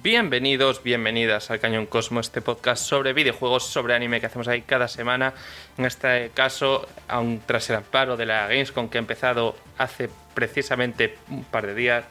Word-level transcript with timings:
Bienvenidos, 0.00 0.84
bienvenidas 0.84 1.50
al 1.50 1.58
Cañón 1.58 1.86
Cosmo, 1.86 2.20
este 2.20 2.40
podcast 2.40 2.84
sobre 2.84 3.12
videojuegos, 3.14 3.64
sobre 3.64 3.94
anime 3.94 4.20
que 4.20 4.26
hacemos 4.26 4.46
ahí 4.46 4.62
cada 4.62 4.86
semana. 4.86 5.34
En 5.76 5.86
este 5.86 6.30
caso, 6.34 6.86
aún 7.08 7.42
tras 7.44 7.68
el 7.70 7.76
amparo 7.76 8.16
de 8.16 8.24
la 8.24 8.46
Gamescom 8.46 8.88
que 8.88 8.98
ha 8.98 9.00
empezado 9.00 9.56
hace 9.76 10.08
precisamente 10.34 11.18
un 11.30 11.42
par 11.42 11.66
de 11.66 11.74
días, 11.74 12.04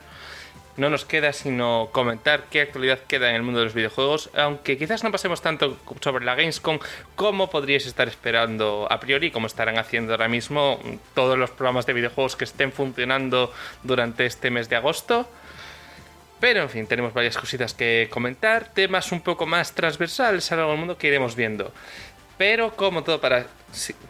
no 0.76 0.90
nos 0.90 1.06
queda 1.06 1.32
sino 1.32 1.88
comentar 1.94 2.44
qué 2.52 2.60
actualidad 2.60 3.00
queda 3.08 3.30
en 3.30 3.38
el 3.38 3.44
mundo 3.44 3.60
de 3.60 3.66
los 3.68 3.74
videojuegos, 3.74 4.32
aunque 4.36 4.78
quizás 4.78 5.06
no 5.06 5.12
pasemos 5.14 5.42
tanto 5.42 5.78
sobre 6.02 6.26
la 6.26 6.36
Gamescom 6.36 6.80
como 7.16 7.50
podríais 7.50 7.86
estar 7.86 8.10
esperando 8.10 8.86
a 8.90 9.00
priori, 9.00 9.32
como 9.32 9.48
estarán 9.48 9.78
haciendo 9.78 10.12
ahora 10.12 10.28
mismo 10.28 10.78
todos 11.14 11.38
los 11.38 11.52
programas 11.52 11.86
de 11.86 11.94
videojuegos 11.94 12.36
que 12.36 12.44
estén 12.44 12.74
funcionando 12.74 13.54
durante 13.84 14.26
este 14.26 14.52
mes 14.52 14.68
de 14.68 14.76
agosto. 14.76 15.30
Pero 16.40 16.62
en 16.62 16.70
fin, 16.70 16.88
tenemos 16.88 17.14
varias 17.14 17.38
cositas 17.38 17.74
que 17.74 18.08
comentar, 18.12 18.72
temas 18.74 19.12
un 19.12 19.22
poco 19.22 19.46
más 19.46 19.74
transversales 19.74 20.52
a 20.52 20.56
lo 20.56 20.62
largo 20.62 20.72
del 20.72 20.80
mundo 20.80 20.98
que 20.98 21.08
iremos 21.08 21.36
viendo. 21.36 21.74
Pero 22.38 22.76
como 22.76 23.04
todo 23.04 23.20
para 23.20 23.48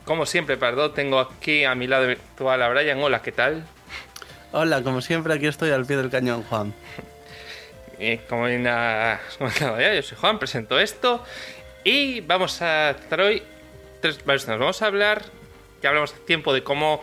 como 0.05 0.25
siempre, 0.25 0.57
perdón, 0.57 0.93
tengo 0.93 1.19
aquí 1.19 1.63
a 1.63 1.75
mi 1.75 1.87
lado 1.87 2.07
virtual 2.07 2.61
a 2.61 2.69
Brian. 2.69 2.99
Hola, 2.99 3.21
¿qué 3.21 3.31
tal? 3.31 3.65
Hola, 4.51 4.81
como 4.83 5.01
siempre 5.01 5.33
aquí 5.33 5.47
estoy 5.47 5.71
al 5.71 5.85
pie 5.85 5.97
del 5.97 6.09
cañón, 6.09 6.43
Juan. 6.43 6.73
Y 7.99 8.17
como 8.29 8.45
bien 8.45 8.67
has 8.67 9.19
comentado 9.37 9.79
ya, 9.79 9.93
yo 9.93 10.01
soy 10.01 10.17
Juan, 10.17 10.39
presento 10.39 10.79
esto 10.79 11.23
y 11.83 12.21
vamos 12.21 12.61
a 12.61 12.91
estar 12.91 13.21
hoy 13.21 13.41
tres 14.01 14.19
Vamos 14.25 14.81
a 14.81 14.85
hablar, 14.85 15.23
ya 15.81 15.89
hablamos 15.89 16.13
hace 16.13 16.21
tiempo 16.21 16.53
de 16.53 16.63
cómo 16.63 17.01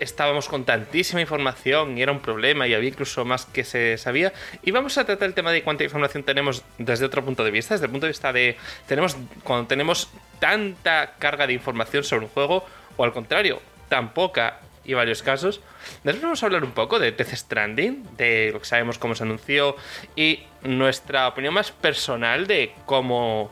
estábamos 0.00 0.48
con 0.48 0.64
tantísima 0.64 1.20
información 1.20 1.96
y 1.96 2.02
era 2.02 2.12
un 2.12 2.20
problema 2.20 2.66
y 2.66 2.74
había 2.74 2.88
incluso 2.88 3.24
más 3.24 3.46
que 3.46 3.64
se 3.64 3.98
sabía. 3.98 4.32
Y 4.62 4.70
vamos 4.70 4.98
a 4.98 5.04
tratar 5.04 5.28
el 5.28 5.34
tema 5.34 5.52
de 5.52 5.62
cuánta 5.62 5.84
información 5.84 6.22
tenemos 6.22 6.64
desde 6.78 7.04
otro 7.04 7.24
punto 7.24 7.44
de 7.44 7.50
vista, 7.50 7.74
desde 7.74 7.86
el 7.86 7.92
punto 7.92 8.06
de 8.06 8.10
vista 8.10 8.32
de 8.32 8.56
tenemos 8.86 9.16
cuando 9.42 9.66
tenemos 9.66 10.10
tanta 10.38 11.14
carga 11.18 11.46
de 11.46 11.52
información 11.52 12.04
sobre 12.04 12.26
un 12.26 12.30
juego 12.30 12.64
o 12.96 13.04
al 13.04 13.12
contrario, 13.12 13.60
tan 13.88 14.12
poca 14.12 14.60
y 14.84 14.94
varios 14.94 15.22
casos. 15.22 15.60
Después 16.02 16.22
vamos 16.22 16.42
a 16.42 16.46
hablar 16.46 16.64
un 16.64 16.72
poco 16.72 16.98
de 16.98 17.12
Death 17.12 17.34
Stranding, 17.34 18.16
de 18.16 18.50
lo 18.52 18.60
que 18.60 18.66
sabemos 18.66 18.98
cómo 18.98 19.14
se 19.14 19.24
anunció 19.24 19.76
y 20.14 20.40
nuestra 20.62 21.28
opinión 21.28 21.54
más 21.54 21.70
personal 21.72 22.46
de 22.46 22.72
cómo 22.86 23.50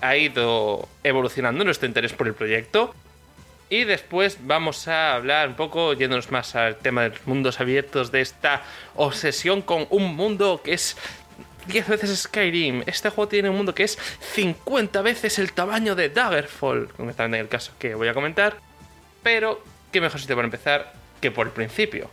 ha 0.00 0.16
ido 0.16 0.88
evolucionando 1.02 1.64
nuestro 1.64 1.88
interés 1.88 2.12
por 2.12 2.26
el 2.26 2.34
proyecto. 2.34 2.94
Y 3.70 3.84
después 3.84 4.38
vamos 4.42 4.88
a 4.88 5.14
hablar 5.14 5.48
un 5.48 5.54
poco, 5.54 5.94
yéndonos 5.94 6.30
más 6.30 6.54
al 6.54 6.76
tema 6.76 7.02
de 7.02 7.10
los 7.10 7.26
mundos 7.26 7.60
abiertos, 7.60 8.12
de 8.12 8.20
esta 8.20 8.62
obsesión 8.94 9.62
con 9.62 9.86
un 9.90 10.14
mundo 10.14 10.60
que 10.62 10.74
es 10.74 10.96
10 11.66 11.88
veces 11.88 12.22
Skyrim. 12.22 12.82
Este 12.86 13.08
juego 13.08 13.28
tiene 13.28 13.48
un 13.48 13.56
mundo 13.56 13.74
que 13.74 13.84
es 13.84 13.98
50 14.34 15.00
veces 15.02 15.38
el 15.38 15.52
tamaño 15.52 15.94
de 15.94 16.10
Daggerfall, 16.10 16.90
en 16.98 17.34
el 17.34 17.48
caso 17.48 17.72
que 17.78 17.94
voy 17.94 18.08
a 18.08 18.14
comentar. 18.14 18.58
Pero, 19.22 19.62
qué 19.90 20.00
mejor 20.00 20.20
sitio 20.20 20.36
para 20.36 20.46
empezar 20.46 20.92
que 21.20 21.30
por 21.30 21.46
el 21.46 21.52
principio. 21.52 22.10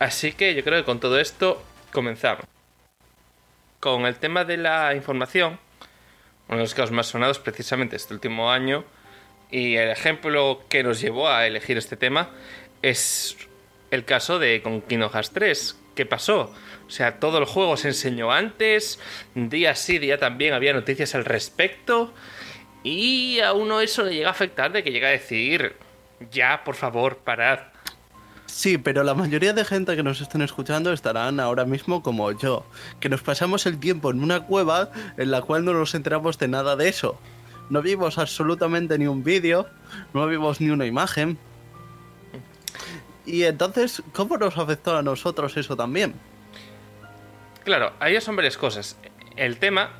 Así 0.00 0.32
que 0.32 0.54
yo 0.54 0.64
creo 0.64 0.80
que 0.80 0.84
con 0.84 0.98
todo 0.98 1.20
esto 1.20 1.62
comenzamos. 1.92 2.44
Con 3.78 4.06
el 4.06 4.16
tema 4.16 4.44
de 4.44 4.56
la 4.56 4.94
información, 4.94 5.60
uno 6.48 6.58
de 6.58 6.64
los 6.64 6.74
casos 6.74 6.90
más 6.90 7.06
sonados 7.06 7.38
precisamente 7.38 7.94
este 7.94 8.14
último 8.14 8.50
año 8.50 8.84
y 9.52 9.76
el 9.76 9.90
ejemplo 9.90 10.62
que 10.68 10.82
nos 10.82 11.00
llevó 11.00 11.28
a 11.28 11.46
elegir 11.46 11.76
este 11.76 11.96
tema 11.96 12.30
es 12.80 13.36
el 13.90 14.04
caso 14.04 14.38
de 14.38 14.62
con 14.62 14.80
Kingdom 14.80 15.10
Hearts 15.10 15.30
3. 15.32 15.78
¿Qué 15.94 16.06
pasó? 16.06 16.52
O 16.88 16.90
sea, 16.90 17.20
todo 17.20 17.38
el 17.38 17.44
juego 17.44 17.76
se 17.76 17.88
enseñó 17.88 18.32
antes, 18.32 18.98
día 19.34 19.74
sí, 19.74 19.98
día 19.98 20.18
también 20.18 20.54
había 20.54 20.72
noticias 20.72 21.14
al 21.14 21.26
respecto, 21.26 22.12
y 22.82 23.40
a 23.40 23.52
uno 23.52 23.80
eso 23.80 24.02
le 24.02 24.14
llega 24.14 24.28
a 24.28 24.32
afectar 24.32 24.72
de 24.72 24.82
que 24.82 24.90
llega 24.90 25.08
a 25.08 25.12
decir, 25.12 25.76
ya, 26.30 26.64
por 26.64 26.74
favor, 26.74 27.18
parad. 27.18 27.60
Sí, 28.46 28.78
pero 28.78 29.04
la 29.04 29.14
mayoría 29.14 29.52
de 29.52 29.64
gente 29.64 29.96
que 29.96 30.02
nos 30.02 30.20
estén 30.20 30.42
escuchando 30.42 30.92
estarán 30.92 31.40
ahora 31.40 31.64
mismo 31.64 32.02
como 32.02 32.32
yo, 32.32 32.66
que 33.00 33.08
nos 33.10 33.22
pasamos 33.22 33.66
el 33.66 33.78
tiempo 33.78 34.10
en 34.10 34.22
una 34.22 34.40
cueva 34.40 34.90
en 35.18 35.30
la 35.30 35.42
cual 35.42 35.64
no 35.64 35.74
nos 35.74 35.94
enteramos 35.94 36.38
de 36.38 36.48
nada 36.48 36.76
de 36.76 36.88
eso 36.88 37.18
no 37.70 37.82
vimos 37.82 38.18
absolutamente 38.18 38.98
ni 38.98 39.06
un 39.06 39.24
vídeo, 39.24 39.66
no 40.12 40.26
vimos 40.26 40.60
ni 40.60 40.70
una 40.70 40.86
imagen. 40.86 41.38
Y 43.24 43.44
entonces, 43.44 44.02
¿cómo 44.12 44.36
nos 44.36 44.58
afectó 44.58 44.96
a 44.96 45.02
nosotros 45.02 45.56
eso 45.56 45.76
también? 45.76 46.14
Claro, 47.64 47.92
ahí 48.00 48.20
son 48.20 48.36
varias 48.36 48.56
cosas. 48.56 48.98
El 49.36 49.58
tema, 49.58 49.90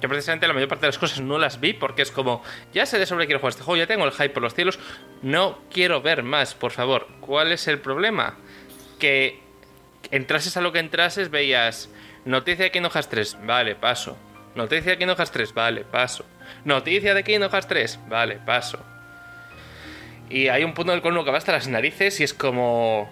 yo 0.00 0.08
precisamente 0.08 0.46
la 0.46 0.54
mayor 0.54 0.68
parte 0.68 0.86
de 0.86 0.88
las 0.88 0.98
cosas 0.98 1.20
no 1.20 1.38
las 1.38 1.60
vi 1.60 1.74
porque 1.74 2.02
es 2.02 2.10
como, 2.10 2.42
ya 2.72 2.86
sé 2.86 2.98
de 2.98 3.06
sobre 3.06 3.26
quiero 3.26 3.40
jugar 3.40 3.50
este 3.50 3.62
juego, 3.62 3.78
ya 3.78 3.86
tengo 3.86 4.04
el 4.04 4.12
hype 4.12 4.30
por 4.30 4.42
los 4.42 4.54
cielos, 4.54 4.78
no 5.22 5.58
quiero 5.70 6.00
ver 6.00 6.22
más, 6.22 6.54
por 6.54 6.72
favor. 6.72 7.06
¿Cuál 7.20 7.52
es 7.52 7.68
el 7.68 7.78
problema? 7.78 8.36
Que 8.98 9.40
entrases 10.10 10.56
a 10.56 10.62
lo 10.62 10.72
que 10.72 10.78
entrases, 10.78 11.30
veías 11.30 11.90
noticia 12.24 12.64
de 12.64 12.70
Kingdom 12.70 12.90
Hearts 12.90 13.08
3, 13.10 13.38
vale, 13.46 13.74
paso. 13.74 14.16
Noticia 14.54 14.92
de 14.92 14.98
Kingdom 14.98 15.16
Hearts 15.16 15.32
3, 15.32 15.54
vale, 15.54 15.84
paso. 15.84 16.24
Noticia 16.64 17.14
de 17.14 17.22
Kingdom 17.22 17.50
Hearts 17.50 17.68
3. 17.68 18.00
Vale, 18.08 18.36
paso. 18.44 18.78
Y 20.28 20.48
hay 20.48 20.64
un 20.64 20.74
punto 20.74 20.92
del 20.92 21.02
cual 21.02 21.24
que 21.24 21.30
va 21.30 21.38
hasta 21.38 21.52
las 21.52 21.68
narices 21.68 22.20
y 22.20 22.24
es 22.24 22.34
como... 22.34 23.10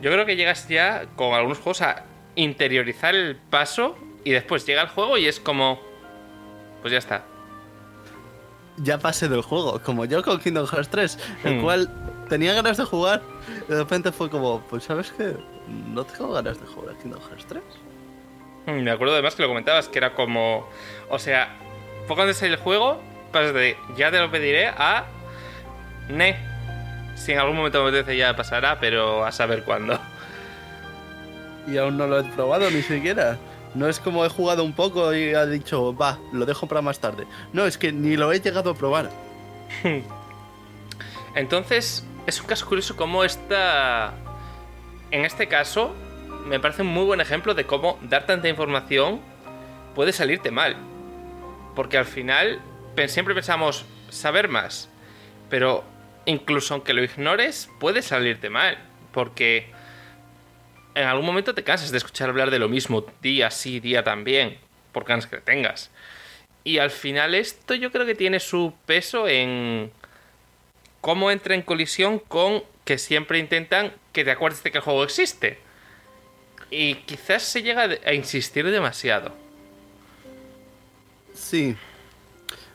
Yo 0.00 0.10
creo 0.10 0.26
que 0.26 0.36
llegas 0.36 0.68
ya 0.68 1.06
con 1.14 1.34
algunos 1.34 1.58
juegos 1.58 1.82
a 1.82 2.04
interiorizar 2.34 3.14
el 3.14 3.36
paso 3.36 3.96
y 4.24 4.30
después 4.30 4.66
llega 4.66 4.82
el 4.82 4.88
juego 4.88 5.18
y 5.18 5.26
es 5.26 5.38
como... 5.40 5.80
Pues 6.80 6.92
ya 6.92 6.98
está. 6.98 7.24
Ya 8.78 8.98
pasé 8.98 9.28
del 9.28 9.42
juego, 9.42 9.80
como 9.82 10.04
yo 10.04 10.22
con 10.22 10.40
Kingdom 10.40 10.66
Hearts 10.66 10.88
3, 10.88 11.18
el 11.44 11.58
hmm. 11.58 11.62
cual 11.62 12.24
tenía 12.28 12.54
ganas 12.54 12.78
de 12.78 12.84
jugar 12.84 13.22
y 13.68 13.70
de 13.70 13.78
repente 13.78 14.10
fue 14.10 14.30
como, 14.30 14.62
pues 14.62 14.84
sabes 14.84 15.12
que 15.12 15.36
no 15.68 16.04
tengo 16.04 16.32
ganas 16.32 16.58
de 16.58 16.66
jugar 16.66 16.94
a 16.94 16.98
Kingdom 16.98 17.20
Hearts 17.20 17.46
3. 17.46 17.62
Hmm, 18.66 18.82
me 18.82 18.90
acuerdo 18.90 19.14
además 19.14 19.34
que 19.34 19.42
lo 19.42 19.48
comentabas, 19.48 19.88
que 19.88 19.98
era 19.98 20.14
como... 20.14 20.68
O 21.08 21.18
sea, 21.18 21.56
poco 22.06 22.22
antes 22.22 22.40
del 22.40 22.56
juego, 22.56 23.00
pasas 23.32 23.54
de 23.54 23.76
ya 23.96 24.10
te 24.10 24.18
lo 24.18 24.30
pediré 24.30 24.68
a 24.68 25.06
ne. 26.08 26.36
Si 27.16 27.32
en 27.32 27.38
algún 27.38 27.56
momento 27.56 27.82
me 27.82 27.90
apetece 27.90 28.16
ya 28.16 28.34
pasará, 28.36 28.78
pero 28.80 29.24
a 29.24 29.32
saber 29.32 29.64
cuándo. 29.64 29.98
Y 31.66 31.76
aún 31.76 31.96
no 31.96 32.06
lo 32.06 32.20
he 32.20 32.24
probado 32.24 32.70
ni 32.70 32.82
siquiera. 32.82 33.38
No 33.74 33.88
es 33.88 34.00
como 34.00 34.24
he 34.24 34.28
jugado 34.28 34.64
un 34.64 34.74
poco 34.74 35.14
y 35.14 35.34
ha 35.34 35.46
dicho, 35.46 35.96
va, 35.96 36.18
lo 36.32 36.44
dejo 36.44 36.66
para 36.66 36.82
más 36.82 36.98
tarde. 36.98 37.26
No, 37.52 37.64
es 37.66 37.78
que 37.78 37.92
ni 37.92 38.16
lo 38.16 38.32
he 38.32 38.40
llegado 38.40 38.70
a 38.70 38.74
probar. 38.74 39.10
Entonces, 41.34 42.04
es 42.26 42.40
un 42.40 42.46
caso 42.46 42.66
curioso 42.66 42.96
como 42.96 43.24
esta... 43.24 44.14
En 45.10 45.24
este 45.24 45.46
caso, 45.46 45.94
me 46.46 46.60
parece 46.60 46.82
un 46.82 46.88
muy 46.88 47.04
buen 47.04 47.20
ejemplo 47.20 47.54
de 47.54 47.66
cómo 47.66 47.98
dar 48.02 48.26
tanta 48.26 48.48
información 48.48 49.20
puede 49.94 50.12
salirte 50.12 50.50
mal. 50.50 50.76
Porque 51.74 51.98
al 51.98 52.04
final 52.04 52.60
siempre 53.06 53.34
pensamos 53.34 53.84
saber 54.10 54.48
más. 54.48 54.88
Pero 55.48 55.84
incluso 56.26 56.74
aunque 56.74 56.94
lo 56.94 57.02
ignores, 57.02 57.70
puede 57.78 58.02
salirte 58.02 58.50
mal. 58.50 58.78
Porque 59.12 59.66
en 60.94 61.04
algún 61.04 61.26
momento 61.26 61.54
te 61.54 61.64
cansas 61.64 61.90
de 61.90 61.98
escuchar 61.98 62.28
hablar 62.28 62.50
de 62.50 62.58
lo 62.58 62.68
mismo 62.68 63.06
día 63.20 63.50
sí, 63.50 63.80
día 63.80 64.02
también. 64.02 64.58
Por 64.92 65.04
ganas 65.04 65.26
que 65.26 65.38
tengas. 65.38 65.90
Y 66.64 66.78
al 66.78 66.90
final 66.90 67.34
esto 67.34 67.74
yo 67.74 67.90
creo 67.90 68.06
que 68.06 68.14
tiene 68.14 68.40
su 68.40 68.74
peso 68.86 69.26
en 69.26 69.90
cómo 71.00 71.30
entra 71.30 71.54
en 71.54 71.62
colisión 71.62 72.18
con 72.18 72.62
que 72.84 72.98
siempre 72.98 73.38
intentan 73.38 73.92
que 74.12 74.24
te 74.24 74.30
acuerdes 74.30 74.62
de 74.62 74.70
que 74.70 74.78
el 74.78 74.84
juego 74.84 75.04
existe. 75.04 75.58
Y 76.72 76.94
quizás 76.94 77.42
se 77.42 77.62
llega 77.62 77.86
a 78.04 78.14
insistir 78.14 78.68
demasiado. 78.70 79.30
Sí, 81.34 81.76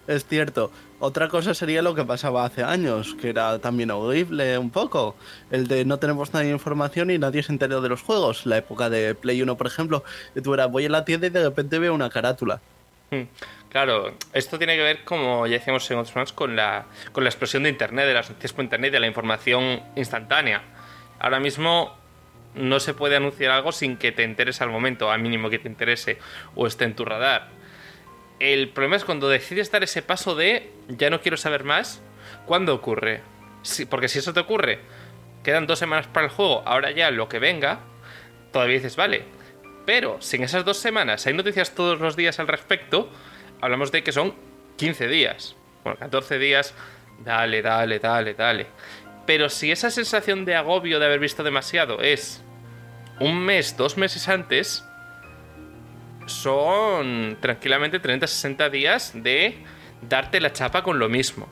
es 0.05 0.23
cierto. 0.27 0.71
Otra 0.99 1.27
cosa 1.29 1.55
sería 1.55 1.81
lo 1.81 1.95
que 1.95 2.05
pasaba 2.05 2.45
hace 2.45 2.63
años, 2.63 3.15
que 3.19 3.29
era 3.29 3.57
también 3.57 3.89
audible 3.89 4.55
un 4.59 4.69
poco. 4.69 5.15
El 5.49 5.67
de 5.67 5.83
no 5.83 5.97
tenemos 5.97 6.31
nadie 6.31 6.51
información 6.51 7.09
y 7.09 7.17
nadie 7.17 7.41
se 7.41 7.51
enteró 7.51 7.81
de 7.81 7.89
los 7.89 8.03
juegos. 8.03 8.45
La 8.45 8.57
época 8.57 8.91
de 8.91 9.15
Play 9.15 9.41
1, 9.41 9.57
por 9.57 9.65
ejemplo, 9.65 10.03
tú 10.43 10.53
eras, 10.53 10.69
voy 10.69 10.85
a 10.85 10.89
la 10.89 11.03
tienda 11.03 11.25
y 11.25 11.31
de 11.31 11.43
repente 11.43 11.79
veo 11.79 11.95
una 11.95 12.11
carátula. 12.11 12.61
Hmm. 13.09 13.23
Claro, 13.69 14.13
esto 14.31 14.59
tiene 14.59 14.75
que 14.75 14.83
ver, 14.83 15.03
como 15.05 15.47
ya 15.47 15.53
decíamos 15.53 15.89
en 15.89 15.97
otros 15.97 16.15
momentos, 16.15 16.33
con 16.33 16.55
la, 16.55 16.85
con 17.11 17.23
la 17.23 17.31
explosión 17.31 17.63
de 17.63 17.69
Internet, 17.69 18.05
de 18.05 18.13
las 18.13 18.29
noticias 18.29 18.53
por 18.53 18.63
Internet, 18.63 18.91
de 18.91 18.99
la 18.99 19.07
información 19.07 19.81
instantánea. 19.95 20.61
Ahora 21.19 21.39
mismo 21.39 21.97
no 22.57 22.79
se 22.79 22.93
puede 22.93 23.15
anunciar 23.15 23.51
algo 23.51 23.71
sin 23.71 23.97
que 23.97 24.11
te 24.11 24.23
enteres 24.23 24.61
al 24.61 24.69
momento, 24.69 25.11
al 25.11 25.21
mínimo 25.21 25.49
que 25.49 25.59
te 25.59 25.67
interese 25.67 26.17
o 26.55 26.67
esté 26.67 26.85
en 26.85 26.95
tu 26.95 27.05
radar. 27.05 27.49
El 28.39 28.69
problema 28.69 28.95
es 28.95 29.05
cuando 29.05 29.29
decides 29.29 29.71
dar 29.71 29.83
ese 29.83 30.01
paso 30.01 30.35
de 30.35 30.71
ya 30.87 31.09
no 31.09 31.21
quiero 31.21 31.37
saber 31.37 31.63
más, 31.63 32.01
¿cuándo 32.45 32.73
ocurre? 32.73 33.21
porque 33.89 34.07
si 34.07 34.19
eso 34.19 34.33
te 34.33 34.39
ocurre, 34.39 34.79
quedan 35.43 35.67
dos 35.67 35.79
semanas 35.79 36.07
para 36.07 36.27
el 36.27 36.31
juego, 36.31 36.63
ahora 36.65 36.91
ya 36.91 37.11
lo 37.11 37.27
que 37.27 37.39
venga, 37.39 37.79
todavía 38.51 38.75
dices, 38.75 38.95
vale, 38.95 39.23
Pero 39.85 40.17
si 40.21 40.37
en 40.37 40.43
esas 40.43 40.65
dos 40.65 40.77
semanas 40.77 41.25
hay 41.27 41.33
noticias 41.33 41.73
todos 41.73 41.99
los 41.99 42.15
días 42.15 42.39
al 42.39 42.47
respecto, 42.47 43.09
hablamos 43.61 43.91
de 43.91 44.03
que 44.03 44.11
son 44.11 44.35
15 44.77 45.07
días. 45.07 45.55
Bueno, 45.83 45.97
14 45.99 46.39
días, 46.39 46.73
dale, 47.23 47.61
dale, 47.61 47.99
dale, 47.99 48.33
dale. 48.33 48.67
Pero 49.25 49.49
si 49.49 49.71
esa 49.71 49.89
sensación 49.89 50.45
de 50.45 50.55
agobio 50.55 50.99
de 50.99 51.05
haber 51.05 51.19
visto 51.19 51.43
demasiado 51.43 52.01
es 52.01 52.43
un 53.19 53.39
mes, 53.39 53.75
dos 53.77 53.97
meses 53.97 54.27
antes, 54.27 54.83
son 56.27 57.37
tranquilamente 57.39 58.01
30-60 58.01 58.69
días 58.69 59.11
de 59.15 59.57
darte 60.07 60.39
la 60.39 60.53
chapa 60.53 60.83
con 60.83 60.99
lo 60.99 61.09
mismo. 61.09 61.47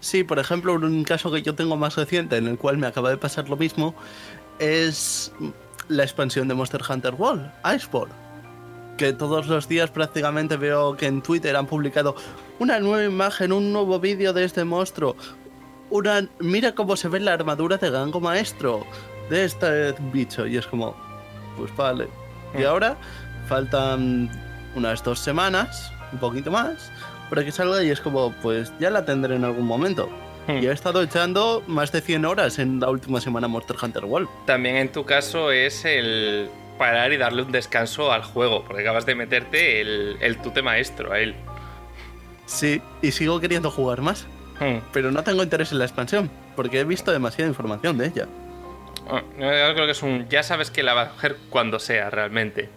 Sí, 0.00 0.22
por 0.22 0.38
ejemplo, 0.38 0.74
un 0.74 1.04
caso 1.04 1.32
que 1.32 1.42
yo 1.42 1.54
tengo 1.54 1.76
más 1.76 1.96
reciente 1.96 2.36
en 2.36 2.46
el 2.46 2.58
cual 2.58 2.78
me 2.78 2.86
acaba 2.86 3.10
de 3.10 3.16
pasar 3.16 3.48
lo 3.48 3.56
mismo 3.56 3.94
es 4.58 5.32
la 5.88 6.04
expansión 6.04 6.46
de 6.46 6.54
Monster 6.54 6.82
Hunter 6.88 7.14
World, 7.14 7.50
Iceborne. 7.74 8.14
Que 8.96 9.12
todos 9.12 9.46
los 9.46 9.68
días 9.68 9.90
prácticamente 9.90 10.56
veo 10.56 10.96
que 10.96 11.06
en 11.06 11.22
Twitter 11.22 11.56
han 11.56 11.66
publicado 11.66 12.16
una 12.58 12.78
nueva 12.80 13.04
imagen, 13.04 13.52
un 13.52 13.72
nuevo 13.72 13.98
vídeo 13.98 14.32
de 14.32 14.44
este 14.44 14.64
monstruo. 14.64 15.16
Una, 15.90 16.28
mira 16.40 16.74
cómo 16.74 16.96
se 16.96 17.08
ve 17.08 17.20
la 17.20 17.32
armadura 17.32 17.76
de 17.78 17.90
Gango 17.90 18.20
Maestro 18.20 18.84
de 19.30 19.44
este 19.44 19.92
bicho. 20.12 20.46
Y 20.46 20.56
es 20.56 20.66
como, 20.66 20.96
pues 21.56 21.74
vale. 21.76 22.08
Y 22.58 22.62
Mm. 22.62 22.66
ahora 22.66 22.96
faltan 23.48 24.30
unas 24.74 25.02
dos 25.02 25.18
semanas, 25.18 25.92
un 26.12 26.18
poquito 26.18 26.50
más, 26.50 26.90
para 27.30 27.44
que 27.44 27.52
salga 27.52 27.82
y 27.82 27.90
es 27.90 28.00
como, 28.00 28.32
pues 28.42 28.72
ya 28.78 28.90
la 28.90 29.04
tendré 29.04 29.36
en 29.36 29.44
algún 29.44 29.66
momento. 29.66 30.08
Hmm. 30.46 30.58
Y 30.62 30.66
he 30.66 30.72
estado 30.72 31.02
echando 31.02 31.62
más 31.66 31.92
de 31.92 32.00
100 32.00 32.24
horas 32.24 32.58
en 32.58 32.80
la 32.80 32.88
última 32.88 33.20
semana 33.20 33.48
Monster 33.48 33.76
Hunter 33.82 34.04
World. 34.04 34.28
También 34.46 34.76
en 34.76 34.90
tu 34.90 35.04
caso 35.04 35.50
es 35.50 35.84
el 35.84 36.48
parar 36.78 37.12
y 37.12 37.16
darle 37.18 37.42
un 37.42 37.52
descanso 37.52 38.12
al 38.12 38.22
juego, 38.22 38.64
porque 38.64 38.82
acabas 38.82 39.04
de 39.04 39.14
meterte 39.14 39.80
el, 39.82 40.16
el 40.20 40.38
tute 40.38 40.62
maestro 40.62 41.12
a 41.12 41.18
él. 41.18 41.34
Sí, 42.46 42.80
y 43.02 43.10
sigo 43.12 43.40
queriendo 43.40 43.70
jugar 43.70 44.00
más, 44.00 44.26
Hmm. 44.60 44.78
pero 44.92 45.10
no 45.12 45.22
tengo 45.22 45.42
interés 45.42 45.70
en 45.72 45.78
la 45.78 45.84
expansión, 45.84 46.30
porque 46.56 46.80
he 46.80 46.84
visto 46.84 47.12
demasiada 47.12 47.48
información 47.48 47.96
de 47.98 48.06
ella. 48.06 48.26
Ah, 49.08 49.22
Yo 49.38 49.74
creo 49.74 49.86
que 49.86 49.92
es 49.92 50.02
un. 50.02 50.28
Ya 50.28 50.42
sabes 50.42 50.70
que 50.70 50.82
la 50.82 50.94
va 50.94 51.02
a 51.02 51.08
coger 51.10 51.36
cuando 51.50 51.78
sea, 51.78 52.10
realmente. 52.10 52.68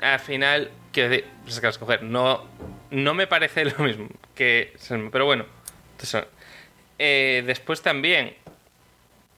Al 0.00 0.20
final, 0.20 0.70
que 0.92 1.24
pues 1.42 1.54
es 1.54 1.60
que 1.60 1.66
vas 1.66 1.76
a 1.76 1.80
coger. 1.80 2.02
No, 2.02 2.46
no 2.90 3.14
me 3.14 3.26
parece 3.26 3.64
lo 3.78 3.84
mismo 3.84 4.08
que. 4.34 4.74
Pero 5.12 5.26
bueno. 5.26 5.44
Eh, 6.98 7.42
después 7.46 7.82
también. 7.82 8.34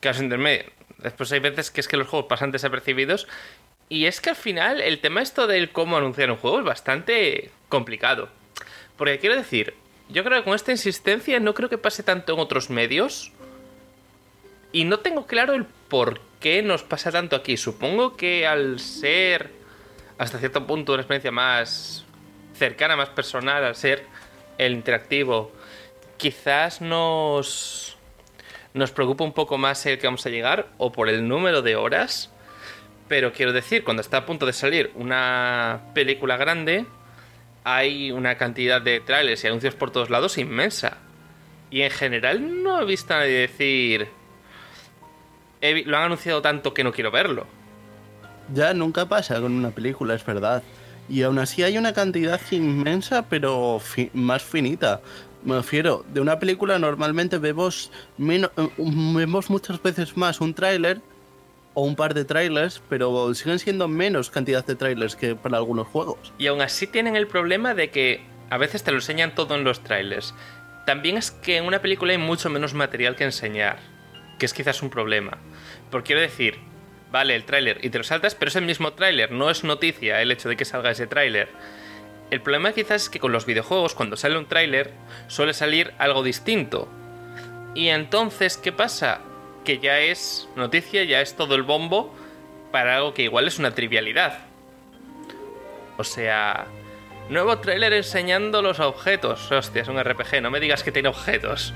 Caso 0.01 0.23
intermedio. 0.23 0.65
Después 0.99 1.31
hay 1.33 1.41
veces 1.41 1.71
que 1.71 1.81
es 1.81 1.89
que 1.89 1.97
los 1.97 2.07
juegos 2.07 2.29
pasan 2.29 2.53
desapercibidos. 2.53 3.27
Y 3.89 4.07
es 4.07 4.21
que 4.21 4.31
al 4.31 4.37
final 4.37 4.81
el 4.81 5.01
tema 5.01 5.21
esto 5.21 5.47
del 5.47 5.71
cómo 5.71 5.97
anunciar 5.97 6.31
un 6.31 6.37
juego 6.37 6.61
es 6.61 6.65
bastante 6.65 7.51
complicado. 7.69 8.29
Porque 8.97 9.19
quiero 9.19 9.37
decir, 9.37 9.75
yo 10.09 10.25
creo 10.25 10.39
que 10.39 10.45
con 10.45 10.55
esta 10.55 10.71
insistencia 10.71 11.41
no 11.41 11.55
creo 11.55 11.69
que 11.69 11.79
pase 11.79 12.03
tanto 12.03 12.35
en 12.35 12.39
otros 12.39 12.71
medios. 12.71 13.33
Y 14.73 14.85
no 14.85 15.01
tengo 15.01 15.27
claro 15.27 15.55
el 15.55 15.67
por 15.67 16.21
qué 16.41 16.63
nos 16.63 16.83
pasa 16.83 17.13
tanto 17.13 17.37
aquí. 17.37 17.57
Supongo 17.57 18.17
que 18.17 18.47
al 18.47 18.81
ser 18.81 19.51
hasta 20.19 20.39
cierto 20.39 20.67
punto 20.67 20.93
una 20.93 21.03
experiencia 21.03 21.31
más 21.31 22.05
cercana, 22.55 22.97
más 22.97 23.11
personal, 23.11 23.65
al 23.65 23.77
ser 23.77 24.07
el 24.59 24.73
interactivo, 24.73 25.53
quizás 26.17 26.81
nos 26.81 27.97
nos 28.75 28.91
preocupa 28.91 29.25
un 29.25 29.35
poco 29.35 29.59
más 29.59 29.85
el 29.85 29.99
que 29.99 30.07
vamos 30.07 30.25
a 30.25 30.31
llegar 30.31 30.69
o 30.79 30.93
por 30.93 31.09
el 31.09 31.29
número 31.29 31.61
de 31.61 31.77
horas. 31.77 32.31
Pero 33.09 33.33
quiero 33.33 33.53
decir, 33.53 33.85
cuando 33.85 34.01
está 34.01 34.19
a 34.19 34.27
punto 34.27 34.47
de 34.47 34.55
salir 34.55 34.91
una 34.95 35.83
película 35.93 36.39
grande, 36.39 36.87
hay 37.65 38.11
una 38.11 38.37
cantidad 38.39 38.81
de 38.81 39.01
trailers 39.01 39.45
y 39.45 39.49
anuncios 39.49 39.75
por 39.75 39.91
todos 39.91 40.09
lados 40.09 40.39
inmensa. 40.39 40.97
Y 41.71 41.83
en 41.83 41.91
general 41.91 42.63
no 42.63 42.81
he 42.81 42.85
visto 42.85 43.13
a 43.15 43.19
nadie 43.19 43.41
decir... 43.41 44.22
"He 45.63 45.73
vi- 45.73 45.85
lo 45.85 45.97
han 45.97 46.03
anunciado 46.05 46.43
tanto 46.43 46.75
que 46.75 46.85
no 46.85 46.93
quiero 46.93 47.11
verlo. 47.11 47.47
Ya 48.53 48.75
nunca 48.75 49.07
pasa 49.07 49.41
con 49.41 49.53
una 49.53 49.71
película, 49.71 50.15
es 50.15 50.27
verdad. 50.27 50.63
Y 51.09 51.23
aún 51.23 51.39
así 51.39 51.63
hay 51.63 51.79
una 51.79 51.93
cantidad 51.95 52.41
inmensa, 52.51 53.27
pero 53.29 53.79
fi- 53.81 54.11
más 54.13 54.43
finita. 54.43 55.01
Me 55.45 55.57
refiero, 55.57 56.05
de 56.13 56.21
una 56.21 56.39
película 56.39 56.79
normalmente 56.79 57.39
vemos, 57.39 57.91
eh, 58.19 58.49
vemos 58.77 59.51
muchas 59.51 59.83
veces 59.83 60.17
más 60.17 60.41
un 60.41 60.55
tráiler 60.55 61.01
o 61.75 61.83
un 61.85 61.97
par 61.97 62.15
de 62.15 62.25
trailers, 62.25 62.83
pero 62.89 63.35
siguen 63.35 63.59
siendo 63.59 63.89
menos 63.89 64.31
cantidad 64.31 64.65
de 64.65 64.77
trailers 64.77 65.17
que 65.17 65.35
para 65.35 65.57
algunos 65.57 65.87
juegos. 65.89 66.33
Y 66.39 66.47
aún 66.47 66.61
así 66.61 66.87
tienen 66.87 67.17
el 67.17 67.27
problema 67.27 67.75
de 67.75 67.91
que 67.91 68.23
a 68.51 68.59
veces 68.59 68.83
te 68.85 68.91
lo 68.93 68.99
enseñan 68.99 69.35
todo 69.35 69.55
en 69.55 69.65
los 69.65 69.83
trailers. 69.83 70.35
También 70.87 71.17
es 71.17 71.31
que 71.31 71.57
en 71.57 71.65
una 71.65 71.81
película 71.81 72.13
hay 72.13 72.19
mucho 72.19 72.51
menos 72.51 72.75
material 72.75 73.17
que 73.17 73.25
enseñar, 73.25 73.79
que 74.43 74.47
es 74.47 74.55
quizás 74.55 74.83
un 74.83 74.91
problema. 74.91 75.39
Porque 75.89 76.07
quiero 76.09 76.21
decir, 76.21 76.59
vale, 77.13 77.37
el 77.37 77.45
tráiler 77.45 77.79
y 77.85 77.91
te 77.91 77.99
lo 77.99 78.03
saltas, 78.03 78.35
pero 78.35 78.49
es 78.49 78.57
el 78.57 78.65
mismo 78.65 78.93
tráiler, 78.93 79.31
no 79.31 79.51
es 79.51 79.63
noticia 79.63 80.21
el 80.21 80.33
hecho 80.33 80.49
de 80.49 80.57
que 80.57 80.65
salga 80.65 80.91
ese 80.91 81.07
tráiler. 81.07 81.49
El 82.33 82.41
problema 82.41 82.73
quizás 82.73 83.05
es 83.05 83.09
que 83.09 83.21
con 83.21 83.31
los 83.31 83.47
videojuegos, 83.47 83.95
cuando 83.95 84.17
sale 84.17 84.37
un 84.37 84.47
tráiler, 84.47 84.91
suele 85.29 85.55
salir 85.55 85.95
algo 85.99 86.25
distinto. 86.25 86.89
Y 87.77 87.91
entonces, 87.91 88.57
¿qué 88.57 88.73
pasa? 88.73 89.21
Que 89.65 89.79
ya 89.79 90.01
es 90.01 90.49
noticia, 90.57 91.05
ya 91.05 91.21
es 91.21 91.37
todo 91.37 91.55
el 91.55 91.63
bombo 91.63 92.13
para 92.73 92.97
algo 92.97 93.15
que 93.15 93.23
igual 93.23 93.47
es 93.47 93.61
una 93.61 93.77
trivialidad. 93.77 94.41
O 95.99 96.03
sea, 96.03 96.67
nuevo 97.29 97.57
tráiler 97.59 97.93
enseñando 97.93 98.61
los 98.61 98.81
objetos. 98.81 99.53
Hostia, 99.53 99.83
es 99.83 99.89
un 99.89 100.03
RPG, 100.03 100.43
no 100.43 100.51
me 100.51 100.59
digas 100.59 100.83
que 100.83 100.91
tiene 100.91 101.11
objetos. 101.11 101.73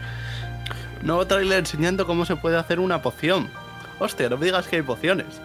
Nuevo 1.06 1.24
tráiler 1.26 1.60
enseñando 1.60 2.04
cómo 2.04 2.24
se 2.26 2.34
puede 2.34 2.56
hacer 2.56 2.80
una 2.80 3.00
poción. 3.00 3.48
Hostia, 4.00 4.28
no 4.28 4.36
me 4.36 4.46
digas 4.46 4.66
que 4.66 4.74
hay 4.76 4.82
pociones. 4.82 5.40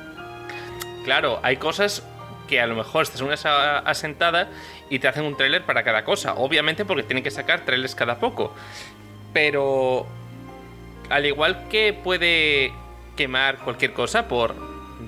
Claro, 1.06 1.40
hay 1.44 1.58
cosas 1.58 2.04
que 2.48 2.60
a 2.60 2.66
lo 2.66 2.75
mejor 2.75 3.04
estás 3.04 3.19
en 3.22 3.28
una 3.28 3.36
asa- 3.36 3.78
asentada 3.78 4.50
y 4.90 4.98
te 4.98 5.08
hacen 5.08 5.24
un 5.24 5.38
tráiler 5.38 5.63
para 5.63 5.84
cada 5.84 6.04
cosa. 6.04 6.34
Obviamente 6.34 6.84
porque 6.84 7.04
tienen 7.04 7.24
que 7.24 7.30
sacar 7.30 7.63
trailers 7.63 7.94
cada 7.94 8.16
poco. 8.19 8.56
Pero 9.34 10.08
al 11.12 11.27
igual 11.27 11.68
que 11.70 11.94
puede 11.94 12.74
quemar 13.15 13.58
cualquier 13.60 13.94
cosa 13.94 14.27
por 14.27 14.56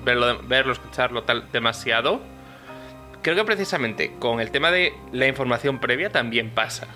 verlo, 0.04 0.38
verlo 0.44 0.72
escucharlo 0.72 1.24
tal 1.24 1.50
demasiado, 1.50 2.20
creo 3.22 3.34
que 3.34 3.44
precisamente 3.44 4.14
con 4.20 4.38
el 4.40 4.52
tema 4.52 4.70
de 4.70 4.94
la 5.10 5.26
información 5.26 5.80
previa 5.80 6.10
también 6.10 6.50
pasa. 6.50 6.86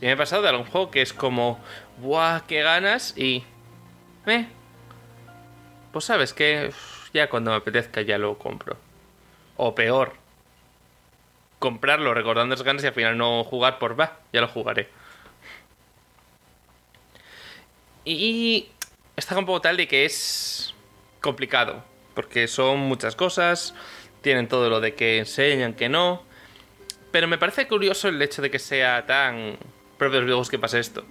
Y 0.00 0.06
me 0.06 0.12
ha 0.12 0.16
pasado 0.16 0.42
de 0.42 0.50
algún 0.50 0.66
juego 0.66 0.90
que 0.90 1.02
es 1.02 1.12
como, 1.12 1.58
¡buah, 1.98 2.42
qué 2.46 2.62
ganas! 2.62 3.16
Y... 3.16 3.44
Eh, 4.26 4.46
pues 5.92 6.04
sabes 6.04 6.32
que 6.32 6.72
ya 7.14 7.28
cuando 7.30 7.50
me 7.50 7.56
apetezca 7.56 8.02
ya 8.02 8.18
lo 8.18 8.38
compro. 8.38 8.76
O 9.56 9.74
peor, 9.74 10.12
comprarlo 11.58 12.12
recordando 12.12 12.54
las 12.54 12.62
ganas 12.62 12.84
y 12.84 12.88
al 12.88 12.92
final 12.92 13.16
no 13.16 13.44
jugar 13.44 13.78
por 13.78 13.98
va, 13.98 14.18
ya 14.32 14.40
lo 14.40 14.48
jugaré. 14.48 14.88
Y 18.04 18.68
está 19.16 19.38
un 19.38 19.46
poco 19.46 19.60
tal 19.62 19.76
de 19.76 19.88
que 19.88 20.04
es 20.04 20.74
complicado, 21.20 21.82
porque 22.14 22.46
son 22.46 22.78
muchas 22.80 23.16
cosas, 23.16 23.74
tienen 24.20 24.48
todo 24.48 24.70
lo 24.70 24.80
de 24.80 24.94
que 24.94 25.18
enseñan, 25.18 25.74
que 25.74 25.88
no. 25.88 26.22
Pero 27.10 27.26
me 27.26 27.38
parece 27.38 27.66
curioso 27.66 28.08
el 28.08 28.20
hecho 28.20 28.42
de 28.42 28.50
que 28.50 28.58
sea 28.58 29.06
tan 29.06 29.56
propio 29.98 30.16
de 30.16 30.18
los 30.20 30.24
videojuegos 30.26 30.50
que 30.50 30.58
pase 30.58 30.78
esto. 30.78 31.04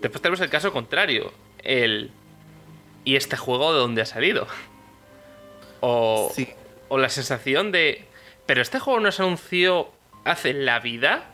Después 0.00 0.22
tenemos 0.22 0.40
el 0.40 0.50
caso 0.50 0.72
contrario, 0.72 1.32
el... 1.62 2.10
¿Y 3.04 3.16
este 3.16 3.36
juego 3.36 3.72
de 3.72 3.78
dónde 3.80 4.02
ha 4.02 4.06
salido? 4.06 4.46
O, 5.80 6.30
Sí. 6.34 6.48
o 6.88 6.98
la 6.98 7.08
sensación 7.08 7.72
de... 7.72 8.04
Pero 8.46 8.62
este 8.62 8.78
juego 8.78 9.00
no 9.00 9.12
se 9.12 9.22
anunció 9.22 9.90
hace 10.24 10.52
la 10.54 10.80
vida, 10.80 11.24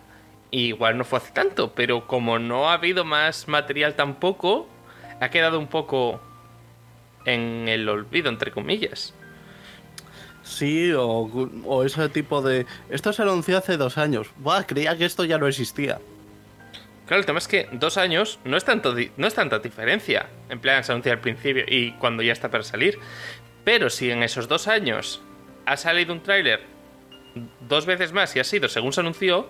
y 0.51 0.67
igual 0.69 0.99
no 0.99 1.05
fue 1.05 1.19
hace 1.19 1.33
tanto, 1.33 1.73
pero 1.75 2.07
como 2.07 2.39
no 2.39 2.71
ha 2.71 2.75
habido 2.75 3.05
más 3.05 3.49
material 3.49 3.95
tampoco, 3.95 4.69
ha 5.21 5.29
quedado 5.31 5.59
un 5.59 5.67
poco 5.69 6.21
en 7.25 7.69
el 7.69 7.89
olvido, 7.89 8.29
entre 8.29 8.51
comillas. 8.51 9.15
Sí, 10.43 10.93
o, 10.93 11.07
o 11.65 11.85
ese 11.85 12.09
tipo 12.09 12.43
de... 12.43 12.67
Esto 12.91 13.13
se 13.13 13.23
anunció 13.23 13.57
hace 13.59 13.77
dos 13.77 13.97
años. 13.97 14.29
Buah, 14.37 14.65
creía 14.65 14.97
que 14.97 15.07
esto 15.07 15.25
ya 15.25 15.39
no 15.39 15.47
existía. 15.49 16.01
Claro, 17.07 17.21
el 17.21 17.27
tema 17.27 17.39
es 17.39 17.49
que 17.49 17.69
dos 17.73 17.99
años 17.99 18.39
no 18.45 18.57
es, 18.57 18.65
tanto 18.65 18.95
no 19.17 19.27
es 19.27 19.35
tanta 19.35 19.59
diferencia. 19.59 20.29
En 20.49 20.61
plan, 20.61 20.83
se 20.85 20.93
anuncia 20.93 21.13
al 21.13 21.21
principio 21.21 21.65
y 21.67 21.93
cuando 21.93 22.23
ya 22.23 22.33
está 22.33 22.51
para 22.51 22.65
salir. 22.65 22.99
Pero 23.65 23.91
si 23.91 24.11
en 24.11 24.23
esos 24.23 24.49
dos 24.49 24.69
años 24.69 25.23
ha 25.67 25.77
salido 25.77 26.13
un 26.13 26.23
tráiler 26.23 26.63
dos 27.61 27.87
veces 27.87 28.13
más 28.13 28.35
y 28.37 28.41
ha 28.41 28.45
sido 28.45 28.69
según 28.69 28.93
se 28.93 29.01
anunció, 29.01 29.49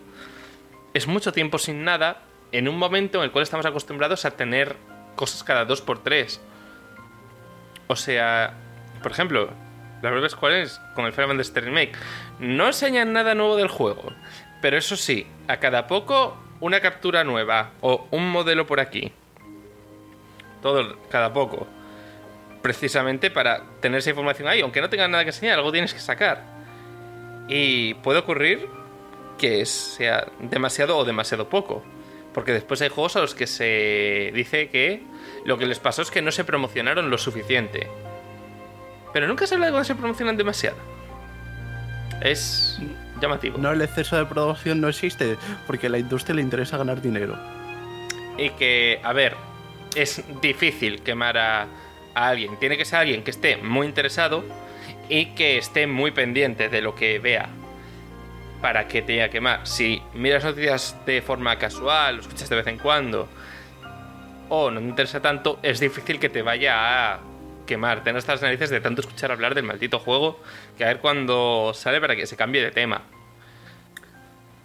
es 0.94 1.06
mucho 1.06 1.32
tiempo 1.32 1.58
sin 1.58 1.84
nada 1.84 2.22
en 2.52 2.68
un 2.68 2.78
momento 2.78 3.18
en 3.18 3.24
el 3.24 3.30
cual 3.30 3.42
estamos 3.42 3.66
acostumbrados 3.66 4.24
a 4.24 4.32
tener 4.32 4.76
cosas 5.16 5.44
cada 5.44 5.64
dos 5.64 5.80
por 5.80 6.02
tres. 6.02 6.40
O 7.86 7.96
sea, 7.96 8.54
por 9.02 9.12
ejemplo, 9.12 9.50
la 10.02 10.10
propia 10.10 10.28
Square 10.28 10.58
Enix 10.60 10.80
con 10.94 11.04
el 11.06 11.12
Final 11.12 11.28
Fantasy 11.28 11.60
Remake 11.60 11.92
no 12.38 12.66
enseñan 12.66 13.12
nada 13.12 13.34
nuevo 13.34 13.56
del 13.56 13.68
juego. 13.68 14.12
Pero 14.62 14.78
eso 14.78 14.96
sí, 14.96 15.26
a 15.48 15.58
cada 15.58 15.86
poco 15.86 16.43
una 16.60 16.80
captura 16.80 17.24
nueva 17.24 17.72
o 17.80 18.06
un 18.10 18.30
modelo 18.30 18.66
por 18.66 18.80
aquí. 18.80 19.12
Todo, 20.62 20.96
cada 21.10 21.32
poco. 21.32 21.66
Precisamente 22.62 23.30
para 23.30 23.62
tener 23.80 23.98
esa 23.98 24.10
información 24.10 24.48
ahí. 24.48 24.60
Aunque 24.60 24.80
no 24.80 24.88
tengas 24.88 25.10
nada 25.10 25.24
que 25.24 25.30
enseñar, 25.30 25.58
algo 25.58 25.72
tienes 25.72 25.92
que 25.92 26.00
sacar. 26.00 26.42
Y 27.48 27.94
puede 27.94 28.20
ocurrir 28.20 28.66
que 29.36 29.66
sea 29.66 30.26
demasiado 30.38 30.96
o 30.96 31.04
demasiado 31.04 31.48
poco. 31.48 31.82
Porque 32.32 32.52
después 32.52 32.80
hay 32.82 32.88
juegos 32.88 33.16
a 33.16 33.20
los 33.20 33.34
que 33.34 33.46
se 33.46 34.32
dice 34.34 34.68
que 34.68 35.02
lo 35.44 35.58
que 35.58 35.66
les 35.66 35.78
pasó 35.78 36.02
es 36.02 36.10
que 36.10 36.22
no 36.22 36.32
se 36.32 36.44
promocionaron 36.44 37.10
lo 37.10 37.18
suficiente. 37.18 37.88
Pero 39.12 39.28
nunca 39.28 39.46
se 39.46 39.54
habla 39.54 39.66
de 39.66 39.72
cuando 39.72 39.84
se 39.84 39.94
promocionan 39.94 40.36
demasiado. 40.36 40.76
Es 42.20 42.80
llamativo. 43.20 43.58
No, 43.58 43.72
el 43.72 43.82
exceso 43.82 44.16
de 44.16 44.26
producción 44.26 44.80
no 44.80 44.88
existe 44.88 45.36
porque 45.66 45.86
a 45.86 45.90
la 45.90 45.98
industria 45.98 46.36
le 46.36 46.42
interesa 46.42 46.76
ganar 46.76 47.00
dinero. 47.00 47.36
Y 48.36 48.50
que, 48.50 49.00
a 49.02 49.12
ver, 49.12 49.34
es 49.94 50.22
difícil 50.40 51.02
quemar 51.02 51.38
a, 51.38 51.62
a 52.14 52.28
alguien. 52.28 52.58
Tiene 52.58 52.76
que 52.76 52.84
ser 52.84 53.00
alguien 53.00 53.22
que 53.22 53.30
esté 53.30 53.56
muy 53.56 53.86
interesado 53.86 54.44
y 55.08 55.26
que 55.34 55.58
esté 55.58 55.86
muy 55.86 56.10
pendiente 56.10 56.68
de 56.68 56.82
lo 56.82 56.94
que 56.94 57.18
vea 57.18 57.48
para 58.60 58.88
que 58.88 59.02
te 59.02 59.14
haya 59.14 59.28
quemar. 59.28 59.66
Si 59.66 60.00
miras 60.14 60.42
noticias 60.42 60.96
de 61.04 61.20
forma 61.20 61.58
casual, 61.58 62.16
lo 62.16 62.22
escuchas 62.22 62.48
de 62.48 62.56
vez 62.56 62.66
en 62.66 62.78
cuando, 62.78 63.28
o 64.48 64.70
no 64.70 64.80
te 64.80 64.86
interesa 64.86 65.20
tanto, 65.20 65.58
es 65.62 65.80
difícil 65.80 66.18
que 66.18 66.30
te 66.30 66.42
vaya 66.42 67.12
a 67.12 67.20
quemar. 67.66 68.04
Tener 68.04 68.18
estas 68.18 68.42
narices 68.42 68.70
de 68.70 68.80
tanto 68.80 69.00
escuchar 69.00 69.32
hablar 69.32 69.54
del 69.54 69.64
maldito 69.64 69.98
juego 69.98 70.40
que 70.76 70.84
a 70.84 70.88
ver 70.88 70.98
cuando 70.98 71.72
sale 71.74 72.00
para 72.00 72.16
que 72.16 72.26
se 72.26 72.36
cambie 72.36 72.62
de 72.62 72.70
tema. 72.70 73.02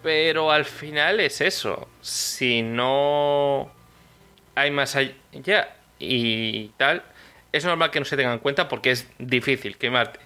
Pero 0.03 0.51
al 0.51 0.65
final 0.65 1.19
es 1.19 1.41
eso. 1.41 1.87
Si 2.01 2.61
no 2.61 3.71
hay 4.55 4.71
más 4.71 4.95
allá 4.95 5.75
y 5.99 6.69
tal, 6.77 7.03
es 7.51 7.65
normal 7.65 7.91
que 7.91 7.99
no 7.99 8.05
se 8.05 8.15
tengan 8.15 8.33
en 8.33 8.39
cuenta 8.39 8.69
porque 8.69 8.91
es 8.91 9.07
difícil 9.17 9.77
quemarte. 9.77 10.19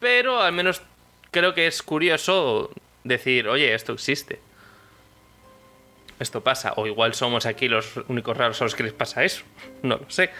Pero 0.00 0.40
al 0.40 0.52
menos 0.52 0.82
creo 1.30 1.54
que 1.54 1.66
es 1.66 1.82
curioso 1.82 2.70
decir, 3.04 3.48
oye, 3.48 3.74
esto 3.74 3.92
existe. 3.92 4.40
Esto 6.18 6.42
pasa. 6.42 6.72
O 6.76 6.86
igual 6.86 7.14
somos 7.14 7.46
aquí 7.46 7.68
los 7.68 7.96
únicos 8.08 8.36
raros 8.36 8.60
a 8.60 8.64
los 8.64 8.74
que 8.74 8.82
les 8.82 8.92
pasa 8.92 9.24
eso. 9.24 9.44
No 9.82 9.98
lo 9.98 10.10
sé. 10.10 10.30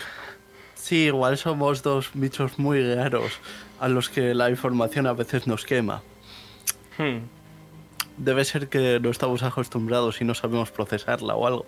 Sí, 0.88 1.04
igual 1.04 1.36
somos 1.36 1.82
dos 1.82 2.08
bichos 2.14 2.58
muy 2.58 2.94
raros 2.94 3.32
a 3.78 3.88
los 3.88 4.08
que 4.08 4.32
la 4.32 4.48
información 4.48 5.06
a 5.06 5.12
veces 5.12 5.46
nos 5.46 5.66
quema. 5.66 6.00
Hmm. 6.96 7.18
Debe 8.16 8.42
ser 8.46 8.68
que 8.70 8.98
no 8.98 9.10
estamos 9.10 9.42
acostumbrados 9.42 10.22
y 10.22 10.24
no 10.24 10.34
sabemos 10.34 10.70
procesarla 10.70 11.34
o 11.34 11.46
algo. 11.46 11.66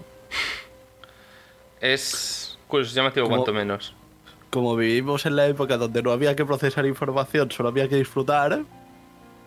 Es 1.83 2.59
curioso, 2.67 2.95
llamativo 2.95 3.27
Como- 3.27 3.37
cuanto 3.37 3.53
menos. 3.53 3.95
Como 4.49 4.75
vivimos 4.75 5.27
en 5.27 5.37
la 5.37 5.47
época 5.49 5.77
donde 5.77 6.03
no 6.03 6.13
había 6.13 6.35
que 6.35 6.47
procesar 6.47 6.87
información, 6.87 7.51
solo 7.51 7.69
había 7.69 7.91
que 7.91 7.97
disfrutar, 7.97 8.61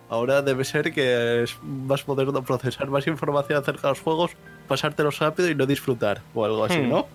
ahora 0.07 0.43
debe 0.43 0.65
ser 0.65 0.93
que 0.93 1.41
es 1.41 1.57
más 1.63 2.07
moderno 2.07 2.43
procesar 2.43 2.89
más 2.89 3.07
información 3.07 3.57
acerca 3.57 3.87
de 3.87 3.89
los 3.93 4.01
juegos, 4.01 4.31
pasártelos 4.67 5.17
rápido 5.17 5.49
y 5.49 5.55
no 5.55 5.65
disfrutar, 5.65 6.21
o 6.35 6.45
algo 6.45 6.63
así, 6.63 6.77
Hmm. 6.77 6.89
¿no? 6.89 7.07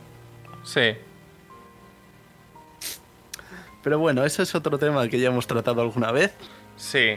Sí. 0.64 0.96
Pero 3.82 3.98
bueno, 3.98 4.24
ese 4.24 4.42
es 4.42 4.54
otro 4.54 4.78
tema 4.78 5.06
que 5.08 5.18
ya 5.20 5.28
hemos 5.28 5.46
tratado 5.46 5.80
alguna 5.82 6.12
vez. 6.12 6.34
Sí. 6.76 7.16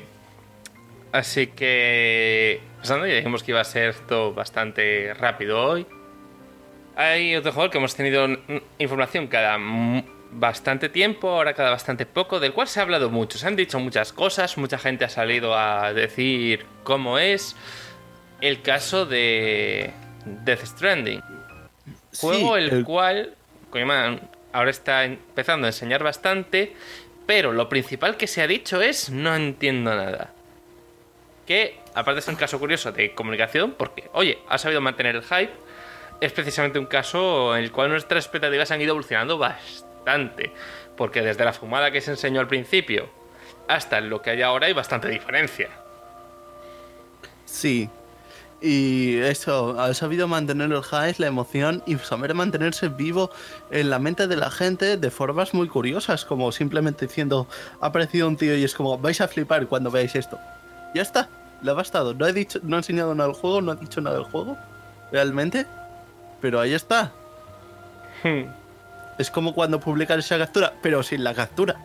Así 1.12 1.48
que. 1.48 2.62
Pasando, 2.80 3.06
ya 3.08 3.16
dijimos 3.16 3.44
que 3.44 3.52
iba 3.52 3.62
a 3.62 3.66
ser 3.66 3.96
todo 4.08 4.34
bastante 4.34 5.14
rápido 5.14 5.62
hoy. 5.62 5.86
Hay 6.96 7.36
otro 7.36 7.52
juego 7.52 7.70
que 7.70 7.78
hemos 7.78 7.96
tenido 7.96 8.28
información 8.78 9.28
cada 9.28 9.58
bastante 10.34 10.88
tiempo, 10.88 11.30
ahora 11.30 11.54
cada 11.54 11.72
bastante 11.72 12.06
poco, 12.06 12.40
del 12.40 12.54
cual 12.54 12.68
se 12.68 12.80
ha 12.80 12.84
hablado 12.84 13.10
mucho. 13.10 13.38
Se 13.38 13.48
han 13.48 13.56
dicho 13.56 13.80
muchas 13.80 14.14
cosas, 14.14 14.58
mucha 14.58 14.78
gente 14.78 15.04
ha 15.04 15.10
salido 15.10 15.58
a 15.58 15.94
decir 15.94 16.66
cómo 16.84 17.18
es. 17.18 17.56
El 18.40 18.62
caso 18.62 19.06
de 19.06 19.92
Death 20.26 20.66
Stranding. 20.66 21.22
Juego 22.18 22.56
Sí, 22.58 22.64
el, 22.64 22.70
el- 22.72 22.84
cual 22.86 23.36
Kojima 23.70 24.20
ahora 24.54 24.72
está 24.72 25.06
empezando 25.06 25.66
a 25.66 25.70
enseñar 25.70 26.04
bastante, 26.04 26.74
pero 27.26 27.52
lo 27.52 27.70
principal 27.70 28.18
que 28.18 28.28
se 28.28 28.42
ha 28.42 28.48
dicho 28.48 28.82
es 28.82 29.10
no 29.10 29.36
entiendo 29.36 29.96
nada. 29.96 30.34
Que 31.46 31.80
aparte 31.94 32.20
es 32.20 32.28
un 32.28 32.36
caso 32.36 32.60
curioso 32.60 32.92
de 32.92 33.14
comunicación, 33.14 33.74
porque, 33.78 34.10
oye, 34.14 34.40
ha 34.48 34.58
sabido 34.58 34.82
mantener 34.82 35.16
el 35.16 35.24
hype, 35.24 35.54
es 36.20 36.32
precisamente 36.32 36.80
un 36.80 36.86
caso 36.86 37.56
en 37.56 37.64
el 37.64 37.72
cual 37.72 37.90
nuestras 37.90 38.26
expectativas 38.26 38.72
han 38.72 38.82
ido 38.82 38.92
evolucionando 38.92 39.38
bastante, 39.38 40.52
porque 40.96 41.22
desde 41.22 41.44
la 41.44 41.54
fumada 41.54 41.92
que 41.92 42.02
se 42.02 42.12
enseñó 42.12 42.40
al 42.40 42.48
principio 42.48 43.10
hasta 43.68 44.02
lo 44.02 44.22
que 44.22 44.32
hay 44.32 44.42
ahora 44.42 44.68
hay 44.68 44.74
bastante 44.74 45.08
diferencia. 45.08 45.70
Sí. 47.46 47.90
Y 48.62 49.18
eso, 49.18 49.80
ha 49.80 49.92
sabido 49.96 50.28
mantener 50.28 50.72
el 50.72 50.84
hype, 50.84 51.16
la 51.18 51.28
emoción 51.28 51.82
y 51.88 51.98
saber 51.98 52.36
mantenerse 52.36 52.90
vivo 52.90 53.32
en 53.72 53.90
la 53.90 53.98
mente 53.98 54.28
de 54.28 54.36
la 54.36 54.52
gente 54.52 54.98
de 54.98 55.12
formas 55.12 55.56
muy 55.56 55.68
curiosas, 55.68 56.26
como 56.26 56.52
simplemente 56.52 57.08
diciendo, 57.08 57.48
ha 57.82 57.88
aparecido 57.88 58.28
un 58.28 58.38
tío 58.38 58.56
y 58.56 58.64
es 58.64 58.76
como, 58.76 59.00
vais 59.00 59.20
a 59.20 59.28
flipar 59.28 59.66
cuando 59.66 59.90
veáis 59.90 60.16
esto. 60.16 60.38
Ya 60.94 61.02
está, 61.02 61.28
le 61.64 61.72
ha 61.72 61.74
bastado. 61.74 62.14
No 62.14 62.28
he, 62.28 62.34
dicho, 62.34 62.60
no 62.62 62.76
ha 62.76 62.80
enseñado 62.80 63.16
nada 63.16 63.30
del 63.30 63.38
juego, 63.38 63.62
no 63.62 63.72
ha 63.72 63.76
dicho 63.76 64.00
nada 64.00 64.18
del 64.18 64.26
juego, 64.26 64.56
realmente, 65.12 65.66
pero 66.40 66.60
ahí 66.60 66.76
está. 66.76 67.12
Hmm. 68.24 68.44
Es 69.18 69.32
como 69.32 69.56
cuando 69.56 69.80
publican 69.80 70.20
esa 70.20 70.38
captura, 70.38 70.74
pero 70.84 71.02
sin 71.02 71.24
la 71.24 71.34
captura. 71.34 71.78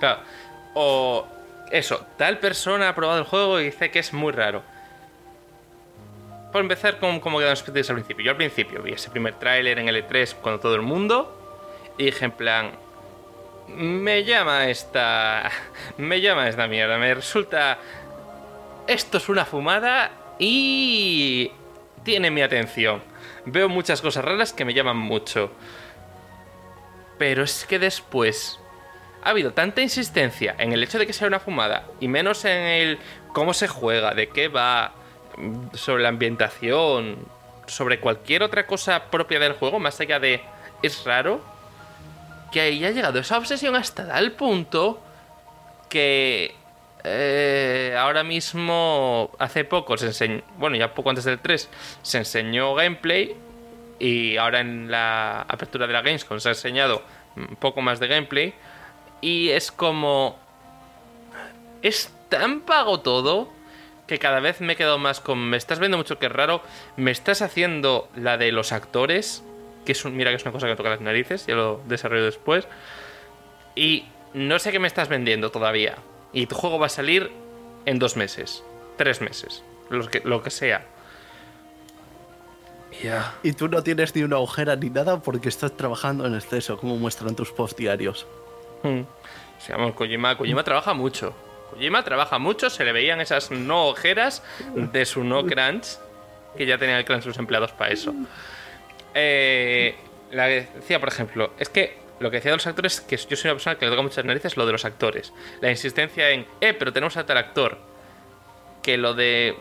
Claro. 0.00 0.20
O 0.74 1.26
eso, 1.70 2.06
tal 2.16 2.38
persona 2.38 2.88
ha 2.88 2.94
probado 2.94 3.18
el 3.18 3.24
juego 3.24 3.60
y 3.60 3.66
dice 3.66 3.90
que 3.90 3.98
es 3.98 4.12
muy 4.12 4.32
raro. 4.32 4.62
Por 6.52 6.60
empezar, 6.60 6.98
con 6.98 7.18
cómo 7.18 7.38
quedan 7.38 7.50
los 7.50 7.60
expectativas 7.60 7.88
al 7.88 7.96
principio. 7.96 8.24
Yo 8.26 8.30
al 8.32 8.36
principio 8.36 8.82
vi 8.82 8.92
ese 8.92 9.10
primer 9.10 9.38
tráiler 9.38 9.78
en 9.78 9.88
L3 9.88 10.34
cuando 10.34 10.60
todo 10.60 10.74
el 10.74 10.82
mundo 10.82 11.38
y 11.96 12.04
dije 12.04 12.26
en 12.26 12.32
plan, 12.32 12.72
me 13.68 14.24
llama 14.24 14.68
esta, 14.68 15.50
me 15.96 16.20
llama 16.20 16.48
esta 16.48 16.66
mierda, 16.66 16.98
me 16.98 17.14
resulta, 17.14 17.78
esto 18.86 19.16
es 19.16 19.28
una 19.30 19.46
fumada 19.46 20.10
y 20.38 21.50
tiene 22.04 22.30
mi 22.30 22.42
atención. 22.42 23.02
Veo 23.46 23.70
muchas 23.70 24.02
cosas 24.02 24.24
raras 24.24 24.52
que 24.52 24.64
me 24.66 24.74
llaman 24.74 24.96
mucho. 24.96 25.50
Pero 27.18 27.44
es 27.44 27.64
que 27.64 27.78
después 27.78 28.58
ha 29.22 29.30
habido 29.30 29.52
tanta 29.52 29.80
insistencia 29.80 30.54
en 30.58 30.72
el 30.72 30.82
hecho 30.82 30.98
de 30.98 31.06
que 31.06 31.12
sea 31.12 31.28
una 31.28 31.40
fumada 31.40 31.86
y 32.00 32.08
menos 32.08 32.44
en 32.44 32.58
el 32.58 32.98
cómo 33.32 33.54
se 33.54 33.68
juega, 33.68 34.14
de 34.14 34.28
qué 34.28 34.48
va, 34.48 34.92
sobre 35.74 36.02
la 36.02 36.08
ambientación, 36.08 37.16
sobre 37.66 38.00
cualquier 38.00 38.42
otra 38.42 38.66
cosa 38.66 39.04
propia 39.10 39.38
del 39.38 39.52
juego, 39.52 39.78
más 39.78 40.00
allá 40.00 40.18
de 40.18 40.42
es 40.82 41.04
raro, 41.04 41.40
que 42.50 42.60
ahí 42.60 42.84
ha 42.84 42.90
llegado 42.90 43.18
esa 43.18 43.38
obsesión 43.38 43.76
hasta 43.76 44.08
tal 44.08 44.32
punto 44.32 45.00
que 45.88 46.54
eh, 47.04 47.96
ahora 47.98 48.22
mismo, 48.22 49.30
hace 49.38 49.64
poco, 49.64 49.96
se 49.96 50.06
enseñó, 50.06 50.42
bueno, 50.58 50.76
ya 50.76 50.94
poco 50.94 51.10
antes 51.10 51.24
del 51.24 51.38
3, 51.38 51.68
se 52.02 52.18
enseñó 52.18 52.74
gameplay 52.74 53.36
y 53.98 54.36
ahora 54.36 54.60
en 54.60 54.90
la 54.90 55.42
apertura 55.42 55.86
de 55.86 55.92
la 55.92 56.02
Gamescom 56.02 56.40
se 56.40 56.48
ha 56.48 56.52
enseñado 56.52 57.02
un 57.36 57.56
poco 57.56 57.80
más 57.82 58.00
de 58.00 58.08
gameplay 58.08 58.54
y 59.20 59.50
es 59.50 59.70
como 59.70 60.36
es 61.82 62.12
tan 62.28 62.60
pago 62.60 63.00
todo 63.00 63.48
que 64.06 64.18
cada 64.18 64.40
vez 64.40 64.60
me 64.60 64.74
he 64.74 64.76
quedado 64.76 64.98
más 64.98 65.20
con 65.20 65.38
me 65.38 65.56
estás 65.56 65.78
viendo 65.78 65.96
mucho 65.96 66.18
que 66.18 66.26
es 66.26 66.32
raro 66.32 66.62
me 66.96 67.10
estás 67.10 67.42
haciendo 67.42 68.08
la 68.16 68.36
de 68.36 68.52
los 68.52 68.72
actores 68.72 69.42
que 69.84 69.92
es 69.92 70.04
un, 70.04 70.16
mira 70.16 70.30
que 70.30 70.36
es 70.36 70.42
una 70.42 70.52
cosa 70.52 70.66
que 70.66 70.72
me 70.72 70.76
toca 70.76 70.90
las 70.90 71.00
narices 71.00 71.46
ya 71.46 71.54
lo 71.54 71.80
desarrollo 71.86 72.24
después 72.24 72.66
y 73.74 74.04
no 74.34 74.58
sé 74.58 74.72
qué 74.72 74.78
me 74.78 74.88
estás 74.88 75.08
vendiendo 75.08 75.50
todavía 75.50 75.96
y 76.32 76.46
tu 76.46 76.54
juego 76.54 76.78
va 76.78 76.86
a 76.86 76.90
salir 76.90 77.30
en 77.86 77.98
dos 77.98 78.16
meses 78.16 78.64
tres 78.96 79.20
meses 79.20 79.62
lo 79.88 80.06
que, 80.08 80.20
lo 80.24 80.42
que 80.42 80.50
sea 80.50 80.86
ya 83.02 83.34
Y 83.42 83.52
tú 83.52 83.68
no 83.68 83.82
tienes 83.82 84.14
ni 84.14 84.22
una 84.22 84.38
ojera 84.38 84.76
ni 84.76 84.90
nada 84.90 85.20
porque 85.20 85.48
estás 85.48 85.76
trabajando 85.76 86.26
en 86.26 86.34
exceso, 86.34 86.78
como 86.78 86.96
muestran 86.96 87.34
tus 87.34 87.50
post 87.50 87.78
diarios. 87.78 88.26
Hmm. 88.82 89.02
Sí, 89.58 89.72
vamos, 89.72 89.94
Kojima, 89.94 90.36
Kojima 90.36 90.62
trabaja 90.64 90.92
mucho. 90.92 91.34
Kojima 91.72 92.04
trabaja 92.04 92.38
mucho, 92.38 92.68
se 92.68 92.84
le 92.84 92.92
veían 92.92 93.20
esas 93.22 93.50
no 93.50 93.86
ojeras 93.88 94.42
de 94.74 95.06
su 95.06 95.24
no 95.24 95.46
crunch, 95.46 95.98
que 96.56 96.66
ya 96.66 96.76
tenía 96.76 96.98
el 96.98 97.04
crunch 97.06 97.22
sus 97.22 97.38
empleados 97.38 97.72
para 97.72 97.92
eso. 97.92 98.14
Eh, 99.14 99.94
la 100.32 100.48
que 100.48 100.68
decía, 100.74 101.00
por 101.00 101.08
ejemplo, 101.08 101.54
es 101.58 101.70
que 101.70 101.96
lo 102.20 102.30
que 102.30 102.36
decía 102.36 102.50
de 102.50 102.58
los 102.58 102.66
actores 102.66 102.98
es 102.98 103.00
que 103.00 103.16
yo 103.16 103.36
soy 103.36 103.48
una 103.48 103.54
persona 103.54 103.76
que 103.78 103.86
le 103.86 103.90
toca 103.90 104.02
muchas 104.02 104.24
narices 104.26 104.56
lo 104.58 104.66
de 104.66 104.72
los 104.72 104.84
actores. 104.84 105.32
La 105.62 105.70
insistencia 105.70 106.28
en, 106.30 106.46
eh, 106.60 106.74
pero 106.74 106.92
tenemos 106.92 107.16
a 107.16 107.24
tal 107.24 107.38
actor. 107.38 107.78
Que 108.82 108.98
lo 108.98 109.14
de, 109.14 109.56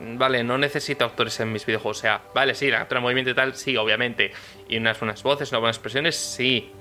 vale, 0.00 0.44
no 0.44 0.58
necesito 0.58 1.06
actores 1.06 1.40
en 1.40 1.50
mis 1.50 1.64
videojuegos. 1.64 1.98
O 1.98 2.00
sea, 2.00 2.20
vale, 2.34 2.54
sí, 2.54 2.70
la 2.70 2.82
actora 2.82 3.00
movimiento 3.00 3.30
y 3.30 3.34
tal, 3.34 3.54
sí, 3.56 3.76
obviamente. 3.76 4.32
Y 4.68 4.76
unas 4.76 5.00
buenas 5.00 5.22
voces, 5.22 5.50
unas 5.50 5.60
buenas 5.60 5.76
expresiones, 5.76 6.14
sí. 6.14 6.72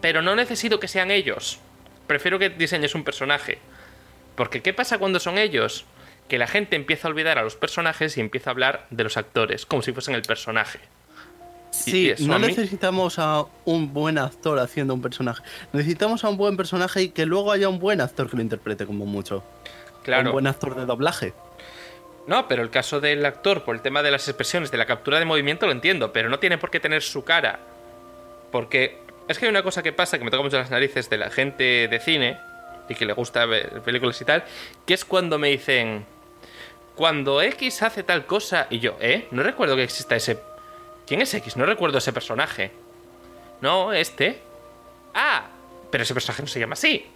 Pero 0.00 0.22
no 0.22 0.34
necesito 0.34 0.80
que 0.80 0.88
sean 0.88 1.12
ellos. 1.12 1.60
Prefiero 2.06 2.38
que 2.38 2.50
diseñes 2.50 2.94
un 2.94 3.04
personaje. 3.04 3.58
Porque 4.34 4.62
¿qué 4.62 4.72
pasa 4.72 4.98
cuando 4.98 5.20
son 5.20 5.38
ellos? 5.38 5.84
Que 6.28 6.38
la 6.38 6.46
gente 6.46 6.76
empieza 6.76 7.08
a 7.08 7.10
olvidar 7.10 7.38
a 7.38 7.42
los 7.42 7.56
personajes 7.56 8.16
y 8.16 8.20
empieza 8.20 8.50
a 8.50 8.52
hablar 8.52 8.86
de 8.90 9.04
los 9.04 9.16
actores, 9.16 9.66
como 9.66 9.82
si 9.82 9.92
fuesen 9.92 10.14
el 10.14 10.22
personaje. 10.22 10.80
Sí, 11.70 12.12
no 12.20 12.38
necesitamos 12.38 13.18
a 13.18 13.46
un 13.64 13.94
buen 13.94 14.18
actor 14.18 14.58
haciendo 14.58 14.92
un 14.92 15.00
personaje. 15.00 15.42
Necesitamos 15.72 16.22
a 16.22 16.28
un 16.28 16.36
buen 16.36 16.56
personaje 16.56 17.02
y 17.02 17.08
que 17.08 17.24
luego 17.24 17.50
haya 17.50 17.68
un 17.68 17.78
buen 17.78 18.00
actor 18.00 18.28
que 18.28 18.36
lo 18.36 18.42
interprete 18.42 18.84
como 18.84 19.06
mucho. 19.06 19.42
Claro. 20.02 20.28
Un 20.28 20.32
buen 20.32 20.46
actor 20.46 20.76
de 20.76 20.84
doblaje. 20.84 21.32
No, 22.26 22.46
pero 22.46 22.62
el 22.62 22.70
caso 22.70 23.00
del 23.00 23.24
actor, 23.24 23.64
por 23.64 23.74
el 23.74 23.80
tema 23.80 24.02
de 24.02 24.10
las 24.10 24.28
expresiones, 24.28 24.70
de 24.70 24.76
la 24.76 24.86
captura 24.86 25.18
de 25.18 25.24
movimiento, 25.24 25.66
lo 25.66 25.72
entiendo, 25.72 26.12
pero 26.12 26.28
no 26.28 26.38
tiene 26.38 26.58
por 26.58 26.70
qué 26.70 26.78
tener 26.78 27.02
su 27.02 27.24
cara. 27.24 27.58
Porque 28.52 28.98
es 29.28 29.38
que 29.38 29.46
hay 29.46 29.50
una 29.50 29.62
cosa 29.62 29.82
que 29.82 29.92
pasa 29.92 30.18
que 30.18 30.24
me 30.24 30.30
toca 30.30 30.42
mucho 30.42 30.58
las 30.58 30.70
narices 30.70 31.08
de 31.08 31.18
la 31.18 31.30
gente 31.30 31.88
de 31.88 32.00
cine 32.00 32.38
y 32.88 32.94
que 32.94 33.06
le 33.06 33.12
gusta 33.12 33.46
ver 33.46 33.80
películas 33.82 34.20
y 34.20 34.24
tal, 34.24 34.44
que 34.86 34.94
es 34.94 35.04
cuando 35.04 35.38
me 35.38 35.48
dicen, 35.48 36.04
cuando 36.94 37.40
X 37.42 37.82
hace 37.82 38.02
tal 38.02 38.26
cosa, 38.26 38.66
y 38.70 38.80
yo, 38.80 38.96
¿eh? 39.00 39.28
No 39.30 39.42
recuerdo 39.42 39.76
que 39.76 39.82
exista 39.82 40.16
ese 40.16 40.38
¿Quién 41.06 41.20
es 41.20 41.34
X? 41.34 41.56
No 41.56 41.66
recuerdo 41.66 41.98
ese 41.98 42.12
personaje. 42.12 42.70
No, 43.60 43.92
este. 43.92 44.40
Ah, 45.14 45.46
pero 45.90 46.04
ese 46.04 46.14
personaje 46.14 46.42
no 46.42 46.48
se 46.48 46.60
llama 46.60 46.74
así. 46.74 47.06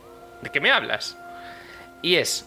¿De 0.42 0.50
qué 0.50 0.60
me 0.60 0.70
hablas? 0.70 1.16
Y 2.02 2.16
es 2.16 2.46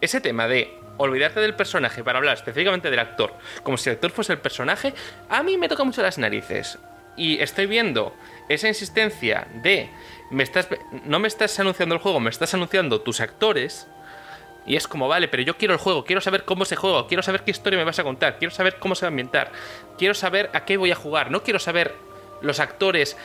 ese 0.00 0.20
tema 0.20 0.48
de 0.48 0.76
olvidarte 0.96 1.40
del 1.40 1.54
personaje 1.54 2.02
para 2.02 2.18
hablar 2.18 2.34
específicamente 2.34 2.90
del 2.90 2.98
actor, 2.98 3.32
como 3.62 3.78
si 3.78 3.88
el 3.88 3.94
actor 3.94 4.10
fuese 4.10 4.32
el 4.32 4.38
personaje, 4.38 4.92
a 5.28 5.42
mí 5.42 5.56
me 5.56 5.68
toca 5.68 5.84
mucho 5.84 6.02
las 6.02 6.18
narices. 6.18 6.78
Y 7.16 7.40
estoy 7.40 7.66
viendo 7.66 8.14
esa 8.48 8.68
insistencia 8.68 9.46
de 9.62 9.88
no 10.30 11.18
me 11.18 11.28
estás 11.28 11.58
anunciando 11.58 11.94
el 11.94 12.00
juego, 12.00 12.20
me 12.20 12.30
estás 12.30 12.54
anunciando 12.54 13.00
tus 13.00 13.20
actores 13.20 13.88
y 14.66 14.76
es 14.76 14.86
como, 14.86 15.08
vale, 15.08 15.28
pero 15.28 15.42
yo 15.42 15.56
quiero 15.56 15.74
el 15.74 15.80
juego, 15.80 16.04
quiero 16.04 16.20
saber 16.20 16.44
cómo 16.44 16.64
se 16.64 16.76
juega, 16.76 17.06
quiero 17.06 17.22
saber 17.22 17.42
qué 17.42 17.50
historia 17.50 17.78
me 17.78 17.84
vas 17.84 17.98
a 17.98 18.04
contar, 18.04 18.38
quiero 18.38 18.54
saber 18.54 18.78
cómo 18.78 18.94
se 18.94 19.02
va 19.02 19.08
a 19.08 19.10
ambientar, 19.10 19.50
quiero 19.98 20.14
saber 20.14 20.50
a 20.52 20.64
qué 20.64 20.76
voy 20.76 20.92
a 20.92 20.96
jugar, 20.96 21.30
no 21.30 21.42
quiero 21.42 21.58
saber 21.58 21.94
los 22.42 22.60
actores 22.60 23.16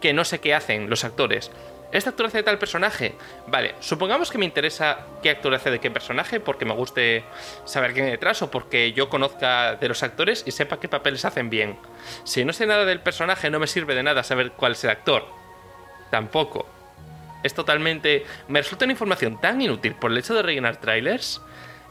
que 0.00 0.12
no 0.12 0.24
sé 0.24 0.40
qué 0.40 0.54
hacen 0.54 0.90
los 0.90 1.04
actores. 1.04 1.50
¿Este 1.92 2.08
actor 2.08 2.26
hace 2.26 2.38
de 2.38 2.44
tal 2.44 2.58
personaje? 2.58 3.16
Vale, 3.48 3.74
supongamos 3.80 4.30
que 4.30 4.38
me 4.38 4.44
interesa 4.44 5.06
qué 5.22 5.30
actor 5.30 5.52
hace 5.54 5.72
de 5.72 5.80
qué 5.80 5.90
personaje 5.90 6.38
porque 6.38 6.64
me 6.64 6.74
guste 6.74 7.24
saber 7.64 7.92
quién 7.92 8.04
hay 8.04 8.12
detrás 8.12 8.42
o 8.42 8.50
porque 8.50 8.92
yo 8.92 9.08
conozca 9.08 9.74
de 9.74 9.88
los 9.88 10.04
actores 10.04 10.44
y 10.46 10.52
sepa 10.52 10.78
qué 10.78 10.88
papeles 10.88 11.24
hacen 11.24 11.50
bien. 11.50 11.76
Si 12.22 12.44
no 12.44 12.52
sé 12.52 12.66
nada 12.66 12.84
del 12.84 13.00
personaje 13.00 13.50
no 13.50 13.58
me 13.58 13.66
sirve 13.66 13.96
de 13.96 14.04
nada 14.04 14.22
saber 14.22 14.52
cuál 14.52 14.72
es 14.72 14.84
el 14.84 14.90
actor. 14.90 15.39
Tampoco 16.10 16.66
es 17.42 17.54
totalmente... 17.54 18.26
Me 18.48 18.60
resulta 18.60 18.84
una 18.84 18.92
información 18.92 19.40
tan 19.40 19.60
inútil 19.60 19.94
por 19.94 20.10
el 20.10 20.18
hecho 20.18 20.34
de 20.34 20.42
rellenar 20.42 20.76
trailers 20.76 21.40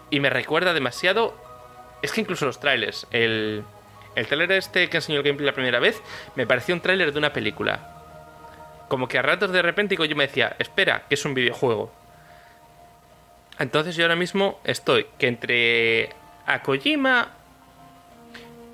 y 0.09 0.19
me 0.19 0.29
recuerda 0.29 0.73
demasiado... 0.73 1.35
Es 2.01 2.11
que 2.11 2.21
incluso 2.21 2.45
los 2.45 2.59
trailers, 2.59 3.07
el, 3.11 3.63
el 4.15 4.27
trailer 4.27 4.53
este 4.53 4.89
que 4.89 4.97
enseñó 4.97 5.17
el 5.17 5.23
gameplay 5.23 5.45
la 5.45 5.53
primera 5.53 5.79
vez, 5.79 6.01
me 6.35 6.47
pareció 6.47 6.73
un 6.73 6.81
trailer 6.81 7.11
de 7.11 7.19
una 7.19 7.33
película. 7.33 7.95
Como 8.88 9.10
que 9.10 9.17
a 9.17 9.21
ratos 9.21 9.51
de 9.51 9.62
repente 9.62 9.97
yo 9.97 10.15
me 10.15 10.27
decía, 10.27 10.55
espera, 10.60 11.03
que 11.10 11.15
es 11.15 11.25
un 11.25 11.34
videojuego. 11.34 11.91
Entonces 13.60 13.97
yo 13.97 14.05
ahora 14.05 14.15
mismo 14.15 14.62
estoy 14.63 15.08
que 15.17 15.27
entre 15.27 16.10
a 16.45 16.63
Kojima 16.63 17.34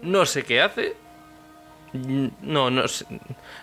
no 0.04 0.28
sé 0.28 0.44
qué 0.44 0.62
hace. 0.62 0.96
No, 1.94 2.70
no 2.70 2.88
sé, 2.88 3.06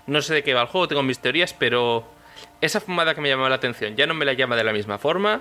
no 0.07 0.23
sé 0.23 0.35
de 0.35 0.43
qué 0.43 0.55
va 0.55 0.63
el 0.63 0.69
juego, 0.69 0.89
tengo 0.89 1.03
mis 1.03 1.19
teorías, 1.19 1.53
pero 1.53 2.05
esa 2.61 2.81
fumada 2.81 3.15
que 3.15 3.21
me 3.21 3.29
llamaba 3.29 3.49
la 3.49 3.57
atención 3.57 3.97
ya 3.97 4.07
no 4.07 4.15
me 4.15 4.25
la 4.25 4.33
llama 4.33 4.57
de 4.57 4.65
la 4.65 4.73
misma 4.73 4.99
forma. 4.99 5.41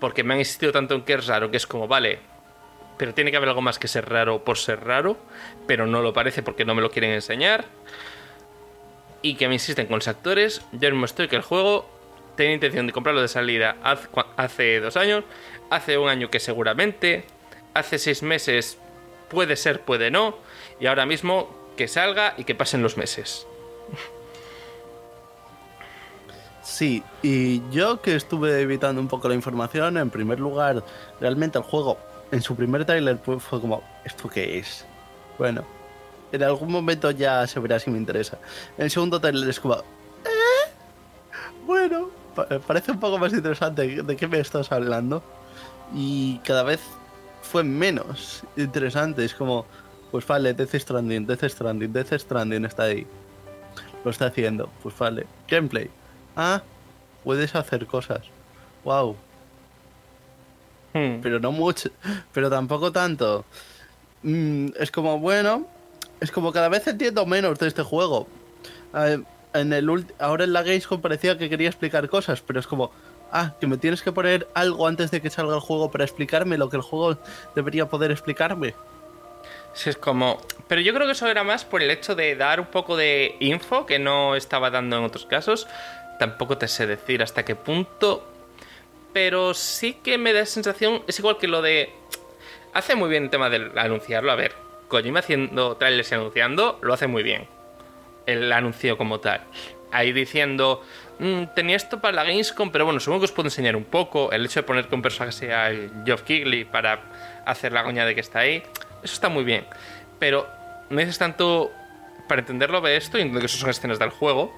Porque 0.00 0.24
me 0.24 0.34
han 0.34 0.40
insistido 0.40 0.72
tanto 0.72 0.94
en 0.94 1.02
que 1.02 1.12
es 1.12 1.26
raro, 1.26 1.50
que 1.50 1.58
es 1.58 1.66
como, 1.66 1.86
vale, 1.86 2.20
pero 2.96 3.14
tiene 3.14 3.30
que 3.30 3.36
haber 3.36 3.50
algo 3.50 3.62
más 3.62 3.78
que 3.78 3.86
ser 3.86 4.08
raro 4.08 4.44
por 4.44 4.58
ser 4.58 4.84
raro, 4.84 5.16
pero 5.66 5.86
no 5.86 6.00
lo 6.02 6.12
parece 6.12 6.42
porque 6.42 6.64
no 6.64 6.74
me 6.74 6.82
lo 6.82 6.90
quieren 6.90 7.12
enseñar. 7.12 7.66
Y 9.22 9.34
que 9.34 9.48
me 9.48 9.54
insisten 9.54 9.86
con 9.86 9.96
los 9.96 10.08
actores. 10.08 10.62
Yo 10.72 10.90
mismo 10.90 11.04
estoy 11.04 11.28
que 11.28 11.36
el 11.36 11.42
juego 11.42 11.88
tenía 12.36 12.54
intención 12.54 12.86
de 12.86 12.92
comprarlo 12.92 13.20
de 13.20 13.28
salida 13.28 13.76
hace 14.36 14.80
dos 14.80 14.96
años, 14.96 15.24
hace 15.68 15.98
un 15.98 16.08
año 16.08 16.30
que 16.30 16.40
seguramente, 16.40 17.24
hace 17.74 17.98
seis 17.98 18.22
meses 18.22 18.78
puede 19.28 19.56
ser, 19.56 19.82
puede 19.82 20.10
no, 20.10 20.38
y 20.80 20.86
ahora 20.86 21.06
mismo 21.06 21.48
que 21.76 21.86
salga 21.86 22.34
y 22.36 22.44
que 22.44 22.54
pasen 22.54 22.82
los 22.82 22.96
meses. 22.96 23.46
Sí, 26.62 27.02
y 27.22 27.68
yo 27.70 28.00
que 28.00 28.16
estuve 28.16 28.60
evitando 28.60 29.00
un 29.00 29.08
poco 29.08 29.28
la 29.28 29.34
información, 29.34 29.96
en 29.96 30.10
primer 30.10 30.40
lugar, 30.40 30.82
realmente 31.20 31.58
el 31.58 31.64
juego, 31.64 31.98
en 32.32 32.42
su 32.42 32.56
primer 32.56 32.84
trailer 32.84 33.18
fue 33.18 33.60
como, 33.60 33.82
¿esto 34.04 34.28
qué 34.28 34.58
es? 34.58 34.86
Bueno, 35.38 35.64
en 36.32 36.42
algún 36.42 36.70
momento 36.70 37.10
ya 37.10 37.46
se 37.46 37.58
verá 37.60 37.78
si 37.78 37.90
me 37.90 37.98
interesa. 37.98 38.38
En 38.78 38.84
el 38.84 38.90
segundo 38.90 39.20
trailer 39.20 39.48
es 39.48 39.58
como, 39.58 39.74
¿eh? 39.74 39.80
Bueno, 41.66 42.10
parece 42.66 42.92
un 42.92 43.00
poco 43.00 43.18
más 43.18 43.32
interesante 43.32 44.02
de 44.02 44.16
qué 44.16 44.28
me 44.28 44.38
estás 44.38 44.70
hablando. 44.70 45.22
Y 45.94 46.38
cada 46.44 46.62
vez 46.62 46.80
fue 47.42 47.64
menos 47.64 48.44
interesante, 48.56 49.24
es 49.24 49.34
como, 49.34 49.66
pues 50.10 50.26
vale, 50.26 50.54
Death 50.54 50.74
Stranding, 50.74 51.26
Death 51.26 51.44
Stranding, 51.44 51.92
Death 51.92 52.12
Stranding 52.12 52.64
está 52.64 52.84
ahí. 52.84 53.06
Lo 54.04 54.10
está 54.10 54.26
haciendo, 54.26 54.70
pues 54.82 54.96
vale. 54.98 55.26
Gameplay, 55.48 55.90
ah, 56.36 56.62
puedes 57.24 57.54
hacer 57.54 57.86
cosas. 57.86 58.22
Wow. 58.84 59.16
Hmm. 60.92 61.20
Pero 61.22 61.38
no 61.38 61.52
mucho, 61.52 61.90
pero 62.32 62.50
tampoco 62.50 62.90
tanto. 62.90 63.44
Mm, 64.22 64.68
es 64.78 64.90
como, 64.90 65.18
bueno, 65.18 65.66
es 66.20 66.30
como 66.30 66.52
cada 66.52 66.68
vez 66.68 66.86
entiendo 66.86 67.24
menos 67.26 67.58
de 67.58 67.68
este 67.68 67.82
juego. 67.82 68.26
en 69.52 69.72
el 69.72 70.06
ahora 70.18 70.44
en 70.44 70.52
la 70.52 70.62
Gamescom 70.62 71.00
parecía 71.00 71.38
que 71.38 71.48
quería 71.48 71.68
explicar 71.68 72.08
cosas, 72.08 72.40
pero 72.40 72.60
es 72.60 72.66
como, 72.66 72.90
ah, 73.32 73.54
que 73.60 73.66
me 73.66 73.76
tienes 73.78 74.02
que 74.02 74.12
poner 74.12 74.48
algo 74.54 74.86
antes 74.86 75.10
de 75.10 75.20
que 75.20 75.30
salga 75.30 75.54
el 75.54 75.60
juego 75.60 75.90
para 75.90 76.04
explicarme 76.04 76.58
lo 76.58 76.68
que 76.68 76.76
el 76.76 76.82
juego 76.82 77.18
debería 77.54 77.88
poder 77.88 78.10
explicarme. 78.10 78.74
Sí, 79.72 79.90
es 79.90 79.96
como. 79.96 80.40
Pero 80.68 80.80
yo 80.80 80.92
creo 80.94 81.06
que 81.06 81.12
eso 81.12 81.28
era 81.28 81.44
más 81.44 81.64
por 81.64 81.82
el 81.82 81.90
hecho 81.90 82.14
de 82.14 82.36
dar 82.36 82.60
un 82.60 82.66
poco 82.66 82.96
de 82.96 83.36
info 83.40 83.86
que 83.86 83.98
no 83.98 84.36
estaba 84.36 84.70
dando 84.70 84.98
en 84.98 85.04
otros 85.04 85.26
casos 85.26 85.66
tampoco 86.20 86.58
te 86.58 86.68
sé 86.68 86.86
decir 86.86 87.22
hasta 87.22 87.44
qué 87.46 87.56
punto. 87.56 88.22
Pero 89.12 89.54
sí 89.54 89.94
que 89.94 90.18
me 90.18 90.32
da 90.32 90.46
sensación, 90.46 91.02
es 91.08 91.18
igual 91.18 91.38
que 91.38 91.48
lo 91.48 91.62
de... 91.62 91.90
Hace 92.74 92.94
muy 92.94 93.08
bien 93.08 93.24
el 93.24 93.30
tema 93.30 93.50
de 93.50 93.72
anunciarlo. 93.74 94.30
A 94.30 94.36
ver, 94.36 94.52
Kojima 94.86 95.20
haciendo 95.20 95.76
trailers 95.76 96.12
y 96.12 96.14
anunciando, 96.14 96.78
lo 96.82 96.92
hace 96.92 97.08
muy 97.08 97.24
bien. 97.24 97.48
El 98.26 98.52
anuncio 98.52 98.96
como 98.96 99.18
tal. 99.18 99.40
Ahí 99.90 100.12
diciendo, 100.12 100.84
mm, 101.18 101.44
tenía 101.56 101.74
esto 101.74 102.00
para 102.00 102.14
la 102.14 102.24
Gamescom, 102.24 102.70
pero 102.70 102.84
bueno, 102.84 103.00
supongo 103.00 103.20
que 103.20 103.24
os 103.24 103.32
puedo 103.32 103.48
enseñar 103.48 103.74
un 103.74 103.84
poco. 103.84 104.30
El 104.30 104.44
hecho 104.44 104.60
de 104.60 104.64
poner 104.64 104.86
que 104.86 104.94
un 104.94 105.02
personaje 105.02 105.32
sea 105.32 105.72
Geoff 106.04 106.22
Kigley 106.22 106.64
para 106.64 107.00
hacer 107.46 107.72
la 107.72 107.82
goña 107.82 108.04
de 108.04 108.14
que 108.14 108.20
está 108.20 108.40
ahí, 108.40 108.62
eso 109.02 109.14
está 109.14 109.28
muy 109.28 109.44
bien. 109.44 109.66
Pero 110.18 110.46
no 110.90 110.98
dices 110.98 111.18
tanto 111.18 111.70
para 112.28 112.40
entenderlo 112.40 112.80
de 112.80 112.96
esto, 112.96 113.18
y 113.18 113.30
que 113.30 113.46
eso 113.46 113.58
son 113.58 113.70
escenas 113.70 113.98
del 113.98 114.10
juego, 114.10 114.54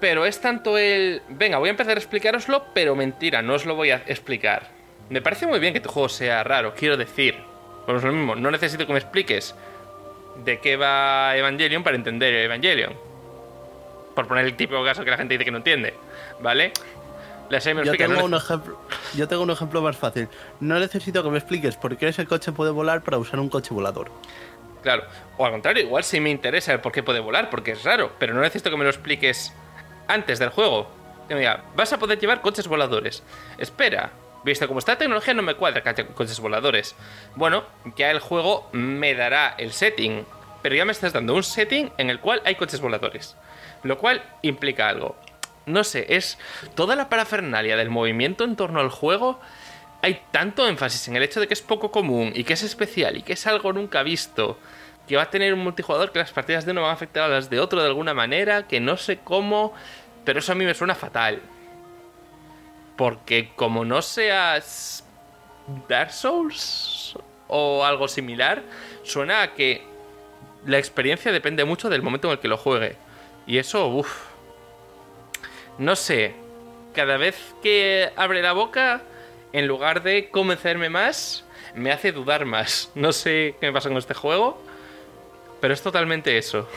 pero 0.00 0.24
es 0.24 0.40
tanto 0.40 0.78
el. 0.78 1.22
Venga, 1.28 1.58
voy 1.58 1.68
a 1.68 1.72
empezar 1.72 1.96
a 1.96 2.00
explicaroslo, 2.00 2.66
pero 2.74 2.96
mentira, 2.96 3.42
no 3.42 3.54
os 3.54 3.66
lo 3.66 3.74
voy 3.74 3.90
a 3.90 4.02
explicar. 4.06 4.68
Me 5.10 5.20
parece 5.20 5.46
muy 5.46 5.58
bien 5.58 5.74
que 5.74 5.80
tu 5.80 5.90
juego 5.90 6.08
sea 6.08 6.42
raro, 6.42 6.74
quiero 6.74 6.96
decir. 6.96 7.36
Pues 7.84 8.02
lo 8.02 8.12
mismo, 8.12 8.34
no 8.34 8.50
necesito 8.50 8.86
que 8.86 8.92
me 8.92 8.98
expliques 8.98 9.54
de 10.44 10.60
qué 10.60 10.76
va 10.76 11.36
Evangelion 11.36 11.82
para 11.82 11.96
entender 11.96 12.32
Evangelion. 12.34 12.94
Por 14.14 14.26
poner 14.26 14.46
el 14.46 14.54
típico 14.54 14.84
caso 14.84 15.04
que 15.04 15.10
la 15.10 15.16
gente 15.16 15.34
dice 15.34 15.44
que 15.44 15.50
no 15.50 15.58
entiende, 15.58 15.94
¿vale? 16.40 16.72
Yo, 17.50 17.96
tengo 17.96 18.24
un 18.24 18.34
ejemplo, 18.34 18.78
yo 19.14 19.28
tengo 19.28 19.42
un 19.42 19.50
ejemplo 19.50 19.82
más 19.82 19.96
fácil. 19.96 20.28
No 20.60 20.78
necesito 20.78 21.22
que 21.22 21.30
me 21.30 21.38
expliques 21.38 21.76
por 21.76 21.96
qué 21.96 22.08
ese 22.08 22.26
coche 22.26 22.52
puede 22.52 22.70
volar 22.70 23.02
para 23.02 23.18
usar 23.18 23.40
un 23.40 23.48
coche 23.48 23.74
volador. 23.74 24.10
Claro, 24.82 25.04
o 25.36 25.44
al 25.44 25.52
contrario, 25.52 25.82
igual 25.82 26.04
sí 26.04 26.20
me 26.20 26.30
interesa 26.30 26.72
el 26.72 26.80
por 26.80 26.92
qué 26.92 27.02
puede 27.02 27.20
volar, 27.20 27.50
porque 27.50 27.72
es 27.72 27.84
raro, 27.84 28.12
pero 28.18 28.34
no 28.34 28.40
necesito 28.40 28.70
que 28.70 28.76
me 28.76 28.84
lo 28.84 28.90
expliques 28.90 29.52
antes 30.08 30.38
del 30.38 30.50
juego. 30.50 30.88
Mira, 31.28 31.64
vas 31.76 31.92
a 31.92 31.98
poder 31.98 32.18
llevar 32.18 32.40
coches 32.40 32.66
voladores. 32.66 33.22
Espera, 33.58 34.10
visto 34.44 34.66
como 34.66 34.78
está 34.78 34.92
la 34.92 34.98
tecnología 34.98 35.34
no 35.34 35.42
me 35.42 35.54
cuadra 35.54 35.82
que 35.82 35.88
haya 35.88 36.06
coches 36.06 36.40
voladores. 36.40 36.96
Bueno, 37.36 37.64
ya 37.96 38.10
el 38.10 38.20
juego 38.20 38.68
me 38.72 39.14
dará 39.14 39.54
el 39.58 39.72
setting, 39.72 40.24
pero 40.62 40.74
ya 40.74 40.84
me 40.84 40.92
estás 40.92 41.12
dando 41.12 41.34
un 41.34 41.42
setting 41.42 41.92
en 41.98 42.10
el 42.10 42.20
cual 42.20 42.42
hay 42.44 42.54
coches 42.54 42.80
voladores. 42.80 43.36
Lo 43.82 43.98
cual 43.98 44.22
implica 44.42 44.88
algo. 44.88 45.16
No 45.66 45.84
sé, 45.84 46.06
es 46.08 46.38
toda 46.74 46.96
la 46.96 47.08
parafernalia 47.08 47.76
del 47.76 47.90
movimiento 47.90 48.44
en 48.44 48.56
torno 48.56 48.80
al 48.80 48.88
juego. 48.88 49.40
Hay 50.02 50.22
tanto 50.30 50.66
énfasis 50.66 51.08
en 51.08 51.16
el 51.16 51.22
hecho 51.22 51.40
de 51.40 51.46
que 51.46 51.54
es 51.54 51.62
poco 51.62 51.90
común 51.90 52.32
y 52.34 52.44
que 52.44 52.54
es 52.54 52.62
especial 52.62 53.16
y 53.16 53.22
que 53.22 53.34
es 53.34 53.46
algo 53.46 53.72
nunca 53.72 54.02
visto. 54.02 54.58
Que 55.06 55.16
va 55.16 55.22
a 55.22 55.30
tener 55.30 55.52
un 55.52 55.60
multijugador 55.60 56.12
que 56.12 56.18
las 56.18 56.32
partidas 56.32 56.64
de 56.64 56.72
uno 56.72 56.82
van 56.82 56.90
a 56.90 56.94
afectar 56.94 57.24
a 57.24 57.28
las 57.28 57.50
de 57.50 57.60
otro 57.60 57.80
de 57.80 57.88
alguna 57.88 58.14
manera, 58.14 58.66
que 58.66 58.80
no 58.80 58.96
sé 58.96 59.18
cómo, 59.18 59.74
pero 60.24 60.38
eso 60.38 60.52
a 60.52 60.54
mí 60.54 60.64
me 60.64 60.74
suena 60.74 60.94
fatal. 60.94 61.40
Porque 62.96 63.50
como 63.56 63.84
no 63.84 64.02
seas 64.02 65.04
Dark 65.88 66.12
Souls 66.12 67.16
o 67.48 67.84
algo 67.84 68.08
similar, 68.08 68.62
suena 69.02 69.42
a 69.42 69.54
que 69.54 69.82
la 70.64 70.78
experiencia 70.78 71.32
depende 71.32 71.64
mucho 71.64 71.88
del 71.88 72.02
momento 72.02 72.28
en 72.28 72.32
el 72.32 72.38
que 72.38 72.48
lo 72.48 72.56
juegue. 72.56 72.96
Y 73.46 73.58
eso, 73.58 73.86
uff. 73.88 74.29
No 75.78 75.96
sé. 75.96 76.34
Cada 76.94 77.16
vez 77.16 77.54
que 77.62 78.10
abre 78.16 78.42
la 78.42 78.52
boca, 78.52 79.02
en 79.52 79.66
lugar 79.66 80.02
de 80.02 80.28
convencerme 80.30 80.90
más, 80.90 81.44
me 81.74 81.92
hace 81.92 82.12
dudar 82.12 82.44
más. 82.44 82.90
No 82.94 83.12
sé 83.12 83.54
qué 83.60 83.66
me 83.66 83.72
pasa 83.72 83.88
con 83.88 83.98
este 83.98 84.14
juego, 84.14 84.60
pero 85.60 85.74
es 85.74 85.82
totalmente 85.82 86.36
eso. 86.36 86.68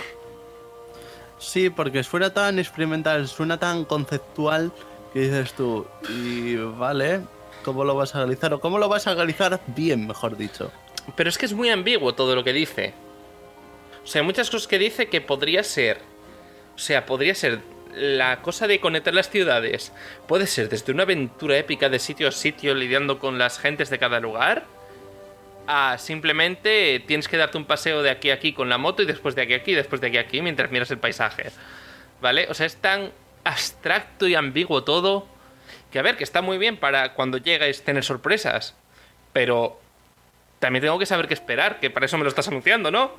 Sí, 1.39 1.69
porque 1.69 2.03
suena 2.03 2.33
tan 2.33 2.59
experimental, 2.59 3.27
suena 3.27 3.59
tan 3.59 3.85
conceptual 3.85 4.71
que 5.11 5.19
dices 5.19 5.53
tú, 5.53 5.85
y 6.09 6.55
vale, 6.55 7.21
¿cómo 7.63 7.83
lo 7.83 7.95
vas 7.95 8.15
a 8.15 8.19
realizar? 8.19 8.53
O 8.53 8.59
cómo 8.59 8.79
lo 8.79 8.87
vas 8.87 9.07
a 9.07 9.13
realizar 9.13 9.59
bien, 9.67 10.07
mejor 10.07 10.37
dicho. 10.37 10.71
Pero 11.15 11.29
es 11.29 11.37
que 11.37 11.45
es 11.45 11.53
muy 11.53 11.69
ambiguo 11.69 12.15
todo 12.15 12.35
lo 12.35 12.43
que 12.43 12.53
dice. 12.53 12.93
O 14.03 14.07
sea, 14.07 14.21
hay 14.21 14.25
muchas 14.25 14.49
cosas 14.49 14.67
que 14.67 14.79
dice 14.79 15.07
que 15.07 15.21
podría 15.21 15.63
ser. 15.63 15.99
O 16.75 16.79
sea, 16.79 17.05
podría 17.05 17.35
ser 17.35 17.61
la 17.95 18.41
cosa 18.41 18.67
de 18.67 18.79
conectar 18.79 19.13
las 19.13 19.29
ciudades. 19.29 19.93
Puede 20.27 20.47
ser 20.47 20.69
desde 20.69 20.91
una 20.91 21.03
aventura 21.03 21.57
épica 21.57 21.89
de 21.89 21.99
sitio 21.99 22.27
a 22.27 22.31
sitio 22.31 22.73
lidiando 22.73 23.19
con 23.19 23.37
las 23.37 23.59
gentes 23.59 23.89
de 23.89 23.99
cada 23.99 24.19
lugar. 24.19 24.65
A 25.67 25.97
simplemente 25.97 27.03
tienes 27.07 27.27
que 27.27 27.37
darte 27.37 27.57
un 27.57 27.65
paseo 27.65 28.01
de 28.01 28.09
aquí 28.09 28.31
a 28.31 28.35
aquí 28.35 28.53
con 28.53 28.69
la 28.69 28.77
moto 28.77 29.03
y 29.03 29.05
después 29.05 29.35
de 29.35 29.43
aquí 29.43 29.53
a 29.53 29.57
aquí, 29.57 29.73
después 29.73 30.01
de 30.01 30.07
aquí 30.07 30.17
a 30.17 30.21
aquí 30.21 30.41
mientras 30.41 30.71
miras 30.71 30.91
el 30.91 30.97
paisaje. 30.97 31.51
¿Vale? 32.21 32.47
O 32.49 32.53
sea, 32.53 32.65
es 32.65 32.77
tan 32.77 33.11
abstracto 33.43 34.27
y 34.27 34.35
ambiguo 34.35 34.83
todo 34.83 35.27
que 35.93 35.99
a 35.99 36.01
ver, 36.01 36.17
que 36.17 36.23
está 36.23 36.41
muy 36.41 36.57
bien 36.57 36.77
para 36.77 37.13
cuando 37.13 37.37
llegues 37.37 37.83
tener 37.83 38.03
sorpresas. 38.03 38.75
Pero 39.31 39.79
también 40.57 40.81
tengo 40.81 40.97
que 40.97 41.05
saber 41.05 41.27
qué 41.27 41.35
esperar, 41.35 41.79
que 41.79 41.91
para 41.91 42.07
eso 42.07 42.17
me 42.17 42.23
lo 42.23 42.29
estás 42.29 42.47
anunciando, 42.47 42.89
¿no? 42.89 43.15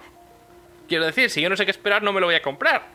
Quiero 0.88 1.06
decir, 1.06 1.30
si 1.30 1.40
yo 1.40 1.48
no 1.48 1.56
sé 1.56 1.64
qué 1.64 1.70
esperar, 1.70 2.02
no 2.02 2.12
me 2.12 2.18
lo 2.18 2.26
voy 2.26 2.34
a 2.34 2.42
comprar. 2.42 2.86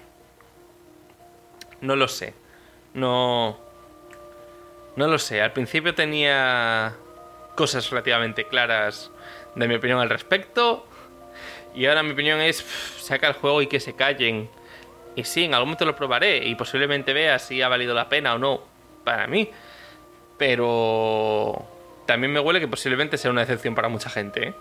No 1.82 1.96
lo 1.96 2.08
sé. 2.08 2.34
No. 2.94 3.58
No 4.96 5.08
lo 5.08 5.20
sé. 5.20 5.42
Al 5.42 5.54
principio 5.54 5.96
tenía 5.96 6.96
cosas 7.56 7.90
relativamente 7.90 8.46
claras 8.46 9.12
de 9.56 9.68
mi 9.68 9.76
opinión 9.76 10.00
al 10.00 10.10
respecto. 10.10 10.86
Y 11.76 11.86
ahora 11.86 12.04
mi 12.04 12.12
opinión 12.12 12.40
es, 12.42 12.58
saca 13.00 13.28
el 13.28 13.34
juego 13.34 13.62
y 13.62 13.68
que 13.68 13.80
se 13.80 13.94
callen. 13.96 14.50
Y 15.16 15.24
sí, 15.24 15.46
en 15.46 15.54
algún 15.54 15.70
momento 15.70 15.86
lo 15.86 15.96
probaré 15.96 16.46
y 16.46 16.56
posiblemente 16.56 17.14
vea 17.14 17.40
si 17.40 17.62
ha 17.62 17.68
valido 17.68 17.94
la 17.94 18.10
pena 18.10 18.34
o 18.34 18.38
no 18.38 18.62
para 19.04 19.28
mí. 19.28 19.50
Pero 20.38 21.66
también 22.06 22.34
me 22.34 22.40
huele 22.40 22.60
que 22.60 22.68
posiblemente 22.68 23.18
sea 23.18 23.32
una 23.32 23.42
decepción 23.42 23.76
para 23.76 23.90
mucha 23.90 24.10
gente. 24.10 24.48
¿eh? 24.48 24.54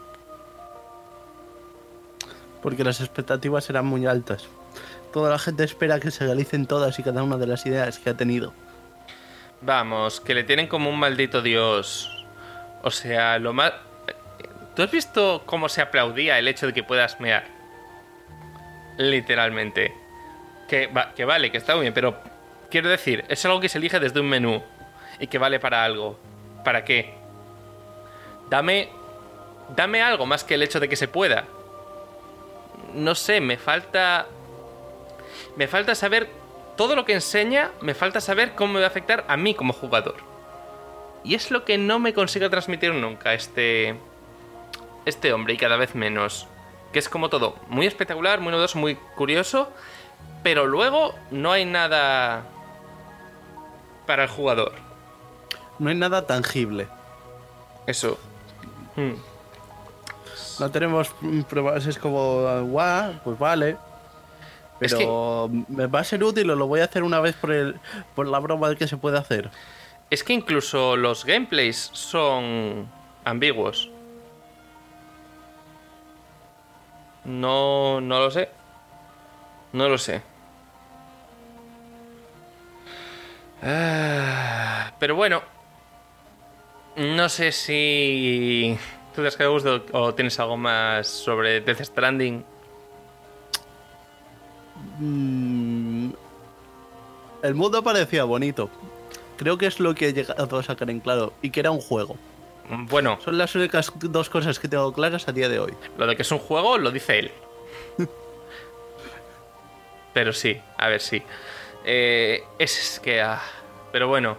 Porque 2.62 2.85
las 2.85 3.00
expectativas 3.00 3.68
eran 3.70 3.87
muy 3.87 4.07
altas. 4.07 4.48
Toda 5.12 5.30
la 5.30 5.38
gente 5.38 5.64
espera 5.64 6.00
que 6.00 6.10
se 6.10 6.24
realicen 6.24 6.66
todas 6.66 6.98
y 6.98 7.02
cada 7.02 7.22
una 7.22 7.36
de 7.36 7.46
las 7.46 7.64
ideas 7.66 7.98
que 7.98 8.10
ha 8.10 8.14
tenido. 8.14 8.52
Vamos, 9.60 10.20
que 10.20 10.34
le 10.34 10.44
tienen 10.44 10.66
como 10.68 10.90
un 10.90 10.98
maldito 10.98 11.42
dios. 11.42 12.26
O 12.82 12.90
sea, 12.90 13.38
lo 13.38 13.52
más... 13.52 13.72
¿Tú 14.76 14.82
has 14.82 14.90
visto 14.90 15.42
cómo 15.46 15.68
se 15.68 15.82
aplaudía 15.82 16.38
el 16.38 16.46
hecho 16.46 16.66
de 16.66 16.72
que 16.72 16.84
puedas 16.84 17.20
mear? 17.20 17.44
Literalmente. 18.96 19.92
Que, 20.68 20.90
que 21.16 21.24
vale, 21.24 21.50
que 21.50 21.58
está 21.58 21.74
muy 21.74 21.82
bien, 21.82 21.94
pero 21.94 22.16
quiero 22.70 22.88
decir, 22.88 23.24
es 23.28 23.44
algo 23.44 23.60
que 23.60 23.68
se 23.68 23.78
elige 23.78 23.98
desde 23.98 24.20
un 24.20 24.28
menú 24.28 24.62
y 25.18 25.26
que 25.26 25.38
vale 25.38 25.58
para 25.58 25.84
algo. 25.84 26.18
¿Para 26.64 26.84
qué? 26.84 27.14
Dame. 28.48 28.90
Dame 29.74 30.00
algo 30.00 30.26
más 30.26 30.44
que 30.44 30.54
el 30.54 30.62
hecho 30.62 30.80
de 30.80 30.88
que 30.88 30.96
se 30.96 31.08
pueda. 31.08 31.44
No 32.94 33.14
sé, 33.14 33.40
me 33.40 33.56
falta. 33.56 34.26
Me 35.58 35.66
falta 35.66 35.94
saber. 35.96 36.30
Todo 36.76 36.94
lo 36.94 37.04
que 37.04 37.12
enseña, 37.12 37.72
me 37.80 37.92
falta 37.92 38.20
saber 38.20 38.54
cómo 38.54 38.74
me 38.74 38.78
va 38.78 38.86
a 38.86 38.88
afectar 38.88 39.24
a 39.26 39.36
mí 39.36 39.54
como 39.54 39.72
jugador. 39.72 40.14
Y 41.24 41.34
es 41.34 41.50
lo 41.50 41.64
que 41.64 41.76
no 41.76 41.98
me 41.98 42.14
consigo 42.14 42.48
transmitir 42.48 42.94
nunca 42.94 43.34
este. 43.34 43.96
Este 45.04 45.32
hombre, 45.32 45.54
y 45.54 45.56
cada 45.56 45.76
vez 45.76 45.96
menos. 45.96 46.46
Que 46.92 47.00
es 47.00 47.08
como 47.08 47.28
todo, 47.28 47.56
muy 47.66 47.88
espectacular, 47.88 48.40
muy 48.40 48.52
novedoso, 48.52 48.78
muy 48.78 48.94
curioso. 49.16 49.68
Pero 50.44 50.66
luego 50.66 51.16
no 51.32 51.50
hay 51.50 51.64
nada. 51.64 52.44
para 54.06 54.22
el 54.22 54.28
jugador. 54.28 54.72
No 55.80 55.90
hay 55.90 55.96
nada 55.96 56.24
tangible. 56.24 56.86
Eso. 57.88 58.16
Hmm. 58.94 59.14
No 60.60 60.70
tenemos 60.70 61.12
pruebas, 61.48 61.86
es 61.86 61.98
como, 61.98 62.62
guau, 62.66 63.14
pues 63.24 63.36
vale. 63.36 63.76
Pero 64.78 65.50
me 65.68 65.86
va 65.86 66.00
a 66.00 66.04
ser 66.04 66.22
útil 66.22 66.50
o 66.50 66.56
lo 66.56 66.66
voy 66.66 66.80
a 66.80 66.84
hacer 66.84 67.02
una 67.02 67.20
vez 67.20 67.34
por, 67.34 67.52
el, 67.52 67.80
por 68.14 68.28
la 68.28 68.38
broma 68.38 68.68
de 68.68 68.76
que 68.76 68.86
se 68.86 68.96
puede 68.96 69.18
hacer. 69.18 69.50
Es 70.10 70.24
que 70.24 70.32
incluso 70.32 70.96
los 70.96 71.24
gameplays 71.24 71.90
son 71.92 72.88
ambiguos. 73.24 73.90
No, 77.24 78.00
no 78.00 78.20
lo 78.20 78.30
sé. 78.30 78.48
No 79.72 79.88
lo 79.88 79.98
sé. 79.98 80.22
Ah, 83.62 84.92
pero 84.98 85.16
bueno, 85.16 85.42
no 86.96 87.28
sé 87.28 87.52
si 87.52 88.78
tú 89.14 89.22
te 89.22 89.28
has 89.28 89.36
o 89.92 90.14
tienes 90.14 90.38
algo 90.40 90.56
más 90.56 91.06
sobre 91.06 91.60
Death 91.60 91.82
Stranding. 91.82 92.44
Mm, 94.98 96.10
el 97.42 97.54
mundo 97.54 97.82
parecía 97.82 98.24
bonito. 98.24 98.70
Creo 99.36 99.56
que 99.56 99.66
es 99.66 99.78
lo 99.78 99.94
que 99.94 100.08
he 100.08 100.12
llegado 100.12 100.58
a 100.58 100.62
sacar 100.62 100.90
en 100.90 101.00
claro. 101.00 101.32
Y 101.42 101.50
que 101.50 101.60
era 101.60 101.70
un 101.70 101.80
juego. 101.80 102.16
Bueno. 102.68 103.18
Son 103.24 103.38
las 103.38 103.54
únicas 103.54 103.92
dos 103.96 104.28
cosas 104.28 104.58
que 104.58 104.68
tengo 104.68 104.92
claras 104.92 105.28
a 105.28 105.32
día 105.32 105.48
de 105.48 105.58
hoy. 105.58 105.74
Lo 105.96 106.06
de 106.06 106.16
que 106.16 106.22
es 106.22 106.32
un 106.32 106.38
juego 106.38 106.78
lo 106.78 106.90
dice 106.90 107.18
él. 107.20 107.30
pero 110.12 110.32
sí, 110.32 110.60
a 110.76 110.88
ver, 110.88 111.00
sí. 111.00 111.22
Eh, 111.84 112.42
es 112.58 113.00
que... 113.02 113.22
Ah, 113.22 113.40
pero 113.92 114.08
bueno, 114.08 114.36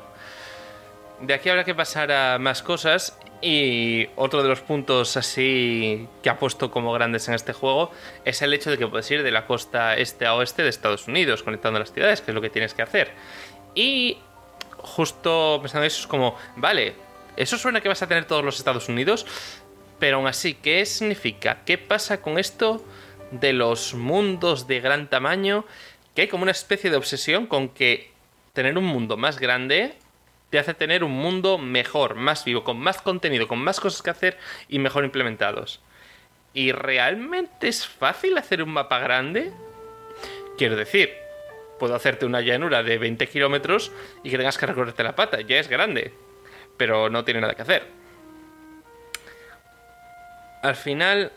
de 1.22 1.34
aquí 1.34 1.50
habrá 1.50 1.64
que 1.64 1.74
pasar 1.74 2.12
a 2.12 2.38
más 2.38 2.62
cosas 2.62 3.18
y 3.42 4.08
otro 4.16 4.44
de 4.44 4.50
los 4.50 4.62
puntos 4.62 5.16
así 5.16 6.08
que 6.22 6.30
ha 6.30 6.38
puesto 6.38 6.72
como 6.72 6.92
grandes 6.92 7.28
en 7.30 7.36
este 7.36 7.54
juego 7.54 7.92
es 8.26 8.42
el 8.42 8.54
hecho 8.54 8.70
de 8.70 8.78
que 8.78 8.88
puedes 8.88 9.10
ir 9.12 9.24
de 9.24 9.32
la 9.32 9.46
costa 9.46 9.96
este 9.96 10.26
a 10.26 10.36
oeste 10.36 10.64
de 10.64 10.70
Estados 10.70 11.08
Unidos, 11.08 11.44
conectando 11.44 11.80
las 11.80 11.94
ciudades, 11.94 12.22
que 12.22 12.32
es 12.32 12.36
lo 12.36 12.42
que 12.42 12.50
tienes 12.50 12.74
que 12.74 12.82
hacer. 12.82 13.12
Y 13.76 14.18
justo 14.78 15.60
pensando 15.62 15.86
eso 15.86 16.02
es 16.02 16.08
como, 16.08 16.36
vale, 16.58 16.96
eso 17.38 17.58
suena 17.58 17.80
que 17.82 17.88
vas 17.88 18.02
a 18.02 18.08
tener 18.08 18.26
todos 18.26 18.44
los 18.44 18.58
Estados 18.58 18.90
Unidos, 18.90 19.26
pero 20.00 20.18
aún 20.18 20.28
así, 20.28 20.56
¿qué 20.56 20.86
significa? 20.86 21.60
¿Qué 21.66 21.78
pasa 21.78 22.22
con 22.22 22.40
esto 22.40 22.84
de 23.32 23.54
los 23.54 23.94
mundos 23.94 24.68
de 24.68 24.82
gran 24.82 25.10
tamaño? 25.10 25.66
Que 26.14 26.24
hay 26.24 26.28
como 26.28 26.44
una 26.44 26.52
especie 26.52 26.90
de 26.90 26.98
obsesión 26.98 27.48
con 27.48 27.70
que 27.70 28.12
tener 28.54 28.78
un 28.78 28.86
mundo 28.86 29.16
más 29.16 29.40
grande 29.40 29.96
te 30.50 30.60
hace 30.60 30.74
tener 30.74 31.04
un 31.04 31.12
mundo 31.12 31.58
mejor, 31.58 32.16
más 32.16 32.44
vivo, 32.46 32.64
con 32.64 32.80
más 32.80 33.02
contenido, 33.02 33.48
con 33.48 33.60
más 33.60 33.80
cosas 33.80 34.02
que 34.02 34.10
hacer 34.10 34.38
y 34.68 34.80
mejor 34.80 35.04
implementados. 35.04 35.82
¿Y 36.54 36.72
realmente 36.72 37.68
es 37.68 37.88
fácil 37.88 38.38
hacer 38.38 38.64
un 38.64 38.70
mapa 38.70 39.00
grande? 39.00 39.52
Quiero 40.58 40.76
decir, 40.76 41.14
puedo 41.80 41.96
hacerte 41.96 42.26
una 42.26 42.42
llanura 42.42 42.84
de 42.84 42.98
20 42.98 43.28
kilómetros 43.28 43.92
y 44.24 44.32
que 44.32 44.38
tengas 44.38 44.58
que 44.58 44.66
recorrerte 44.66 45.04
la 45.04 45.16
pata, 45.16 45.42
ya 45.42 45.60
es 45.60 45.68
grande, 45.68 46.14
pero 46.78 47.10
no 47.10 47.24
tiene 47.24 47.42
nada 47.42 47.54
que 47.54 47.62
hacer. 47.62 47.88
Al 50.62 50.76
final, 50.76 51.32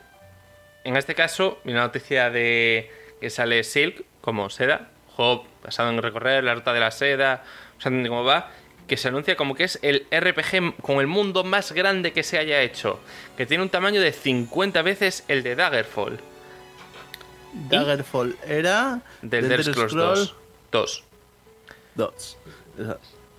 en 0.84 0.96
este 0.96 1.14
caso, 1.14 1.60
una 1.64 1.82
noticia 1.82 2.30
de 2.30 2.90
que 3.20 3.30
sale 3.30 3.62
Silk 3.62 4.04
como 4.20 4.50
seda, 4.50 4.88
juego 5.14 5.46
basado 5.62 5.90
en 5.90 6.02
recorrer 6.02 6.42
la 6.42 6.54
ruta 6.54 6.72
de 6.72 6.80
la 6.80 6.90
seda, 6.90 7.44
o 7.78 7.80
sea, 7.80 7.92
cómo 8.08 8.24
va, 8.24 8.50
que 8.86 8.96
se 8.96 9.08
anuncia 9.08 9.36
como 9.36 9.54
que 9.54 9.64
es 9.64 9.78
el 9.82 10.06
RPG 10.10 10.76
con 10.82 10.98
el 11.00 11.06
mundo 11.06 11.44
más 11.44 11.72
grande 11.72 12.12
que 12.12 12.22
se 12.22 12.38
haya 12.38 12.60
hecho, 12.62 13.00
que 13.36 13.46
tiene 13.46 13.62
un 13.62 13.70
tamaño 13.70 14.00
de 14.00 14.12
50 14.12 14.82
veces 14.82 15.24
el 15.28 15.42
de 15.42 15.54
Daggerfall. 15.56 16.18
Daggerfall 17.68 18.36
era 18.46 19.00
del 19.22 19.44
Elder 19.46 19.64
Scrolls 19.64 19.94
2. 19.94 20.34
Dos. 20.70 21.04
Dos. 21.94 22.36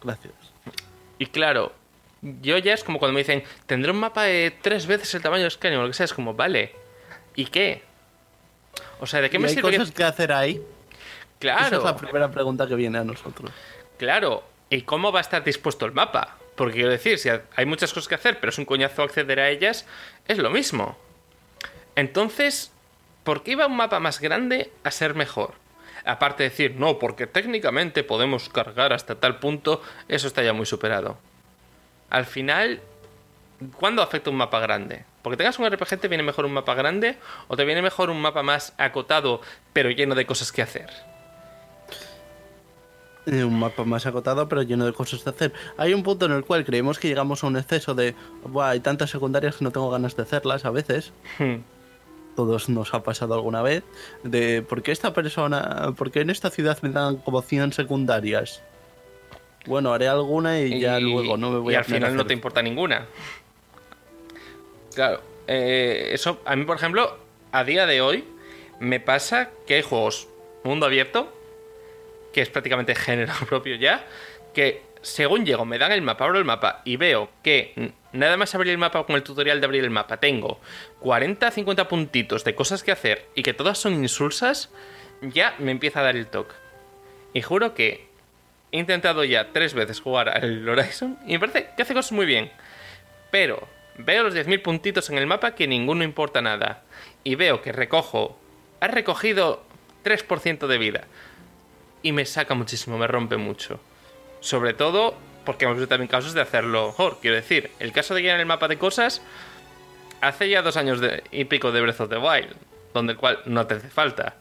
Gracias. 0.04 0.34
Y 1.20 1.26
claro, 1.28 1.74
yo 2.22 2.58
ya 2.58 2.74
es 2.74 2.84
como 2.84 3.00
cuando 3.00 3.14
me 3.14 3.22
dicen, 3.22 3.44
tendré 3.66 3.92
un 3.92 4.00
mapa 4.00 4.24
de 4.24 4.56
tres 4.62 4.86
veces 4.86 5.14
el 5.16 5.22
tamaño 5.22 5.44
de 5.44 5.50
Skyrim 5.50 5.80
o 5.80 5.84
lo 5.84 5.88
que 5.90 5.94
sea, 5.94 6.06
es 6.06 6.14
como, 6.14 6.34
vale, 6.34 6.74
¿y 7.36 7.46
qué? 7.46 7.84
O 9.00 9.08
sea, 9.08 9.22
¿de 9.22 9.30
qué 9.30 9.38
¿Y 9.38 9.40
me 9.40 9.48
hay 9.48 9.56
sirve? 9.56 9.78
cosas 9.78 9.92
que 9.92 10.04
hacer 10.04 10.32
ahí? 10.32 10.56
Esa 10.56 10.64
Claro, 11.40 11.78
es 11.80 11.84
la 11.84 11.96
primera 11.98 12.32
pregunta 12.32 12.68
que 12.68 12.76
viene 12.76 13.00
a 13.00 13.04
nosotros. 13.04 13.52
claro. 13.98 14.44
¿Y 14.70 14.82
cómo 14.84 15.12
va 15.12 15.20
a 15.20 15.22
estar 15.22 15.44
dispuesto 15.44 15.86
el 15.86 15.92
mapa? 15.92 16.38
Porque 16.56 16.76
quiero 16.76 16.90
decir, 16.90 17.18
si 17.18 17.30
hay 17.30 17.66
muchas 17.66 17.94
cosas 17.94 18.08
que 18.08 18.16
hacer, 18.16 18.40
pero 18.40 18.52
es 18.52 18.58
un 18.58 18.66
coñazo 18.66 19.04
acceder 19.04 19.40
a 19.40 19.50
ellas, 19.50 19.86
es 20.28 20.38
lo 20.38 20.50
mismo. 20.50 20.98
Entonces, 21.96 22.72
¿por 23.24 23.44
qué 23.44 23.52
iba 23.52 23.68
un 23.68 23.76
mapa 23.76 24.00
más 24.00 24.20
grande 24.20 24.72
a 24.84 24.92
ser 24.92 25.16
mejor? 25.16 25.56
Aparte 26.06 26.44
de 26.44 26.50
decir, 26.50 26.76
no, 26.76 27.00
porque 27.00 27.28
técnicamente 27.28 28.04
podemos 28.04 28.50
cargar 28.50 28.94
hasta 28.94 29.16
tal 29.16 29.40
punto, 29.40 29.82
eso 30.08 30.28
está 30.28 30.44
ya 30.44 30.54
muy 30.54 30.66
superado. 30.66 31.18
Al 32.10 32.26
final, 32.26 32.82
¿cuándo 33.80 34.02
afecta 34.02 34.30
un 34.30 34.36
mapa 34.36 34.60
grande? 34.60 35.06
Porque 35.22 35.38
tengas 35.38 35.58
un 35.58 35.70
RPG, 35.70 36.00
¿te 36.00 36.08
viene 36.10 36.24
mejor 36.24 36.46
un 36.46 36.54
mapa 36.54 36.76
grande? 36.76 37.18
¿O 37.48 37.56
te 37.56 37.64
viene 37.64 37.82
mejor 37.82 38.10
un 38.10 38.22
mapa 38.22 38.44
más 38.44 38.74
acotado, 38.78 39.42
pero 39.72 39.90
lleno 39.90 40.14
de 40.14 40.26
cosas 40.26 40.52
que 40.52 40.62
hacer? 40.62 41.13
Un 43.26 43.60
mapa 43.60 43.86
más 43.86 44.06
acotado, 44.06 44.50
pero 44.50 44.64
lleno 44.64 44.86
de 44.86 44.94
cosas 44.94 45.24
de 45.24 45.32
hacer. 45.32 45.54
Hay 45.78 45.94
un 45.94 46.04
punto 46.04 46.26
en 46.26 46.34
el 46.34 46.44
cual 46.44 46.66
creemos 46.66 47.00
que 47.00 47.08
llegamos 47.08 47.44
a 47.44 47.48
un 47.48 47.58
exceso 47.58 47.96
de. 47.96 48.16
Buah, 48.44 48.72
hay 48.72 48.80
tantas 48.82 49.12
secundarias 49.12 49.58
que 49.58 49.64
no 49.64 49.72
tengo 49.72 49.90
ganas 49.90 50.16
de 50.16 50.24
hacerlas 50.24 50.66
a 50.66 50.72
veces. 50.72 51.14
Hmm. 51.40 51.58
Todos 52.36 52.68
nos 52.68 52.94
ha 52.94 53.04
pasado 53.04 53.34
alguna 53.34 53.62
vez. 53.62 53.84
De 54.24 54.62
por 54.62 54.82
qué 54.82 54.92
esta 54.92 55.14
persona. 55.14 55.94
¿Por 55.98 56.12
qué 56.12 56.22
en 56.22 56.32
esta 56.32 56.50
ciudad 56.50 56.78
me 56.82 56.90
dan 56.90 57.18
como 57.18 57.42
100 57.42 57.74
secundarias? 57.74 58.62
Bueno, 59.66 59.94
haré 59.94 60.10
alguna 60.10 60.60
y, 60.60 60.80
ya 60.80 61.00
luego 61.00 61.38
no 61.38 61.50
me 61.50 61.60
voy 61.60 61.74
y 61.74 61.76
a 61.76 61.80
al 61.80 61.86
a 61.86 61.88
final 61.88 62.16
no 62.16 62.26
te 62.26 62.34
importa 62.34 62.62
ninguna. 62.62 63.06
Claro, 64.94 65.22
eh, 65.48 66.10
eso 66.12 66.42
a 66.46 66.56
mí, 66.56 66.66
por 66.66 66.76
ejemplo, 66.76 67.18
a 67.54 67.64
día 67.64 67.86
de 67.86 68.02
hoy 68.02 68.26
me 68.80 69.00
pasa 69.00 69.52
que 69.66 69.76
hay 69.76 69.82
juegos 69.82 70.28
mundo 70.64 70.86
abierto, 70.86 71.32
que 72.34 72.42
es 72.42 72.50
prácticamente 72.50 72.96
género 72.96 73.34
propio 73.48 73.76
ya, 73.76 74.06
que 74.54 74.82
según 75.02 75.46
llego 75.46 75.66
me 75.66 75.78
dan 75.78 75.92
el 75.92 76.02
mapa, 76.02 76.26
abro 76.26 76.40
el 76.40 76.46
mapa 76.46 76.82
y 76.86 76.98
veo 76.98 77.30
que 77.44 77.94
nada 78.14 78.38
más 78.38 78.56
abrir 78.56 78.72
el 78.72 78.78
mapa 78.78 79.06
con 79.06 79.16
el 79.16 79.24
tutorial 79.24 79.60
de 79.60 79.66
abrir 79.66 79.84
el 79.84 79.90
mapa 79.90 80.18
tengo 80.18 80.60
40, 81.00 81.52
50 81.52 81.88
puntitos 81.88 82.44
de 82.44 82.56
cosas 82.56 82.84
que 82.84 82.92
hacer 82.92 83.28
y 83.36 83.44
que 83.44 83.54
todas 83.54 83.78
son 83.78 83.94
insulsas, 83.94 84.72
ya 85.22 85.56
me 85.60 85.72
empieza 85.72 86.00
a 86.00 86.04
dar 86.04 86.16
el 86.16 86.28
toque. 86.28 86.56
Y 87.34 87.42
juro 87.42 87.74
que 87.74 88.08
he 88.72 88.80
intentado 88.80 89.24
ya 89.24 89.52
tres 89.52 89.74
veces 89.74 90.00
jugar 90.00 90.30
al 90.30 90.68
Horizon 90.68 91.18
y 91.26 91.34
me 91.34 91.40
parece 91.40 91.70
que 91.76 91.84
hace 91.84 91.94
cosas 91.94 92.12
muy 92.12 92.26
bien. 92.26 92.52
Pero 93.32 93.68
veo 93.98 94.24
los 94.24 94.36
10.000 94.36 94.62
puntitos 94.62 95.10
en 95.10 95.18
el 95.18 95.28
mapa 95.28 95.56
que 95.56 95.68
ninguno 95.68 96.04
importa 96.04 96.42
nada. 96.42 96.84
Y 97.24 97.36
veo 97.36 97.62
que 97.62 97.72
recojo... 97.72 98.38
Ha 98.80 98.88
recogido 98.88 99.64
3% 100.04 100.68
de 100.68 100.78
vida. 100.78 101.08
Y 102.04 102.12
me 102.12 102.26
saca 102.26 102.54
muchísimo, 102.54 102.98
me 102.98 103.08
rompe 103.08 103.38
mucho. 103.38 103.80
Sobre 104.42 104.74
todo 104.74 105.16
porque 105.46 105.66
hemos 105.66 105.78
visto 105.78 105.90
también 105.90 106.08
casos 106.08 106.34
de 106.34 106.42
hacerlo 106.42 106.88
mejor. 106.88 107.18
Quiero 107.22 107.36
decir, 107.36 107.72
el 107.80 107.92
caso 107.92 108.14
de 108.14 108.22
llenar 108.22 108.40
el 108.40 108.46
mapa 108.46 108.68
de 108.68 108.78
cosas... 108.78 109.22
Hace 110.22 110.48
ya 110.48 110.62
dos 110.62 110.78
años 110.78 111.02
de, 111.02 111.22
y 111.32 111.44
pico 111.44 111.74
de 111.74 111.82
Breath 111.82 112.00
of 112.00 112.10
the 112.10 112.18
Wild. 112.18 112.56
Donde 112.94 113.14
el 113.14 113.20
cual 113.20 113.40
no 113.46 113.68
te 113.68 113.74
hace 113.74 113.90
falta. 113.90 114.36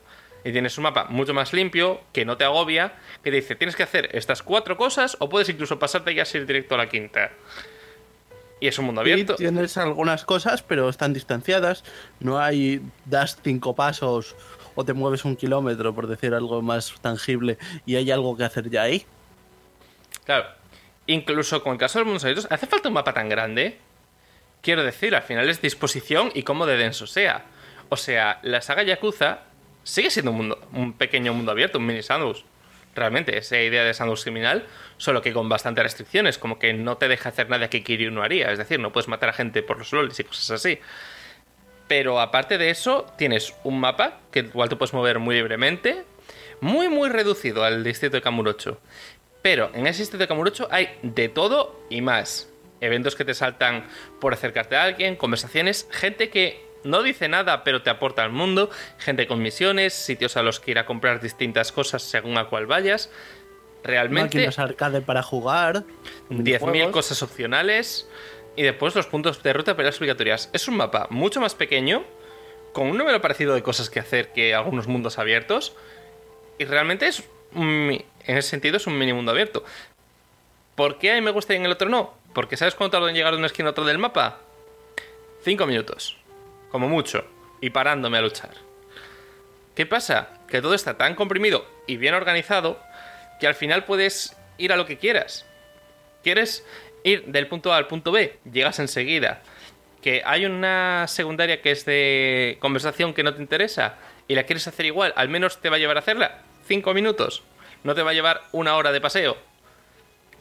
Y 0.44 0.52
tienes 0.52 0.76
un 0.78 0.84
mapa 0.84 1.06
mucho 1.08 1.34
más 1.34 1.52
limpio, 1.52 2.00
que 2.12 2.24
no 2.24 2.36
te 2.36 2.44
agobia, 2.44 2.94
que 3.22 3.30
te 3.30 3.36
dice, 3.36 3.56
tienes 3.56 3.74
que 3.74 3.82
hacer 3.82 4.08
estas 4.12 4.42
cuatro 4.42 4.76
cosas 4.76 5.16
o 5.18 5.28
puedes 5.28 5.48
incluso 5.48 5.78
pasarte 5.78 6.14
ya 6.14 6.22
a 6.22 6.36
ir 6.36 6.46
directo 6.46 6.76
a 6.76 6.78
la 6.78 6.88
quinta. 6.88 7.32
Y 8.60 8.68
es 8.68 8.78
un 8.78 8.86
mundo 8.86 9.00
abierto. 9.00 9.34
Y 9.34 9.36
tienes 9.36 9.76
algunas 9.76 10.24
cosas, 10.24 10.62
pero 10.62 10.88
están 10.88 11.12
distanciadas. 11.12 11.82
No 12.20 12.38
hay. 12.38 12.80
das 13.06 13.38
cinco 13.42 13.74
pasos 13.74 14.36
o 14.74 14.84
te 14.84 14.92
mueves 14.92 15.24
un 15.24 15.36
kilómetro, 15.36 15.94
por 15.94 16.06
decir 16.06 16.34
algo 16.34 16.62
más 16.62 16.94
tangible, 17.00 17.58
y 17.86 17.96
hay 17.96 18.10
algo 18.10 18.36
que 18.36 18.44
hacer 18.44 18.70
ya 18.70 18.82
ahí. 18.82 19.04
Claro. 20.24 20.46
Incluso 21.06 21.62
con 21.62 21.72
el 21.72 21.78
caso 21.78 21.98
de 21.98 22.04
los 22.04 22.22
mundos 22.22 22.46
¿hace 22.50 22.66
falta 22.66 22.88
un 22.88 22.94
mapa 22.94 23.12
tan 23.12 23.28
grande? 23.28 23.78
Quiero 24.60 24.84
decir, 24.84 25.14
al 25.16 25.22
final 25.22 25.48
es 25.48 25.60
disposición 25.60 26.30
y 26.34 26.44
cómo 26.44 26.66
de 26.66 26.76
denso 26.76 27.06
sea. 27.06 27.44
O 27.88 27.96
sea, 27.96 28.38
la 28.42 28.62
saga 28.62 28.84
Yakuza 28.84 29.40
sigue 29.82 30.10
siendo 30.10 30.30
un, 30.30 30.36
mundo, 30.36 30.60
un 30.72 30.92
pequeño 30.92 31.34
mundo 31.34 31.50
abierto, 31.50 31.78
un 31.78 31.86
mini 31.86 32.02
sandbox. 32.02 32.44
Realmente, 32.94 33.36
esa 33.36 33.58
idea 33.58 33.84
de 33.84 33.94
sandbox 33.94 34.22
criminal, 34.22 34.66
solo 34.98 35.22
que 35.22 35.32
con 35.32 35.48
bastantes 35.48 35.82
restricciones, 35.82 36.38
como 36.38 36.58
que 36.58 36.72
no 36.74 36.96
te 36.96 37.08
deja 37.08 37.30
hacer 37.30 37.48
nada 37.48 37.68
que 37.68 37.82
Kiryu 37.82 38.10
no 38.10 38.22
haría. 38.22 38.52
Es 38.52 38.58
decir, 38.58 38.78
no 38.78 38.92
puedes 38.92 39.08
matar 39.08 39.30
a 39.30 39.32
gente 39.32 39.62
por 39.62 39.78
los 39.78 39.92
lolis 39.92 40.20
y 40.20 40.24
cosas 40.24 40.50
así. 40.52 40.78
Pero 41.92 42.20
aparte 42.20 42.56
de 42.56 42.70
eso, 42.70 43.04
tienes 43.18 43.52
un 43.64 43.78
mapa 43.78 44.20
que 44.30 44.38
igual 44.38 44.70
te 44.70 44.76
puedes 44.76 44.94
mover 44.94 45.18
muy 45.18 45.34
libremente, 45.34 46.04
muy, 46.62 46.88
muy 46.88 47.10
reducido 47.10 47.64
al 47.64 47.84
distrito 47.84 48.16
de 48.16 48.22
Kamurocho. 48.22 48.80
Pero 49.42 49.70
en 49.74 49.86
ese 49.86 50.00
distrito 50.00 50.22
de 50.22 50.26
Kamurocho 50.26 50.68
hay 50.70 50.88
de 51.02 51.28
todo 51.28 51.84
y 51.90 52.00
más. 52.00 52.48
Eventos 52.80 53.14
que 53.14 53.26
te 53.26 53.34
saltan 53.34 53.86
por 54.22 54.32
acercarte 54.32 54.74
a 54.74 54.84
alguien, 54.84 55.16
conversaciones, 55.16 55.86
gente 55.90 56.30
que 56.30 56.64
no 56.82 57.02
dice 57.02 57.28
nada 57.28 57.62
pero 57.62 57.82
te 57.82 57.90
aporta 57.90 58.24
al 58.24 58.32
mundo, 58.32 58.70
gente 58.96 59.26
con 59.26 59.42
misiones, 59.42 59.92
sitios 59.92 60.38
a 60.38 60.42
los 60.42 60.60
que 60.60 60.70
ir 60.70 60.78
a 60.78 60.86
comprar 60.86 61.20
distintas 61.20 61.72
cosas 61.72 62.00
según 62.00 62.38
a 62.38 62.46
cuál 62.46 62.64
vayas. 62.64 63.10
Realmente 63.84 64.38
Máquinas 64.38 64.58
arcade 64.58 65.02
para 65.02 65.22
jugar. 65.22 65.84
10.000 66.30 66.40
minijuegos. 66.40 66.90
cosas 66.90 67.22
opcionales 67.22 68.08
y 68.56 68.62
después 68.62 68.94
los 68.94 69.06
puntos 69.06 69.42
de 69.42 69.52
ruta 69.52 69.76
peleas 69.76 69.98
obligatorias. 69.98 70.50
Es 70.52 70.68
un 70.68 70.76
mapa 70.76 71.06
mucho 71.10 71.40
más 71.40 71.54
pequeño, 71.54 72.04
con 72.72 72.88
un 72.88 72.98
número 72.98 73.20
parecido 73.20 73.54
de 73.54 73.62
cosas 73.62 73.90
que 73.90 74.00
hacer 74.00 74.32
que 74.32 74.54
algunos 74.54 74.86
mundos 74.86 75.18
abiertos, 75.18 75.74
y 76.58 76.64
realmente 76.64 77.06
es, 77.06 77.22
en 77.54 78.04
ese 78.26 78.48
sentido, 78.48 78.76
es 78.76 78.86
un 78.86 78.98
mini 78.98 79.12
mundo 79.12 79.32
abierto. 79.32 79.64
¿Por 80.74 80.98
qué 80.98 81.12
a 81.12 81.14
mí 81.14 81.20
me 81.20 81.30
gusta 81.30 81.52
y 81.52 81.56
en 81.56 81.66
el 81.66 81.72
otro 81.72 81.88
no? 81.88 82.14
Porque 82.34 82.56
¿sabes 82.56 82.74
cuánto 82.74 82.96
tardo 82.96 83.08
en 83.08 83.14
llegar 83.14 83.32
de 83.32 83.38
una 83.38 83.46
esquina 83.46 83.68
a 83.68 83.72
otra 83.72 83.84
del 83.84 83.98
mapa? 83.98 84.40
5 85.44 85.66
minutos, 85.66 86.16
como 86.70 86.88
mucho, 86.88 87.24
y 87.60 87.70
parándome 87.70 88.18
a 88.18 88.22
luchar. 88.22 88.54
¿Qué 89.74 89.86
pasa? 89.86 90.40
Que 90.48 90.62
todo 90.62 90.74
está 90.74 90.96
tan 90.96 91.14
comprimido 91.14 91.66
y 91.86 91.96
bien 91.96 92.14
organizado 92.14 92.78
que 93.40 93.46
al 93.46 93.54
final 93.54 93.84
puedes 93.84 94.36
ir 94.58 94.72
a 94.72 94.76
lo 94.76 94.86
que 94.86 94.98
quieras. 94.98 95.46
¿Quieres 96.22 96.64
ir 97.04 97.24
del 97.26 97.46
punto 97.46 97.72
A 97.72 97.76
al 97.76 97.86
punto 97.86 98.12
B? 98.12 98.38
Llegas 98.50 98.78
enseguida. 98.78 99.42
Que 100.02 100.22
hay 100.24 100.44
una 100.46 101.06
secundaria 101.08 101.62
que 101.62 101.70
es 101.70 101.84
de 101.84 102.56
conversación 102.60 103.14
que 103.14 103.22
no 103.22 103.34
te 103.34 103.40
interesa 103.40 103.96
y 104.28 104.34
la 104.34 104.44
quieres 104.44 104.66
hacer 104.66 104.86
igual, 104.86 105.12
al 105.16 105.28
menos 105.28 105.60
te 105.60 105.68
va 105.68 105.76
a 105.76 105.78
llevar 105.78 105.96
a 105.96 106.00
hacerla. 106.00 106.38
Cinco 106.66 106.92
minutos. 106.94 107.42
No 107.84 107.94
te 107.94 108.02
va 108.02 108.10
a 108.10 108.14
llevar 108.14 108.42
una 108.52 108.76
hora 108.76 108.92
de 108.92 109.00
paseo. 109.00 109.36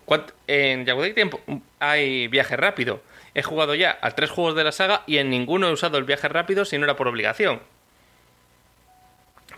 ¿Cuánt- 0.05 0.33
En 0.47 0.85
Yakuza 0.85 1.13
tiempo 1.13 1.39
hay 1.79 2.27
viaje 2.27 2.55
rápido. 2.57 3.01
He 3.33 3.43
jugado 3.43 3.75
ya 3.75 3.97
a 4.01 4.11
tres 4.11 4.29
juegos 4.29 4.55
de 4.55 4.63
la 4.63 4.71
saga 4.71 5.03
y 5.07 5.17
en 5.17 5.29
ninguno 5.29 5.67
he 5.67 5.71
usado 5.71 5.97
el 5.97 6.03
viaje 6.03 6.27
rápido 6.27 6.65
si 6.65 6.77
no 6.77 6.83
era 6.85 6.95
por 6.95 7.07
obligación. 7.07 7.61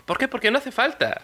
¿Por 0.06 0.18
qué? 0.18 0.28
Porque 0.28 0.50
no 0.50 0.58
hace 0.58 0.70
falta. 0.70 1.22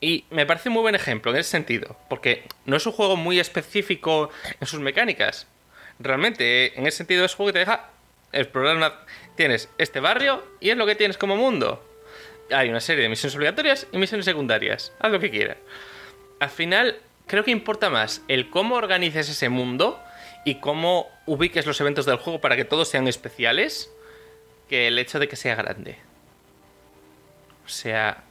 Y 0.00 0.24
me 0.30 0.44
parece 0.44 0.68
un 0.68 0.74
muy 0.74 0.82
buen 0.82 0.94
ejemplo 0.94 1.30
en 1.32 1.38
ese 1.38 1.50
sentido, 1.50 1.96
porque 2.08 2.44
no 2.66 2.76
es 2.76 2.86
un 2.86 2.92
juego 2.92 3.16
muy 3.16 3.40
específico 3.40 4.30
en 4.60 4.66
sus 4.66 4.80
mecánicas. 4.80 5.46
Realmente, 5.98 6.78
en 6.78 6.86
ese 6.86 6.98
sentido 6.98 7.24
es 7.24 7.32
un 7.32 7.36
juego 7.38 7.48
que 7.48 7.52
te 7.54 7.58
deja 7.60 7.90
explorar 8.32 8.76
una... 8.76 8.92
Tienes 9.36 9.68
este 9.78 10.00
barrio 10.00 10.44
y 10.60 10.70
es 10.70 10.76
lo 10.76 10.86
que 10.86 10.94
tienes 10.94 11.18
como 11.18 11.36
mundo. 11.36 11.82
Hay 12.50 12.68
una 12.68 12.80
serie 12.80 13.02
de 13.02 13.08
misiones 13.08 13.34
obligatorias 13.36 13.86
y 13.92 13.98
misiones 13.98 14.26
secundarias. 14.26 14.92
Haz 15.00 15.10
lo 15.10 15.20
que 15.20 15.30
quieras. 15.30 15.56
Al 16.40 16.50
final, 16.50 16.98
creo 17.26 17.44
que 17.44 17.50
importa 17.50 17.90
más 17.90 18.22
el 18.28 18.50
cómo 18.50 18.74
organices 18.74 19.28
ese 19.28 19.48
mundo 19.48 20.00
y 20.44 20.56
cómo 20.56 21.08
ubiques 21.26 21.66
los 21.66 21.80
eventos 21.80 22.06
del 22.06 22.18
juego 22.18 22.40
para 22.40 22.56
que 22.56 22.64
todos 22.64 22.88
sean 22.88 23.08
especiales 23.08 23.90
que 24.68 24.88
el 24.88 24.98
hecho 24.98 25.18
de 25.18 25.28
que 25.28 25.36
sea 25.36 25.54
grande. 25.54 25.98
O 27.64 27.68
sea, 27.68 28.24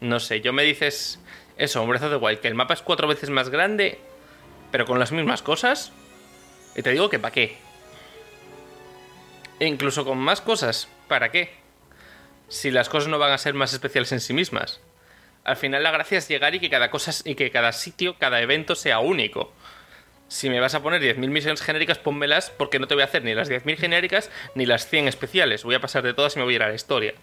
no 0.00 0.20
sé, 0.20 0.40
yo 0.40 0.52
me 0.52 0.62
dices 0.62 1.18
eso, 1.56 1.82
un 1.82 1.94
of 1.94 2.00
the 2.00 2.16
Wild, 2.16 2.40
que 2.40 2.48
el 2.48 2.54
mapa 2.54 2.74
es 2.74 2.82
cuatro 2.82 3.08
veces 3.08 3.30
más 3.30 3.48
grande, 3.48 3.98
pero 4.70 4.84
con 4.84 4.98
las 4.98 5.12
mismas 5.12 5.42
cosas. 5.42 5.92
Y 6.74 6.82
te 6.82 6.90
digo 6.90 7.08
que 7.08 7.18
para 7.18 7.32
qué. 7.32 7.56
E 9.58 9.66
incluso 9.66 10.04
con 10.04 10.18
más 10.18 10.42
cosas, 10.42 10.88
¿para 11.08 11.30
qué? 11.30 11.54
Si 12.48 12.70
las 12.70 12.88
cosas 12.88 13.08
no 13.08 13.18
van 13.18 13.32
a 13.32 13.38
ser 13.38 13.54
más 13.54 13.72
especiales 13.72 14.12
en 14.12 14.20
sí 14.20 14.34
mismas. 14.34 14.80
Al 15.44 15.56
final 15.56 15.82
la 15.82 15.90
gracia 15.90 16.18
es 16.18 16.28
llegar 16.28 16.54
y 16.54 16.60
que 16.60 16.68
cada 16.68 16.90
cosa 16.90 17.12
y 17.24 17.34
que 17.36 17.50
cada 17.50 17.72
sitio, 17.72 18.16
cada 18.18 18.40
evento 18.40 18.74
sea 18.74 18.98
único. 18.98 19.52
Si 20.28 20.50
me 20.50 20.60
vas 20.60 20.74
a 20.74 20.82
poner 20.82 21.00
10.000 21.00 21.28
misiones 21.28 21.62
genéricas, 21.62 21.98
pónmelas 21.98 22.50
porque 22.50 22.78
no 22.78 22.88
te 22.88 22.94
voy 22.94 23.02
a 23.02 23.06
hacer 23.06 23.24
ni 23.24 23.32
las 23.32 23.48
10.000 23.48 23.76
genéricas 23.78 24.30
ni 24.54 24.66
las 24.66 24.88
100 24.88 25.08
especiales. 25.08 25.62
Voy 25.62 25.76
a 25.76 25.80
pasar 25.80 26.02
de 26.02 26.14
todas 26.14 26.34
y 26.34 26.40
me 26.40 26.44
voy 26.44 26.54
a 26.54 26.56
ir 26.56 26.62
a 26.64 26.68
la 26.68 26.74
historia. 26.74 27.14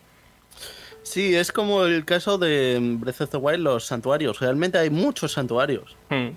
Sí, 1.03 1.35
es 1.35 1.51
como 1.51 1.83
el 1.83 2.05
caso 2.05 2.37
de 2.37 2.79
Breath 2.81 3.21
of 3.21 3.29
the 3.29 3.37
Wild, 3.37 3.59
los 3.63 3.85
santuarios. 3.85 4.39
Realmente 4.39 4.77
hay 4.77 4.89
muchos 4.89 5.33
santuarios. 5.33 5.95
Hmm. 6.09 6.29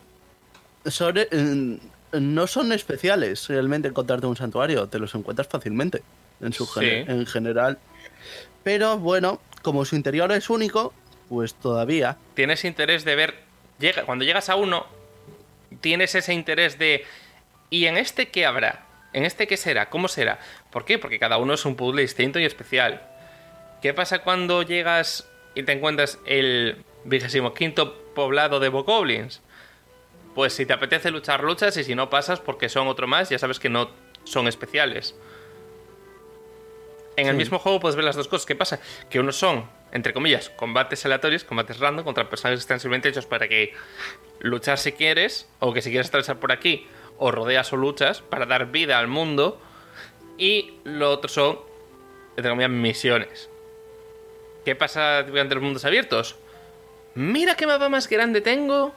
Sobre, 0.87 1.29
eh, 1.31 1.79
no 2.13 2.47
son 2.47 2.73
especiales 2.73 3.49
realmente 3.49 3.89
encontrarte 3.89 4.27
un 4.27 4.37
santuario, 4.37 4.89
te 4.89 4.99
los 4.99 5.15
encuentras 5.15 5.49
fácilmente 5.49 6.03
en, 6.41 6.53
su 6.53 6.67
Sí. 6.67 6.81
en 6.85 7.27
general. 7.27 7.79
Pero 8.63 8.99
bueno, 8.99 9.41
como 9.63 9.85
su 9.85 9.97
interior 9.97 10.31
es 10.33 10.51
único, 10.51 10.93
pues 11.29 11.55
todavía. 11.55 12.17
Tienes 12.35 12.65
interés 12.65 13.05
de 13.05 13.15
ver. 13.17 13.35
Llega, 13.79 14.05
cuando 14.05 14.25
llegas 14.25 14.49
a 14.49 14.57
uno, 14.57 14.87
tienes 15.81 16.15
ese 16.15 16.33
interés 16.35 16.79
de. 16.79 17.05
¿Y 17.71 17.87
en 17.87 17.97
este 17.97 18.29
qué 18.29 18.47
habrá? 18.47 18.85
¿En 19.13 19.25
este 19.25 19.47
qué 19.47 19.57
será? 19.57 19.91
¿Cómo 19.91 20.09
será? 20.09 20.39
¿Por 20.71 20.85
qué? 20.85 20.99
Porque 20.99 21.19
cada 21.19 21.39
uno 21.39 21.55
es 21.55 21.65
un 21.65 21.75
puzzle 21.77 22.03
distinto 22.03 22.39
y 22.39 22.45
especial. 22.45 23.03
¿Qué 23.87 23.95
pasa 23.95 24.19
cuando 24.19 24.65
llegas 24.65 25.31
y 25.55 25.63
te 25.63 25.71
encuentras 25.71 26.19
el 26.27 26.85
vigésimo 27.05 27.55
quinto 27.55 27.97
poblado 28.17 28.59
de 28.59 28.69
Bokoblins? 28.69 29.41
Pues 30.35 30.55
si 30.55 30.67
te 30.67 30.73
apetece 30.73 31.13
luchar, 31.13 31.45
luchas 31.45 31.77
y 31.77 31.85
si 31.85 31.95
no 31.95 32.11
pasas 32.11 32.41
porque 32.41 32.69
son 32.69 32.89
otro 32.89 33.07
más, 33.07 33.29
ya 33.29 33.39
sabes 33.39 33.61
que 33.61 33.69
no 33.69 33.89
son 34.25 34.49
especiales. 34.49 35.15
En 37.15 37.29
el 37.29 37.37
mismo 37.37 37.61
juego 37.61 37.79
puedes 37.79 37.95
ver 37.95 38.05
las 38.05 38.17
dos 38.17 38.27
cosas. 38.27 38.45
¿Qué 38.45 38.57
pasa? 38.57 38.81
Que 39.09 39.21
unos 39.21 39.37
son, 39.37 39.71
entre 39.93 40.13
comillas, 40.13 40.51
combates 40.51 41.05
aleatorios, 41.07 41.45
combates 41.45 41.79
random 41.79 42.05
contra 42.05 42.29
personajes 42.29 42.59
que 42.59 42.63
están 42.63 42.81
simplemente 42.81 43.11
hechos 43.11 43.27
para 43.27 43.47
que 43.47 43.73
luchar 44.41 44.79
si 44.79 44.91
quieres, 44.91 45.49
o 45.61 45.73
que 45.73 45.81
si 45.81 45.91
quieres 45.91 46.09
atravesar 46.09 46.41
por 46.41 46.51
aquí, 46.51 46.89
o 47.19 47.31
rodeas 47.31 47.73
o 47.73 47.77
luchas 47.77 48.21
para 48.21 48.47
dar 48.47 48.73
vida 48.73 48.99
al 48.99 49.07
mundo. 49.07 49.63
Y 50.39 50.73
lo 50.83 51.13
otro 51.13 51.29
son, 51.29 51.61
entre 52.37 52.51
comillas, 52.51 52.71
misiones. 52.71 53.49
¿Qué 54.67 54.75
pasa 54.75 55.23
durante 55.23 55.55
los 55.55 55.63
mundos 55.63 55.85
abiertos? 55.85 56.35
Mira 57.15 57.55
qué 57.55 57.69
mapa 57.69 57.89
más 57.89 58.09
grande 58.09 58.41
tengo 58.41 58.93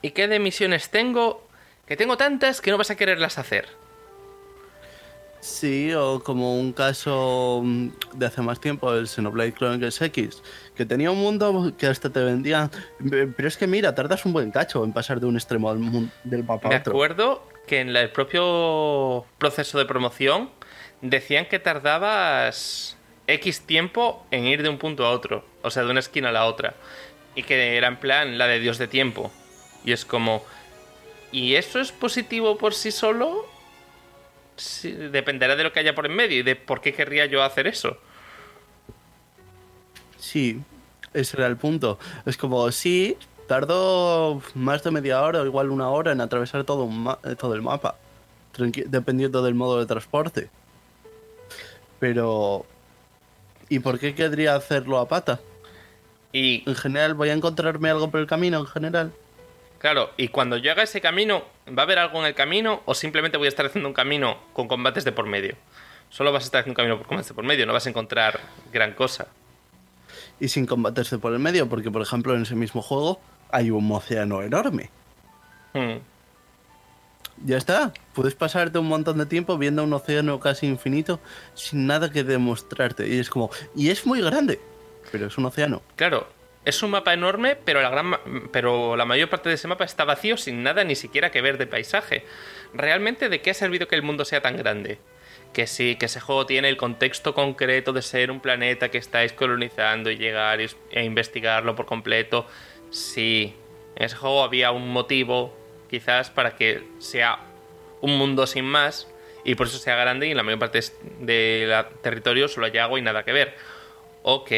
y 0.00 0.12
qué 0.12 0.28
de 0.28 0.38
misiones 0.38 0.90
tengo, 0.90 1.44
que 1.86 1.96
tengo 1.96 2.16
tantas 2.16 2.60
que 2.60 2.70
no 2.70 2.78
vas 2.78 2.92
a 2.92 2.96
quererlas 2.96 3.36
hacer. 3.36 3.66
Sí, 5.40 5.92
o 5.92 6.22
como 6.22 6.56
un 6.56 6.72
caso 6.72 7.62
mm, 7.64 7.88
de 8.14 8.26
hace 8.26 8.42
más 8.42 8.60
tiempo, 8.60 8.94
el 8.94 9.08
Xenoblade 9.08 9.54
Chronicles 9.54 10.00
X, 10.00 10.40
que 10.76 10.86
tenía 10.86 11.10
un 11.10 11.18
mundo 11.18 11.74
que 11.76 11.88
hasta 11.88 12.10
te 12.10 12.20
vendía. 12.20 12.70
Pero 13.10 13.48
es 13.48 13.56
que 13.56 13.66
mira, 13.66 13.96
tardas 13.96 14.24
un 14.24 14.32
buen 14.32 14.52
cacho 14.52 14.84
en 14.84 14.92
pasar 14.92 15.18
de 15.18 15.26
un 15.26 15.34
extremo 15.34 15.74
del 16.22 16.44
mapa 16.44 16.68
Me 16.68 16.76
a 16.76 16.78
otro. 16.78 16.92
acuerdo 16.92 17.42
que 17.66 17.80
en 17.80 17.96
el 17.96 18.12
propio 18.12 19.26
proceso 19.38 19.78
de 19.78 19.84
promoción 19.84 20.50
decían 21.02 21.46
que 21.46 21.58
tardabas 21.58 22.97
X 23.28 23.60
tiempo 23.60 24.26
en 24.30 24.46
ir 24.46 24.62
de 24.62 24.68
un 24.68 24.78
punto 24.78 25.04
a 25.06 25.10
otro, 25.10 25.44
o 25.62 25.70
sea, 25.70 25.84
de 25.84 25.90
una 25.90 26.00
esquina 26.00 26.30
a 26.30 26.32
la 26.32 26.46
otra, 26.46 26.74
y 27.34 27.42
que 27.44 27.76
era 27.76 27.86
en 27.86 27.98
plan 27.98 28.38
la 28.38 28.46
de 28.46 28.58
Dios 28.58 28.78
de 28.78 28.88
tiempo. 28.88 29.30
Y 29.84 29.92
es 29.92 30.04
como, 30.04 30.44
¿y 31.30 31.54
eso 31.54 31.78
es 31.78 31.92
positivo 31.92 32.58
por 32.58 32.74
sí 32.74 32.90
solo? 32.90 33.46
Dependerá 34.82 35.54
de 35.54 35.62
lo 35.62 35.72
que 35.72 35.80
haya 35.80 35.94
por 35.94 36.06
en 36.06 36.16
medio 36.16 36.38
y 36.38 36.42
de 36.42 36.56
por 36.56 36.80
qué 36.80 36.92
querría 36.92 37.26
yo 37.26 37.44
hacer 37.44 37.66
eso. 37.66 37.98
Sí, 40.18 40.60
ese 41.14 41.36
era 41.36 41.46
el 41.46 41.56
punto. 41.56 41.98
Es 42.26 42.36
como, 42.36 42.72
sí, 42.72 43.16
tardó 43.46 44.42
más 44.54 44.82
de 44.82 44.90
media 44.90 45.22
hora 45.22 45.42
o 45.42 45.46
igual 45.46 45.70
una 45.70 45.90
hora 45.90 46.12
en 46.12 46.20
atravesar 46.20 46.64
todo, 46.64 46.84
un 46.84 47.14
eh, 47.24 47.36
todo 47.36 47.54
el 47.54 47.62
mapa, 47.62 47.96
dependiendo 48.56 49.42
del 49.42 49.54
modo 49.54 49.78
de 49.78 49.86
transporte. 49.86 50.50
Pero... 52.00 52.66
¿Y 53.68 53.80
por 53.80 53.98
qué 53.98 54.14
querría 54.14 54.54
hacerlo 54.54 54.98
a 54.98 55.08
pata? 55.08 55.40
Y 56.32 56.62
En 56.68 56.74
general, 56.74 57.14
¿voy 57.14 57.30
a 57.30 57.32
encontrarme 57.32 57.90
algo 57.90 58.10
por 58.10 58.20
el 58.20 58.26
camino 58.26 58.58
en 58.58 58.66
general? 58.66 59.12
Claro, 59.78 60.10
y 60.16 60.28
cuando 60.28 60.56
yo 60.56 60.72
haga 60.72 60.82
ese 60.82 61.00
camino, 61.00 61.44
¿va 61.66 61.82
a 61.82 61.84
haber 61.84 61.98
algo 61.98 62.18
en 62.20 62.26
el 62.26 62.34
camino 62.34 62.82
o 62.84 62.94
simplemente 62.94 63.38
voy 63.38 63.46
a 63.46 63.48
estar 63.48 63.66
haciendo 63.66 63.88
un 63.88 63.94
camino 63.94 64.38
con 64.52 64.66
combates 64.66 65.04
de 65.04 65.12
por 65.12 65.26
medio? 65.26 65.54
Solo 66.10 66.32
vas 66.32 66.42
a 66.42 66.46
estar 66.46 66.60
haciendo 66.60 66.72
un 66.72 66.76
camino 66.76 66.98
por 66.98 67.06
combates 67.06 67.28
de 67.28 67.34
por 67.34 67.44
medio, 67.44 67.64
no 67.64 67.72
vas 67.72 67.86
a 67.86 67.90
encontrar 67.90 68.40
gran 68.72 68.92
cosa. 68.92 69.28
Y 70.40 70.48
sin 70.48 70.66
combatirse 70.66 71.18
por 71.18 71.32
el 71.32 71.38
medio, 71.38 71.68
porque 71.68 71.90
por 71.90 72.02
ejemplo 72.02 72.34
en 72.34 72.42
ese 72.42 72.56
mismo 72.56 72.82
juego 72.82 73.20
hay 73.50 73.70
un 73.70 73.90
océano 73.92 74.42
enorme. 74.42 74.90
Hmm. 75.74 75.98
Ya 77.44 77.56
está, 77.56 77.92
puedes 78.14 78.34
pasarte 78.34 78.78
un 78.78 78.88
montón 78.88 79.18
de 79.18 79.26
tiempo 79.26 79.58
viendo 79.58 79.84
un 79.84 79.92
océano 79.92 80.40
casi 80.40 80.66
infinito 80.66 81.20
sin 81.54 81.86
nada 81.86 82.10
que 82.10 82.24
demostrarte. 82.24 83.08
Y 83.08 83.18
es 83.18 83.30
como, 83.30 83.50
y 83.76 83.90
es 83.90 84.06
muy 84.06 84.20
grande, 84.20 84.60
pero 85.12 85.26
es 85.26 85.38
un 85.38 85.46
océano. 85.46 85.82
Claro, 85.96 86.26
es 86.64 86.82
un 86.82 86.90
mapa 86.90 87.14
enorme, 87.14 87.56
pero 87.56 87.80
la, 87.80 87.88
gran 87.88 88.18
pero 88.52 88.96
la 88.96 89.04
mayor 89.04 89.30
parte 89.30 89.48
de 89.48 89.54
ese 89.54 89.68
mapa 89.68 89.84
está 89.84 90.04
vacío 90.04 90.36
sin 90.36 90.62
nada 90.62 90.84
ni 90.84 90.96
siquiera 90.96 91.30
que 91.30 91.40
ver 91.40 91.58
de 91.58 91.66
paisaje. 91.66 92.24
¿Realmente 92.74 93.28
de 93.28 93.40
qué 93.40 93.50
ha 93.50 93.54
servido 93.54 93.88
que 93.88 93.94
el 93.94 94.02
mundo 94.02 94.24
sea 94.24 94.42
tan 94.42 94.56
grande? 94.56 94.98
Que 95.52 95.66
sí, 95.66 95.96
que 95.96 96.06
ese 96.06 96.20
juego 96.20 96.44
tiene 96.44 96.68
el 96.68 96.76
contexto 96.76 97.34
concreto 97.34 97.94
de 97.94 98.02
ser 98.02 98.30
un 98.30 98.40
planeta 98.40 98.90
que 98.90 98.98
estáis 98.98 99.32
colonizando 99.32 100.10
y 100.10 100.18
llegar 100.18 100.60
e 100.60 101.04
investigarlo 101.04 101.74
por 101.74 101.86
completo. 101.86 102.46
Sí, 102.90 103.54
en 103.96 104.04
ese 104.04 104.16
juego 104.16 104.42
había 104.42 104.70
un 104.70 104.90
motivo, 104.90 105.56
quizás, 105.88 106.30
para 106.30 106.56
que 106.56 106.86
sea 106.98 107.38
un 108.00 108.16
mundo 108.18 108.46
sin 108.46 108.64
más 108.64 109.08
y 109.44 109.54
por 109.54 109.66
eso 109.66 109.78
sea 109.78 109.96
grande 109.96 110.26
y 110.28 110.30
en 110.32 110.36
la 110.36 110.42
mayor 110.42 110.58
parte 110.58 110.80
del 111.20 111.72
territorio 112.02 112.48
solo 112.48 112.66
haya 112.66 112.84
agua 112.84 112.98
y 112.98 113.02
nada 113.02 113.24
que 113.24 113.32
ver. 113.32 113.56
Ok, 114.22 114.50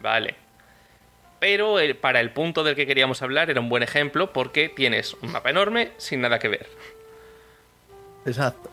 vale. 0.00 0.34
Pero 1.40 1.78
el- 1.80 1.96
para 1.96 2.20
el 2.20 2.30
punto 2.30 2.62
del 2.64 2.76
que 2.76 2.86
queríamos 2.86 3.20
hablar 3.22 3.50
era 3.50 3.60
un 3.60 3.68
buen 3.68 3.82
ejemplo 3.82 4.32
porque 4.32 4.68
tienes 4.68 5.14
un 5.14 5.32
mapa 5.32 5.50
enorme 5.50 5.92
sin 5.98 6.20
nada 6.20 6.38
que 6.38 6.48
ver. 6.48 6.66
Exacto. 8.26 8.70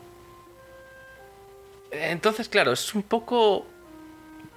Entonces, 1.92 2.48
claro, 2.50 2.72
es 2.72 2.94
un 2.94 3.04
poco... 3.04 3.66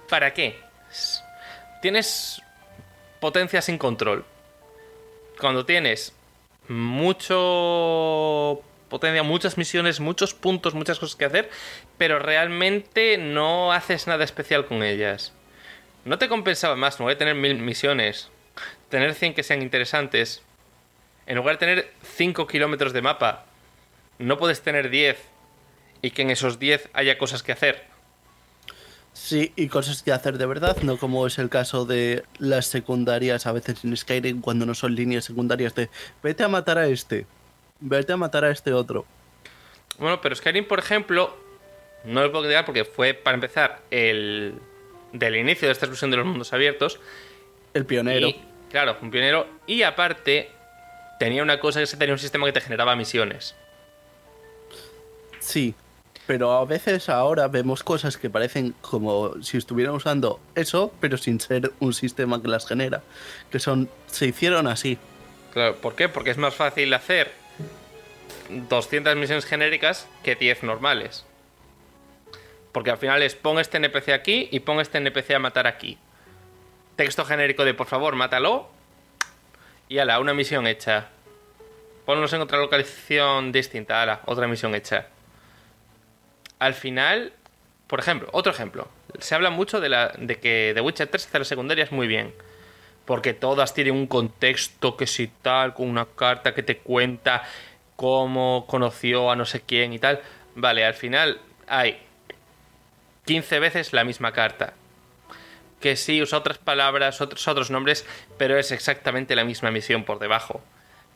¿Para 0.09 0.33
qué? 0.33 0.59
Es- 0.91 1.23
Tienes 1.81 2.41
potencia 3.19 3.61
sin 3.61 3.77
control. 3.77 4.23
Cuando 5.39 5.65
tienes 5.65 6.13
mucho 6.67 8.61
potencia, 8.89 9.23
muchas 9.23 9.57
misiones, 9.57 9.99
muchos 9.99 10.33
puntos, 10.33 10.75
muchas 10.75 10.99
cosas 10.99 11.15
que 11.15 11.25
hacer, 11.25 11.49
pero 11.97 12.19
realmente 12.19 13.17
no 13.17 13.71
haces 13.73 14.05
nada 14.07 14.23
especial 14.23 14.65
con 14.65 14.83
ellas. 14.83 15.33
¿No 16.05 16.17
te 16.17 16.29
compensaba 16.29 16.75
más, 16.75 16.95
en 16.95 16.99
lugar 16.99 17.15
de 17.15 17.19
tener 17.19 17.35
mil 17.35 17.57
misiones, 17.57 18.29
tener 18.89 19.15
100 19.15 19.33
que 19.33 19.43
sean 19.43 19.61
interesantes? 19.61 20.43
En 21.25 21.37
lugar 21.37 21.55
de 21.55 21.59
tener 21.59 21.91
5 22.03 22.45
kilómetros 22.45 22.93
de 22.93 23.01
mapa, 23.01 23.45
no 24.19 24.37
puedes 24.37 24.61
tener 24.61 24.89
10 24.89 25.17
y 26.01 26.11
que 26.11 26.21
en 26.21 26.29
esos 26.29 26.59
10 26.59 26.89
haya 26.93 27.17
cosas 27.17 27.41
que 27.41 27.53
hacer. 27.53 27.92
Sí, 29.13 29.53
y 29.55 29.67
cosas 29.67 30.01
que 30.01 30.11
hacer 30.11 30.37
de 30.37 30.45
verdad, 30.47 30.77
no 30.81 30.97
como 30.97 31.27
es 31.27 31.37
el 31.37 31.49
caso 31.49 31.85
de 31.85 32.23
las 32.39 32.65
secundarias 32.65 33.45
a 33.45 33.51
veces 33.51 33.83
en 33.83 33.95
Skyrim 33.95 34.41
cuando 34.41 34.65
no 34.65 34.73
son 34.73 34.95
líneas 34.95 35.23
secundarias 35.25 35.75
de 35.75 35.89
vete 36.23 36.43
a 36.43 36.47
matar 36.47 36.79
a 36.79 36.87
este, 36.87 37.27
vete 37.79 38.13
a 38.13 38.17
matar 38.17 38.43
a 38.43 38.49
este 38.49 38.73
otro. 38.73 39.05
Bueno, 39.99 40.19
pero 40.19 40.35
Skyrim, 40.35 40.67
por 40.67 40.79
ejemplo, 40.79 41.37
no 42.03 42.21
lo 42.21 42.31
puedo 42.31 42.43
criticar 42.45 42.65
porque 42.65 42.85
fue, 42.85 43.13
para 43.13 43.35
empezar, 43.35 43.81
el 43.91 44.55
del 45.11 45.35
inicio 45.35 45.67
de 45.67 45.71
esta 45.71 45.85
explosión 45.85 46.11
de 46.11 46.17
los 46.17 46.25
mundos 46.25 46.51
abiertos. 46.51 46.99
El 47.73 47.85
pionero. 47.85 48.27
Y, 48.27 48.41
claro, 48.71 48.97
un 49.01 49.11
pionero. 49.11 49.47
Y 49.67 49.83
aparte, 49.83 50.49
tenía 51.19 51.43
una 51.43 51.59
cosa 51.59 51.79
que 51.79 51.85
se 51.85 51.97
tenía 51.97 52.13
un 52.13 52.19
sistema 52.19 52.45
que 52.47 52.53
te 52.53 52.61
generaba 52.61 52.95
misiones. 52.95 53.55
Sí, 55.39 55.75
pero 56.25 56.53
a 56.53 56.65
veces 56.65 57.09
ahora 57.09 57.47
vemos 57.47 57.83
cosas 57.83 58.17
que 58.17 58.29
parecen 58.29 58.73
como 58.81 59.41
si 59.41 59.57
estuvieran 59.57 59.95
usando 59.95 60.39
eso, 60.55 60.93
pero 60.99 61.17
sin 61.17 61.39
ser 61.39 61.71
un 61.79 61.93
sistema 61.93 62.41
que 62.41 62.47
las 62.47 62.65
genera. 62.65 63.03
Que 63.51 63.59
son, 63.59 63.89
se 64.07 64.27
hicieron 64.27 64.67
así. 64.67 64.97
Claro, 65.51 65.75
¿por 65.75 65.95
qué? 65.95 66.09
Porque 66.09 66.31
es 66.31 66.37
más 66.37 66.55
fácil 66.55 66.93
hacer 66.93 67.31
200 68.49 69.15
misiones 69.15 69.45
genéricas 69.45 70.07
que 70.23 70.35
10 70.35 70.63
normales. 70.63 71.25
Porque 72.71 72.89
al 72.89 72.97
final 72.97 73.21
es 73.21 73.35
pon 73.35 73.59
este 73.59 73.77
NPC 73.77 74.09
aquí 74.09 74.47
y 74.51 74.61
pon 74.61 74.79
este 74.79 74.97
NPC 74.97 75.31
a 75.31 75.39
matar 75.39 75.67
aquí. 75.67 75.97
Texto 76.95 77.25
genérico 77.25 77.65
de 77.65 77.73
por 77.73 77.87
favor, 77.87 78.15
mátalo. 78.15 78.69
Y 79.89 79.99
ala, 79.99 80.19
una 80.19 80.33
misión 80.33 80.67
hecha. 80.67 81.09
Ponlos 82.05 82.33
en 82.33 82.41
otra 82.41 82.57
localización 82.57 83.51
distinta, 83.51 84.01
ala, 84.01 84.21
otra 84.25 84.47
misión 84.47 84.73
hecha. 84.73 85.07
Al 86.63 86.75
final, 86.75 87.33
por 87.87 87.99
ejemplo, 87.99 88.29
otro 88.31 88.53
ejemplo. 88.53 88.87
Se 89.19 89.35
habla 89.35 89.49
mucho 89.49 89.81
de, 89.81 89.89
la, 89.89 90.13
de 90.17 90.39
que 90.39 90.71
The 90.73 90.79
Witcher 90.79 91.09
3 91.09 91.27
hace 91.27 91.39
las 91.39 91.47
secundarias 91.49 91.91
muy 91.91 92.07
bien. 92.07 92.33
Porque 93.03 93.33
todas 93.33 93.73
tienen 93.73 93.95
un 93.95 94.07
contexto 94.07 94.95
que 94.95 95.05
si 95.05 95.27
tal, 95.27 95.73
con 95.73 95.89
una 95.89 96.05
carta 96.05 96.55
que 96.55 96.63
te 96.63 96.77
cuenta 96.77 97.43
cómo 97.97 98.65
conoció 98.65 99.29
a 99.29 99.35
no 99.35 99.43
sé 99.43 99.59
quién 99.59 99.91
y 99.91 99.99
tal. 99.99 100.21
Vale, 100.55 100.85
al 100.85 100.93
final 100.93 101.41
hay 101.67 102.01
15 103.25 103.59
veces 103.59 103.91
la 103.91 104.05
misma 104.05 104.31
carta. 104.31 104.73
que 105.81 105.97
sí 105.97 106.21
usa 106.21 106.37
otras 106.37 106.59
palabras, 106.59 107.19
otros, 107.19 107.45
otros 107.45 107.71
nombres, 107.71 108.05
pero 108.37 108.57
es 108.57 108.71
exactamente 108.71 109.35
la 109.35 109.43
misma 109.43 109.69
misión 109.69 110.05
por 110.05 110.17
debajo. 110.17 110.61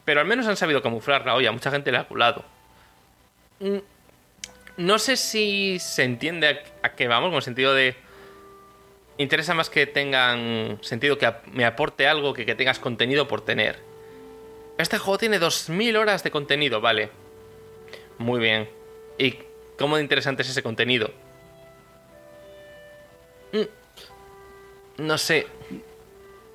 Pero 0.04 0.20
al 0.20 0.28
menos 0.28 0.46
han 0.48 0.58
sabido 0.58 0.82
camuflarla 0.82 1.36
hoy, 1.36 1.46
a 1.46 1.54
mucha 1.54 1.72
gente 1.72 1.90
le 1.90 2.00
ha 2.00 2.04
culado. 2.04 2.44
No 4.78 5.00
sé 5.00 5.18
si 5.18 5.80
se 5.80 6.04
entiende 6.04 6.62
a, 6.84 6.96
qué 6.96 7.08
vamos, 7.08 7.30
con 7.30 7.38
el 7.38 7.44
sentido 7.44 7.74
de... 7.74 7.96
Interesa 9.18 9.56
más 9.56 9.72
que 9.72 9.88
tengan 9.88 10.78
sentido, 10.82 11.18
que 11.18 11.32
me 11.52 11.66
aporte 11.66 12.08
algo, 12.08 12.34
que 12.34 12.46
que 12.46 12.54
tengas 12.54 12.78
contenido 12.78 13.28
por 13.28 13.42
tener. 13.42 13.80
Este 14.78 15.00
juego 15.00 15.18
tiene 15.18 15.40
2000 15.40 15.98
horas 15.98 16.24
de 16.24 16.30
contenido, 16.30 16.82
vale. 16.82 17.10
Muy 18.20 18.40
bien. 18.40 18.70
¿Y 19.18 19.40
cómo 19.80 19.96
de 19.96 20.04
interesante 20.04 20.44
es 20.44 20.50
ese 20.50 20.62
contenido? 20.62 21.12
Mm, 23.52 25.04
no 25.04 25.18
sé. 25.18 25.48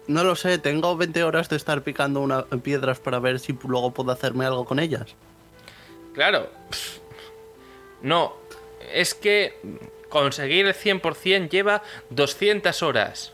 No 0.07 0.23
lo 0.23 0.37
sé, 0.37 0.59
tengo 0.59 0.97
20 0.97 1.25
horas 1.25 1.49
de 1.49 1.57
estar 1.57 1.83
picando 1.83 2.21
una, 2.21 2.45
piedras 2.63 3.01
para 3.01 3.19
ver 3.19 3.41
si 3.41 3.57
luego 3.67 3.93
puedo 3.93 4.13
hacerme 4.13 4.45
algo 4.45 4.65
con 4.65 4.79
ellas. 4.79 5.17
Claro. 6.15 6.49
No, 8.03 8.37
es 8.93 9.15
que 9.15 9.59
conseguir 10.09 10.67
el 10.67 10.75
100% 10.75 11.49
lleva 11.49 11.83
200 12.11 12.83
horas. 12.83 13.33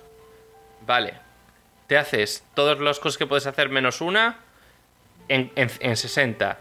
Vale. 0.87 1.15
Te 1.87 1.97
haces 1.97 2.45
todas 2.55 2.79
las 2.81 3.01
cosas 3.01 3.17
que 3.17 3.27
puedes 3.27 3.47
hacer 3.47 3.71
menos 3.71 4.01
una 4.01 4.41
en, 5.29 5.51
en 5.57 5.97
60. 5.97 6.59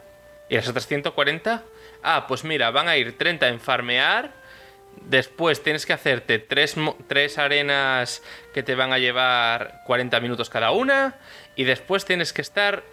¿Y 0.49 0.55
las 0.55 0.67
otras 0.69 0.87
140? 0.87 1.63
Ah, 2.01 2.25
pues 2.27 2.45
mira, 2.45 2.71
van 2.71 2.87
a 2.87 2.95
ir 2.95 3.17
30 3.17 3.47
en 3.49 3.59
farmear 3.59 4.31
Después 5.05 5.61
tienes 5.63 5.85
que 5.85 5.93
hacerte 5.93 6.39
tres, 6.39 6.75
tres, 7.07 7.37
arenas 7.37 8.23
que 8.53 8.63
te 8.63 8.75
van 8.75 8.91
a 8.91 8.97
llevar 8.97 9.81
40 9.85 10.19
minutos 10.19 10.49
cada 10.49 10.71
una. 10.71 11.15
Y 11.55 11.63
después 11.63 12.05
tienes 12.05 12.33
que 12.33 12.41
estar 12.41 12.83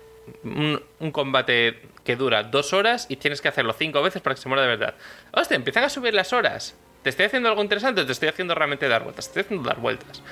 un, 0.43 0.83
combate 1.13 1.83
que 2.05 2.17
dura 2.17 2.45
dos 2.45 2.73
horas 2.73 3.07
y 3.09 3.17
tienes 3.17 3.41
que 3.41 3.49
hacerlo 3.49 3.73
cinco 3.73 4.03
veces 4.03 4.23
para 4.23 4.37
que 4.37 4.43
se 4.43 4.49
muera 4.49 4.63
de 4.63 4.69
verdad. 4.69 4.95
Hostia, 5.33 5.57
empiezan 5.57 5.85
a 5.85 5.89
subir 5.89 6.15
las 6.15 6.33
horas. 6.33 6.75
¿Te 7.03 7.11
estoy 7.11 7.27
haciendo 7.27 7.49
algo 7.49 7.63
interesante 7.63 8.03
o 8.03 8.07
te 8.07 8.13
estoy 8.13 8.29
haciendo 8.29 8.55
realmente 8.55 8.89
dar 8.89 9.03
vueltas? 9.03 9.27
Te 9.27 9.31
estoy 9.31 9.43
haciendo 9.43 9.69
dar 9.69 9.81
vueltas. 9.81 10.23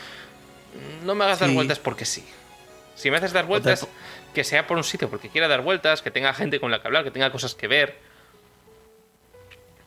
No 1.05 1.15
me 1.15 1.25
hagas 1.25 1.41
dar 1.41 1.51
vueltas 1.51 1.79
porque 1.79 2.05
sí. 2.05 2.25
Si 2.95 3.11
me 3.11 3.17
haces 3.17 3.33
dar 3.33 3.47
vueltas, 3.47 3.87
que 4.35 4.45
sea 4.45 4.67
por 4.67 4.77
un 4.77 4.85
sitio 4.85 5.11
porque 5.11 5.29
quiera 5.29 5.49
dar 5.49 5.63
vueltas, 5.63 6.03
que 6.03 6.11
tenga 6.11 6.33
gente 6.35 6.61
con 6.61 6.71
la 6.71 6.81
que 6.81 6.89
hablar, 6.89 7.05
que 7.05 7.11
tenga 7.11 7.31
cosas 7.31 7.55
que 7.55 7.69
ver. 7.69 7.99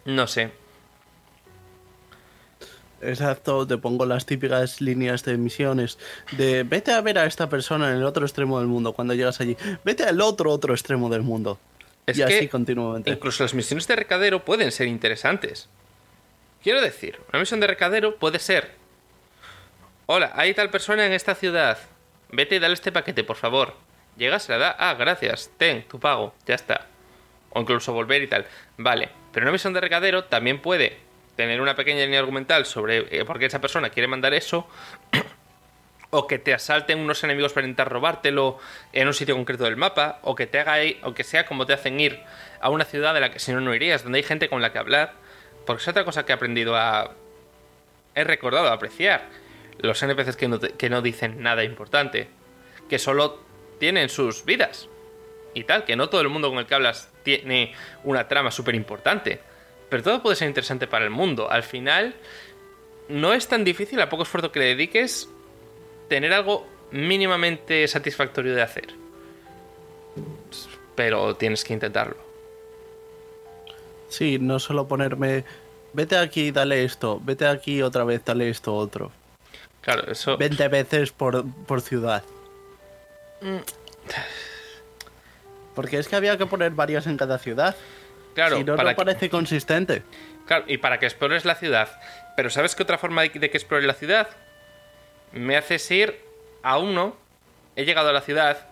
No 0.05 0.27
sé. 0.27 0.51
Exacto, 3.01 3.67
te 3.67 3.77
pongo 3.77 4.05
las 4.05 4.25
típicas 4.25 4.81
líneas 4.81 5.23
de 5.23 5.38
misiones 5.38 5.99
de 6.31 6.63
vete 6.63 6.91
a 6.91 7.01
ver 7.01 7.19
a 7.19 7.25
esta 7.25 7.49
persona 7.49 7.91
en 7.91 7.97
el 7.97 8.03
otro 8.03 8.25
extremo 8.25 8.59
del 8.59 8.67
mundo 8.67 8.93
cuando 8.93 9.13
llegas 9.13 9.41
allí, 9.41 9.57
vete 9.83 10.03
al 10.03 10.21
otro 10.21 10.51
otro 10.51 10.73
extremo 10.73 11.09
del 11.09 11.21
mundo. 11.21 11.59
Es 12.05 12.17
y 12.17 12.21
así 12.21 12.47
continuamente. 12.47 13.09
Incluso 13.09 13.43
las 13.43 13.53
misiones 13.53 13.87
de 13.87 13.95
recadero 13.95 14.45
pueden 14.45 14.71
ser 14.71 14.87
interesantes. 14.87 15.69
Quiero 16.63 16.81
decir, 16.81 17.19
una 17.29 17.39
misión 17.39 17.59
de 17.59 17.67
recadero 17.67 18.15
puede 18.17 18.39
ser 18.39 18.85
Hola, 20.07 20.33
hay 20.35 20.53
tal 20.53 20.69
persona 20.69 21.03
en 21.07 21.13
esta 21.13 21.33
ciudad. 21.33 21.79
Vete 22.29 22.57
y 22.57 22.59
dale 22.59 22.75
este 22.75 22.91
paquete, 22.91 23.23
por 23.23 23.37
favor. 23.37 23.73
Llegas, 24.17 24.43
se 24.43 24.51
la 24.51 24.59
da. 24.59 24.75
Ah, 24.77 24.93
gracias. 24.93 25.49
Ten, 25.57 25.81
tu 25.87 25.99
pago. 25.99 26.35
Ya 26.45 26.53
está. 26.53 26.85
O 27.49 27.61
incluso 27.61 27.91
volver 27.91 28.21
y 28.21 28.27
tal. 28.27 28.45
Vale. 28.77 29.09
Pero 29.33 29.45
una 29.45 29.51
misión 29.51 29.73
de 29.73 29.81
recadero 29.81 30.25
también 30.25 30.61
puede 30.61 30.99
tener 31.35 31.59
una 31.59 31.75
pequeña 31.75 32.03
línea 32.05 32.19
argumental 32.19 32.67
sobre 32.67 33.07
eh, 33.09 33.25
por 33.25 33.39
qué 33.39 33.47
esa 33.47 33.59
persona 33.59 33.89
quiere 33.89 34.07
mandar 34.07 34.35
eso, 34.35 34.67
o 36.16 36.28
que 36.28 36.39
te 36.39 36.53
asalten 36.53 36.99
unos 36.99 37.24
enemigos 37.24 37.53
para 37.53 37.68
intentar 37.68 37.91
robártelo 37.91 38.57
en 38.93 39.07
un 39.07 39.13
sitio 39.13 39.36
concreto 39.36 39.66
del 39.66 39.78
mapa, 39.78 40.20
o 40.22 40.36
que 40.36 40.47
te 40.47 40.59
haga 40.59 40.78
o 41.03 41.13
que 41.13 41.24
sea 41.24 41.45
como 41.45 41.66
te 41.66 41.74
hacen 41.74 41.99
ir 41.99 42.22
a 42.59 42.70
una 42.70 42.86
ciudad 42.86 43.13
de 43.13 43.20
la 43.20 43.32
que 43.32 43.39
si 43.39 43.51
no 43.51 43.61
no 43.61 43.74
irías, 43.74 44.03
donde 44.03 44.18
hay 44.18 44.24
gente 44.24 44.49
con 44.49 44.61
la 44.61 44.72
que 44.72 44.80
hablar, 44.80 45.13
porque 45.66 45.82
es 45.82 45.88
otra 45.88 46.05
cosa 46.05 46.26
que 46.26 46.32
he 46.32 46.36
aprendido 46.36 46.76
a 46.76 47.11
he 48.13 48.24
recordado 48.24 48.70
a 48.70 48.74
apreciar. 48.74 49.28
Los 49.78 50.01
NPCs 50.01 50.38
que 50.38 50.47
no, 50.47 50.59
que 50.59 50.89
no 50.89 51.01
dicen 51.01 51.41
nada 51.43 51.63
importante, 51.63 52.30
que 52.89 52.97
solo 52.97 53.43
tienen 53.78 54.07
sus 54.07 54.45
vidas 54.45 54.88
y 55.53 55.66
tal, 55.66 55.84
que 55.84 55.97
no 55.97 56.07
todo 56.07 56.22
el 56.22 56.30
mundo 56.30 56.49
con 56.49 56.59
el 56.59 56.66
que 56.66 56.76
hablas 56.76 57.11
tiene 57.24 57.74
una 58.03 58.28
trama 58.28 58.51
súper 58.51 58.76
importante 58.76 59.41
pero 59.89 60.03
todo 60.03 60.22
puede 60.22 60.36
ser 60.36 60.47
interesante 60.47 60.88
para 60.88 61.05
el 61.05 61.11
mundo. 61.11 61.49
Al 61.49 61.63
final, 61.63 62.16
no 63.07 63.34
es 63.34 63.47
tan 63.47 63.63
difícil, 63.63 64.01
a 64.01 64.09
poco 64.09 64.24
esfuerzo 64.24 64.51
que 64.51 64.59
le 64.59 64.66
dediques, 64.66 65.30
tener 66.07 66.33
algo 66.33 66.65
mínimamente 66.91 67.87
satisfactorio 67.87 68.55
de 68.55 68.61
hacer. 68.61 68.93
Pero 70.95 71.35
tienes 71.35 71.63
que 71.63 71.73
intentarlo. 71.73 72.17
Sí, 74.09 74.39
no 74.39 74.59
solo 74.59 74.87
ponerme, 74.87 75.43
vete 75.93 76.17
aquí, 76.17 76.51
dale 76.51 76.85
esto, 76.85 77.19
vete 77.23 77.47
aquí 77.47 77.81
otra 77.81 78.03
vez, 78.03 78.23
dale 78.23 78.49
esto 78.49 78.75
otro. 78.75 79.11
Claro, 79.81 80.11
eso... 80.11 80.37
20 80.37 80.67
veces 80.69 81.11
por, 81.11 81.45
por 81.65 81.81
ciudad. 81.81 82.23
Mm. 83.41 83.57
Porque 85.75 85.99
es 85.99 86.07
que 86.07 86.15
había 86.15 86.37
que 86.37 86.45
poner 86.45 86.71
varias 86.71 87.07
en 87.07 87.17
cada 87.17 87.37
ciudad. 87.37 87.75
Claro, 88.33 88.57
si 88.57 88.63
no, 88.63 88.75
no 88.75 88.95
parece 88.95 89.29
consistente. 89.29 90.03
Claro, 90.45 90.65
y 90.67 90.77
para 90.77 90.99
que 90.99 91.05
explores 91.05 91.45
la 91.45 91.55
ciudad. 91.55 91.89
Pero 92.35 92.49
¿sabes 92.49 92.75
qué 92.75 92.83
otra 92.83 92.97
forma 92.97 93.23
de, 93.23 93.31
que 93.31 93.45
explore 93.45 93.85
la 93.85 93.93
ciudad? 93.93 94.29
Me 95.36 95.55
haces 95.55 95.89
ir 95.91 96.19
a 96.63 96.79
uno, 96.79 97.15
he 97.75 97.86
llegado 97.86 98.09
a 98.09 98.13
la 98.13 98.21
ciudad, 98.21 98.67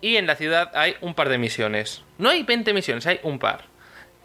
y 0.00 0.16
en 0.16 0.26
la 0.26 0.36
ciudad 0.36 0.70
hay 0.74 0.96
un 1.00 1.14
par 1.14 1.28
de 1.28 1.38
misiones. 1.38 2.02
No 2.18 2.28
hay 2.28 2.42
20 2.42 2.72
misiones, 2.74 3.06
hay 3.06 3.20
un 3.22 3.38
par. 3.38 3.64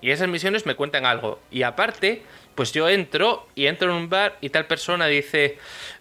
Y 0.01 0.11
esas 0.11 0.27
misiones 0.27 0.65
me 0.65 0.75
cuentan 0.75 1.05
algo. 1.05 1.39
Y 1.49 1.63
aparte, 1.63 2.23
pues 2.55 2.73
yo 2.73 2.89
entro 2.89 3.47
y 3.55 3.67
entro 3.67 3.89
en 3.89 3.95
un 3.95 4.09
bar 4.09 4.37
y 4.41 4.49
tal 4.49 4.65
persona 4.67 5.07
dice, 5.07 5.57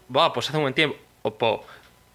Buah, 0.08 0.32
pues 0.32 0.48
hace 0.48 0.56
un 0.56 0.64
buen 0.64 0.74
tiempo. 0.74 0.96
Opo, 1.22 1.64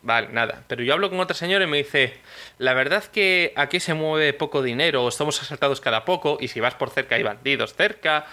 Vale, 0.08 0.30
nada. 0.32 0.64
Pero 0.68 0.84
yo 0.84 0.94
hablo 0.94 1.10
con 1.10 1.20
otra 1.20 1.36
señora 1.36 1.66
y 1.66 1.68
me 1.68 1.78
dice, 1.78 2.14
la 2.60 2.74
verdad 2.74 3.04
que 3.04 3.52
aquí 3.56 3.80
se 3.80 3.94
mueve 3.94 4.32
poco 4.32 4.62
dinero, 4.62 5.08
estamos 5.08 5.42
asaltados 5.42 5.82
cada 5.82 6.06
poco, 6.06 6.38
y 6.40 6.48
si 6.48 6.60
vas 6.60 6.76
por 6.76 6.92
cerca 6.92 7.16
hay 7.16 7.24
bandidos 7.24 7.74
cerca. 7.74 8.26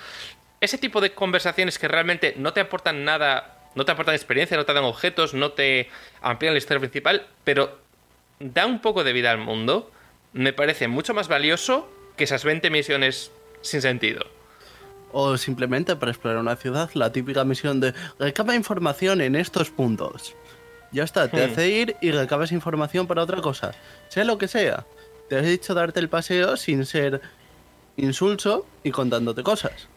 Ese 0.60 0.78
tipo 0.78 1.00
de 1.00 1.14
conversaciones 1.14 1.78
que 1.78 1.88
realmente 1.88 2.34
no 2.36 2.52
te 2.52 2.60
aportan 2.60 3.04
nada, 3.04 3.58
no 3.74 3.84
te 3.84 3.92
aportan 3.92 4.14
experiencia, 4.14 4.56
no 4.56 4.64
te 4.64 4.72
dan 4.72 4.84
objetos, 4.84 5.34
no 5.34 5.52
te 5.52 5.88
amplían 6.20 6.54
la 6.54 6.58
historia 6.58 6.80
principal, 6.80 7.26
pero 7.44 7.78
da 8.40 8.66
un 8.66 8.80
poco 8.80 9.04
de 9.04 9.12
vida 9.12 9.30
al 9.30 9.38
mundo, 9.38 9.90
me 10.32 10.52
parece 10.52 10.88
mucho 10.88 11.14
más 11.14 11.28
valioso 11.28 11.88
que 12.16 12.24
esas 12.24 12.44
20 12.44 12.70
misiones 12.70 13.30
sin 13.62 13.82
sentido. 13.82 14.26
O 15.12 15.36
simplemente 15.36 15.94
para 15.96 16.10
explorar 16.10 16.40
una 16.40 16.56
ciudad, 16.56 16.90
la 16.94 17.12
típica 17.12 17.44
misión 17.44 17.80
de 17.80 17.94
recaba 18.18 18.54
información 18.54 19.20
en 19.20 19.36
estos 19.36 19.70
puntos. 19.70 20.34
Ya 20.90 21.04
está, 21.04 21.28
te 21.28 21.46
hmm. 21.46 21.50
hace 21.50 21.68
ir 21.68 21.96
y 22.00 22.10
recabas 22.10 22.52
información 22.52 23.06
para 23.06 23.22
otra 23.22 23.40
cosa. 23.40 23.72
Sea 24.08 24.24
lo 24.24 24.38
que 24.38 24.48
sea. 24.48 24.84
Te 25.28 25.36
has 25.36 25.46
dicho 25.46 25.74
darte 25.74 26.00
el 26.00 26.08
paseo 26.08 26.56
sin 26.56 26.84
ser 26.84 27.20
insulso 27.96 28.66
y 28.82 28.90
contándote 28.90 29.42
cosas. 29.42 29.88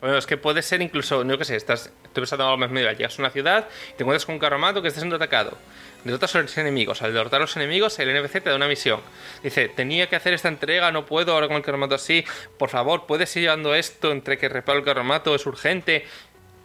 Bueno, 0.00 0.16
es 0.16 0.26
que 0.26 0.36
puede 0.36 0.62
ser 0.62 0.80
incluso, 0.80 1.24
no 1.24 1.36
que 1.38 1.44
sé, 1.44 1.56
estás, 1.56 1.86
estoy 2.04 2.22
pensando 2.22 2.44
algo 2.44 2.56
más 2.56 2.70
medio, 2.70 2.90
llegas 2.92 3.18
a 3.18 3.22
una 3.22 3.30
ciudad, 3.30 3.68
te 3.96 4.04
encuentras 4.04 4.24
con 4.26 4.36
un 4.36 4.38
carro 4.38 4.54
armado 4.54 4.80
que 4.80 4.88
está 4.88 5.00
siendo 5.00 5.16
atacado. 5.16 5.58
Derrotas 6.04 6.36
a 6.36 6.42
los 6.42 6.56
enemigos. 6.56 7.02
Al 7.02 7.12
derrotar 7.12 7.40
a 7.40 7.42
los 7.42 7.56
enemigos, 7.56 7.98
el 7.98 8.08
NPC 8.10 8.44
te 8.44 8.50
da 8.50 8.56
una 8.56 8.68
misión. 8.68 9.00
Dice, 9.42 9.68
tenía 9.68 10.08
que 10.08 10.14
hacer 10.14 10.32
esta 10.34 10.46
entrega, 10.46 10.92
no 10.92 11.04
puedo 11.04 11.32
ahora 11.32 11.48
con 11.48 11.56
el 11.56 11.62
carro 11.62 11.74
armado 11.74 11.96
así. 11.96 12.24
Por 12.58 12.68
favor, 12.68 13.06
puedes 13.06 13.34
ir 13.36 13.42
llevando 13.42 13.74
esto 13.74 14.12
entre 14.12 14.38
que 14.38 14.48
reparo 14.48 14.78
el 14.78 14.84
carro 14.84 15.00
armado, 15.00 15.34
es 15.34 15.44
urgente. 15.44 16.06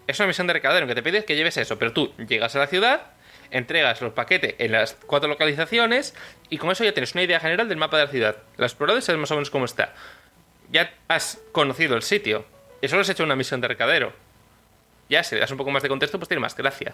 Es 0.06 0.20
una 0.20 0.28
misión 0.28 0.46
de 0.46 0.54
recadero 0.54 0.86
que 0.86 0.94
te 0.94 1.02
pide 1.02 1.26
que 1.26 1.36
lleves 1.36 1.58
eso, 1.58 1.80
pero 1.80 1.92
tú 1.92 2.14
llegas 2.28 2.56
a 2.56 2.60
la 2.60 2.68
ciudad, 2.68 3.14
entregas 3.50 4.02
los 4.02 4.14
paquetes 4.14 4.56
en 4.60 4.74
las 4.74 4.94
cuatro 5.08 5.30
localizaciones 5.30 6.14
y 6.50 6.58
con 6.58 6.70
eso 6.70 6.84
ya 6.84 6.94
tienes 6.94 7.14
una 7.14 7.24
idea 7.24 7.40
general 7.40 7.68
del 7.68 7.78
mapa 7.78 7.98
de 7.98 8.06
la 8.06 8.12
ciudad. 8.12 8.38
La 8.58 8.68
explorado 8.68 9.00
y 9.00 9.02
sabes 9.02 9.20
más 9.20 9.32
o 9.32 9.36
menos 9.36 9.50
cómo 9.50 9.66
está. 9.66 9.96
Ya 10.72 10.94
has 11.08 11.40
conocido 11.52 11.96
el 11.96 12.04
sitio 12.04 12.46
y 12.84 12.90
solo 12.90 13.02
has 13.02 13.08
hecho 13.08 13.24
una 13.24 13.38
misión 13.38 13.62
de 13.62 13.70
recadero. 13.70 14.12
Ya, 15.08 15.24
si 15.24 15.36
le 15.36 15.42
das 15.42 15.52
un 15.52 15.58
poco 15.58 15.72
más 15.72 15.82
de 15.84 15.88
contexto, 15.88 16.20
pues 16.20 16.28
tiene 16.28 16.42
más 16.42 16.54
gracia. 16.54 16.94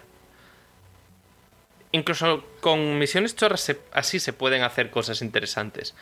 Incluso 1.90 2.44
con 2.60 2.96
misiones 2.96 3.34
chorras 3.34 3.74
así 3.90 4.20
se 4.20 4.32
pueden 4.32 4.62
hacer 4.62 4.90
cosas 4.90 5.20
interesantes. 5.20 5.96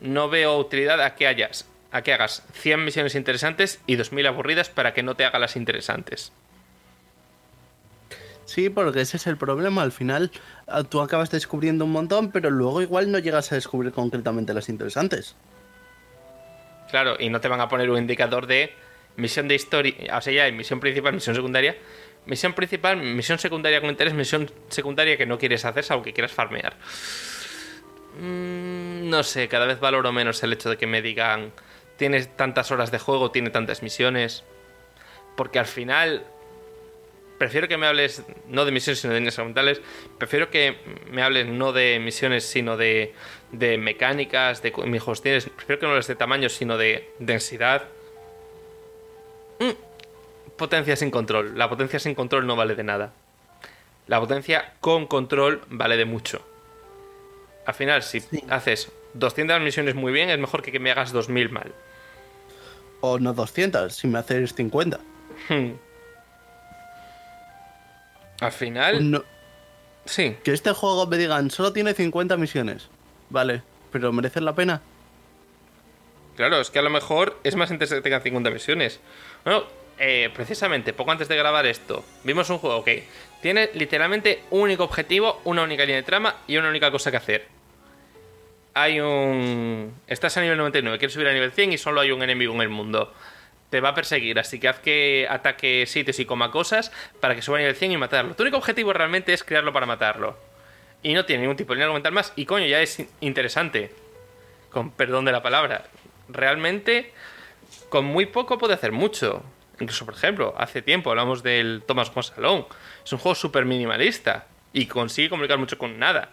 No 0.00 0.28
veo 0.28 0.58
utilidad 0.58 1.00
a 1.00 1.14
que 1.14 1.28
hayas, 1.28 1.68
a 1.92 2.02
que 2.02 2.12
hagas 2.12 2.42
100 2.54 2.84
misiones 2.84 3.14
interesantes 3.14 3.80
y 3.86 3.94
2000 3.94 4.26
aburridas 4.26 4.68
para 4.68 4.94
que 4.94 5.04
no 5.04 5.14
te 5.14 5.24
haga 5.24 5.38
las 5.38 5.54
interesantes. 5.54 6.32
Sí, 8.46 8.68
porque 8.68 9.02
ese 9.02 9.16
es 9.16 9.28
el 9.28 9.36
problema. 9.36 9.82
Al 9.82 9.92
final 9.92 10.32
ah, 10.66 10.82
tú 10.82 11.00
acabas 11.00 11.30
descubriendo 11.30 11.84
un 11.84 11.92
montón, 11.92 12.32
pero 12.32 12.50
luego 12.50 12.82
igual 12.82 13.12
no 13.12 13.20
llegas 13.20 13.52
a 13.52 13.54
descubrir 13.54 13.92
concretamente 13.92 14.52
las 14.54 14.68
interesantes. 14.68 15.36
Claro, 16.90 17.14
y 17.20 17.30
no 17.30 17.40
te 17.40 17.46
van 17.46 17.60
a 17.60 17.68
poner 17.68 17.88
un 17.90 17.98
indicador 17.98 18.48
de 18.48 18.74
misión 19.16 19.48
de 19.48 19.54
historia, 19.54 20.16
o 20.16 20.20
sea, 20.20 20.32
ya 20.32 20.44
hay 20.44 20.52
misión 20.52 20.80
principal, 20.80 21.12
misión 21.14 21.34
secundaria, 21.34 21.76
Misión 22.26 22.52
principal, 22.52 22.98
misión 22.98 23.38
secundaria 23.38 23.80
con 23.80 23.90
interés, 23.90 24.12
misión 24.12 24.50
secundaria 24.68 25.16
que 25.16 25.26
no 25.26 25.38
quieres 25.38 25.64
hacer, 25.64 25.84
salvo 25.84 26.02
que 26.02 26.12
quieras 26.12 26.32
farmear. 26.32 26.76
Mm, 28.18 29.08
no 29.08 29.22
sé, 29.22 29.48
cada 29.48 29.66
vez 29.66 29.80
valoro 29.80 30.12
menos 30.12 30.42
el 30.42 30.52
hecho 30.52 30.68
de 30.68 30.76
que 30.76 30.86
me 30.86 31.00
digan, 31.00 31.52
tienes 31.96 32.36
tantas 32.36 32.70
horas 32.70 32.90
de 32.90 32.98
juego, 32.98 33.30
tiene 33.30 33.50
tantas 33.50 33.82
misiones. 33.82 34.44
Porque 35.36 35.58
al 35.58 35.66
final, 35.66 36.26
prefiero 37.38 37.68
que 37.68 37.78
me 37.78 37.86
hables 37.86 38.22
no 38.46 38.66
de 38.66 38.72
misiones 38.72 39.00
sino 39.00 39.14
de 39.14 39.20
líneas 39.20 39.38
argumentales. 39.38 39.80
Prefiero 40.18 40.50
que 40.50 40.76
me 41.10 41.22
hables 41.22 41.46
no 41.46 41.72
de 41.72 41.98
misiones 42.00 42.44
sino 42.44 42.76
de, 42.76 43.14
de 43.50 43.78
mecánicas, 43.78 44.60
de 44.62 44.72
tienes. 44.72 45.48
Prefiero 45.48 45.80
que 45.80 45.86
no 45.86 45.92
hables 45.92 46.06
de 46.06 46.16
tamaño 46.16 46.50
sino 46.50 46.76
de 46.76 47.10
densidad. 47.18 47.88
Mm, 49.60 50.56
potencia 50.56 50.96
sin 50.96 51.10
control. 51.10 51.56
La 51.56 51.68
potencia 51.68 52.00
sin 52.00 52.14
control 52.14 52.46
no 52.46 52.56
vale 52.56 52.74
de 52.74 52.82
nada. 52.82 53.12
La 54.08 54.18
potencia 54.18 54.72
con 54.80 55.06
control 55.06 55.62
vale 55.68 55.96
de 55.96 56.04
mucho. 56.04 56.44
Al 57.66 57.74
final, 57.74 58.02
si 58.02 58.22
haces 58.48 58.90
200 59.14 59.60
misiones 59.60 59.94
muy 59.94 60.12
bien, 60.12 60.30
es 60.30 60.38
mejor 60.38 60.62
que 60.62 60.72
que 60.72 60.80
me 60.80 60.90
hagas 60.90 61.12
2000 61.12 61.50
mal. 61.50 61.72
O 63.00 63.18
no 63.18 63.32
200, 63.32 63.94
si 63.94 64.08
me 64.08 64.18
haces 64.18 64.54
50. 64.54 64.98
Hmm. 65.48 65.72
Al 68.40 68.52
final. 68.52 69.10
No. 69.10 69.24
Sí. 70.06 70.36
Que 70.42 70.52
este 70.52 70.72
juego 70.72 71.06
me 71.06 71.18
digan, 71.18 71.50
solo 71.50 71.72
tiene 71.72 71.94
50 71.94 72.36
misiones. 72.36 72.88
Vale, 73.28 73.62
pero 73.92 74.12
¿merece 74.12 74.40
la 74.40 74.54
pena? 74.54 74.82
Claro, 76.36 76.60
es 76.60 76.70
que 76.70 76.78
a 76.78 76.82
lo 76.82 76.90
mejor 76.90 77.38
es 77.44 77.54
más 77.54 77.70
interesante 77.70 78.00
que 78.00 78.04
tengan 78.04 78.22
50 78.22 78.50
misiones. 78.50 79.00
Bueno, 79.44 79.64
eh, 79.98 80.30
precisamente, 80.34 80.92
poco 80.92 81.12
antes 81.12 81.28
de 81.28 81.36
grabar 81.36 81.66
esto, 81.66 82.04
vimos 82.24 82.48
un 82.50 82.58
juego 82.58 82.84
que 82.84 83.04
tiene 83.40 83.70
literalmente 83.74 84.42
un 84.50 84.62
único 84.62 84.84
objetivo, 84.84 85.40
una 85.44 85.62
única 85.62 85.84
línea 85.84 85.96
de 85.96 86.02
trama 86.02 86.36
y 86.46 86.56
una 86.56 86.68
única 86.68 86.90
cosa 86.90 87.10
que 87.10 87.16
hacer. 87.16 87.48
Hay 88.74 89.00
un... 89.00 89.94
Estás 90.06 90.36
a 90.36 90.40
nivel 90.40 90.58
99, 90.58 90.98
quieres 90.98 91.12
subir 91.12 91.28
a 91.28 91.32
nivel 91.32 91.52
100 91.52 91.72
y 91.72 91.78
solo 91.78 92.00
hay 92.00 92.12
un 92.12 92.22
enemigo 92.22 92.54
en 92.54 92.60
el 92.60 92.68
mundo. 92.68 93.12
Te 93.68 93.80
va 93.80 93.90
a 93.90 93.94
perseguir, 93.94 94.38
así 94.38 94.58
que 94.58 94.68
haz 94.68 94.80
que 94.80 95.26
ataque 95.28 95.84
sitios 95.86 96.18
y 96.18 96.24
coma 96.24 96.50
cosas 96.50 96.92
para 97.20 97.34
que 97.34 97.42
suba 97.42 97.58
a 97.58 97.60
nivel 97.60 97.76
100 97.76 97.92
y 97.92 97.96
matarlo. 97.96 98.34
Tu 98.34 98.42
único 98.42 98.58
objetivo 98.58 98.92
realmente 98.92 99.32
es 99.32 99.44
crearlo 99.44 99.72
para 99.72 99.86
matarlo. 99.86 100.36
Y 101.02 101.14
no 101.14 101.24
tiene 101.24 101.42
ningún 101.42 101.56
tipo 101.56 101.72
de 101.72 101.76
línea 101.76 101.86
argumental 101.86 102.12
más. 102.12 102.32
Y 102.36 102.46
coño, 102.46 102.66
ya 102.66 102.80
es 102.80 103.02
interesante. 103.20 103.90
Con 104.70 104.90
perdón 104.92 105.24
de 105.24 105.32
la 105.32 105.42
palabra. 105.42 105.84
Realmente, 106.28 107.12
con 107.90 108.06
muy 108.06 108.26
poco 108.26 108.56
puede 108.56 108.74
hacer 108.74 108.92
mucho. 108.92 109.42
Incluso, 109.78 110.06
por 110.06 110.14
ejemplo, 110.14 110.54
hace 110.56 110.80
tiempo 110.80 111.10
hablamos 111.10 111.42
del 111.42 111.82
Thomas 111.86 112.10
Salón. 112.22 112.66
Es 113.04 113.12
un 113.12 113.18
juego 113.18 113.34
súper 113.34 113.64
minimalista 113.64 114.46
y 114.72 114.86
consigue 114.86 115.28
comunicar 115.28 115.58
mucho 115.58 115.76
con 115.76 115.98
nada. 115.98 116.30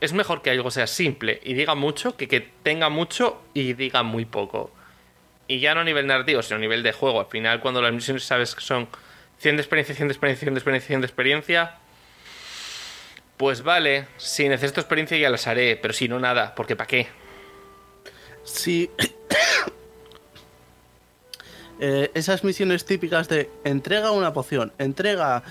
Es 0.00 0.12
mejor 0.12 0.42
que 0.42 0.50
algo 0.50 0.70
sea 0.70 0.86
simple 0.86 1.40
y 1.42 1.54
diga 1.54 1.74
mucho 1.74 2.16
que 2.16 2.28
que 2.28 2.40
tenga 2.40 2.88
mucho 2.88 3.42
y 3.52 3.72
diga 3.72 4.02
muy 4.02 4.24
poco. 4.24 4.70
Y 5.48 5.60
ya 5.60 5.74
no 5.74 5.80
a 5.80 5.84
nivel 5.84 6.06
narrativo, 6.06 6.42
sino 6.42 6.56
a 6.56 6.60
nivel 6.60 6.82
de 6.82 6.92
juego. 6.92 7.20
Al 7.20 7.26
final, 7.26 7.60
cuando 7.60 7.82
las 7.82 7.92
misiones 7.92 8.22
sabes 8.22 8.54
que 8.54 8.60
son 8.60 8.88
100 9.38 9.56
de 9.56 9.62
experiencia, 9.62 9.94
100 9.94 10.08
de 10.08 10.12
experiencia, 10.12 10.40
100 10.44 10.54
de 10.54 10.58
experiencia, 10.58 10.86
100 10.88 11.00
de 11.00 11.06
experiencia, 11.06 11.78
pues 13.38 13.62
vale, 13.62 14.06
si 14.18 14.48
necesito 14.48 14.80
experiencia 14.80 15.16
ya 15.16 15.30
las 15.30 15.46
haré, 15.46 15.76
pero 15.76 15.94
si 15.94 16.08
no, 16.08 16.18
nada, 16.18 16.54
porque 16.54 16.76
¿para 16.76 16.88
qué? 16.88 17.06
Sí, 18.44 18.90
eh, 21.80 22.10
esas 22.14 22.44
misiones 22.44 22.84
típicas 22.84 23.28
de 23.28 23.50
entrega 23.64 24.10
una 24.10 24.32
poción, 24.32 24.72
entrega 24.78 25.42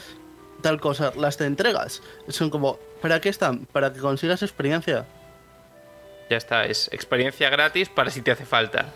tal 0.62 0.80
cosa, 0.80 1.14
las 1.18 1.38
te 1.38 1.46
entregas, 1.46 2.02
son 2.28 2.50
como, 2.50 2.80
¿para 3.02 3.22
qué 3.22 3.30
están? 3.30 3.66
Para 3.68 3.94
que 3.94 4.00
consigas 4.00 4.42
experiencia. 4.42 5.06
Ya 6.30 6.38
está, 6.38 6.66
es 6.66 6.90
experiencia 6.92 7.50
gratis 7.50 7.90
para 7.90 8.10
si 8.10 8.22
te 8.22 8.32
hace 8.32 8.46
falta. 8.46 8.94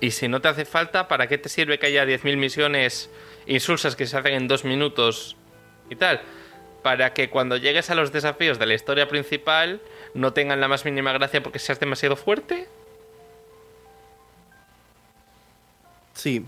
Y 0.00 0.12
si 0.12 0.28
no 0.28 0.40
te 0.40 0.48
hace 0.48 0.64
falta, 0.64 1.08
¿para 1.08 1.26
qué 1.26 1.38
te 1.38 1.48
sirve 1.48 1.78
que 1.78 1.86
haya 1.86 2.04
10.000 2.04 2.36
misiones 2.36 3.10
insulsas 3.46 3.96
que 3.96 4.06
se 4.06 4.16
hacen 4.16 4.34
en 4.34 4.48
dos 4.48 4.64
minutos 4.64 5.36
y 5.90 5.96
tal? 5.96 6.20
Para 6.82 7.12
que 7.12 7.28
cuando 7.28 7.56
llegues 7.56 7.90
a 7.90 7.94
los 7.94 8.12
desafíos 8.12 8.58
de 8.58 8.66
la 8.66 8.74
historia 8.74 9.08
principal 9.08 9.80
no 10.14 10.32
tengan 10.32 10.60
la 10.60 10.68
más 10.68 10.84
mínima 10.84 11.12
gracia 11.12 11.42
porque 11.42 11.58
seas 11.58 11.80
demasiado 11.80 12.14
fuerte. 12.16 12.68
Sí. 16.18 16.44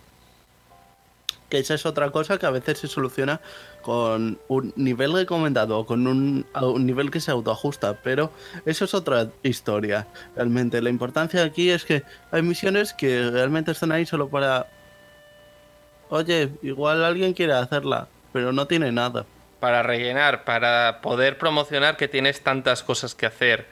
Que 1.49 1.59
esa 1.59 1.75
es 1.75 1.87
otra 1.87 2.11
cosa 2.11 2.39
que 2.39 2.47
a 2.47 2.51
veces 2.51 2.79
se 2.79 2.89
soluciona 2.89 3.41
con 3.83 4.41
un 4.49 4.73
nivel 4.77 5.13
recomendado, 5.13 5.87
con 5.87 6.07
un, 6.09 6.45
un, 6.61 6.87
nivel 6.87 7.11
que 7.11 7.21
se 7.21 7.31
autoajusta, 7.31 7.95
pero 8.03 8.33
eso 8.67 8.85
es 8.85 8.95
otra 8.95 9.29
historia. 9.45 10.09
Realmente, 10.35 10.83
la 10.83 10.91
importancia 10.91 11.45
aquí 11.45 11.71
es 11.71 11.85
que 11.85 12.03
hay 12.33 12.43
misiones 12.43 12.93
que 12.93 13.31
realmente 13.31 13.71
están 13.71 13.93
ahí 13.93 14.07
solo 14.07 14.29
para. 14.29 14.67
Oye, 16.09 16.51
igual 16.63 17.05
alguien 17.05 17.33
quiere 17.33 17.53
hacerla, 17.53 18.09
pero 18.33 18.53
no 18.53 18.67
tiene 18.67 18.91
nada. 18.91 19.25
Para 19.61 19.85
rellenar, 19.85 20.45
para 20.45 21.01
poder 21.01 21.39
promocionar 21.39 21.97
que 21.97 22.09
tienes 22.09 22.43
tantas 22.43 22.83
cosas 22.83 23.15
que 23.15 23.27
hacer 23.27 23.69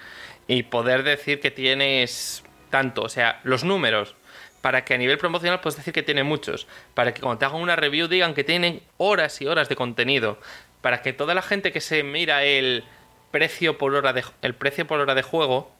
y 0.46 0.62
poder 0.64 1.02
decir 1.02 1.40
que 1.40 1.50
tienes 1.50 2.44
tanto, 2.70 3.02
o 3.02 3.08
sea, 3.08 3.40
los 3.44 3.64
números 3.64 4.14
para 4.60 4.84
que 4.84 4.94
a 4.94 4.98
nivel 4.98 5.18
promocional 5.18 5.60
puedas 5.60 5.76
decir 5.76 5.94
que 5.94 6.02
tiene 6.02 6.24
muchos, 6.24 6.66
para 6.94 7.14
que 7.14 7.20
cuando 7.20 7.38
te 7.38 7.44
hagan 7.44 7.60
una 7.60 7.76
review 7.76 8.08
digan 8.08 8.34
que 8.34 8.44
tienen 8.44 8.82
horas 8.96 9.40
y 9.40 9.46
horas 9.46 9.68
de 9.68 9.76
contenido, 9.76 10.38
para 10.80 11.02
que 11.02 11.12
toda 11.12 11.34
la 11.34 11.42
gente 11.42 11.72
que 11.72 11.80
se 11.80 12.02
mira 12.02 12.44
el 12.44 12.84
precio 13.30 13.78
por 13.78 13.94
hora 13.94 14.12
de, 14.12 14.24
el 14.42 14.54
precio 14.54 14.86
por 14.86 15.00
hora 15.00 15.14
de 15.14 15.22
juego, 15.22 15.70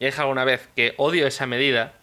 ya 0.00 0.06
dije 0.06 0.20
alguna 0.20 0.44
vez 0.44 0.68
que 0.76 0.94
odio 0.96 1.26
esa 1.26 1.46
medida, 1.46 1.94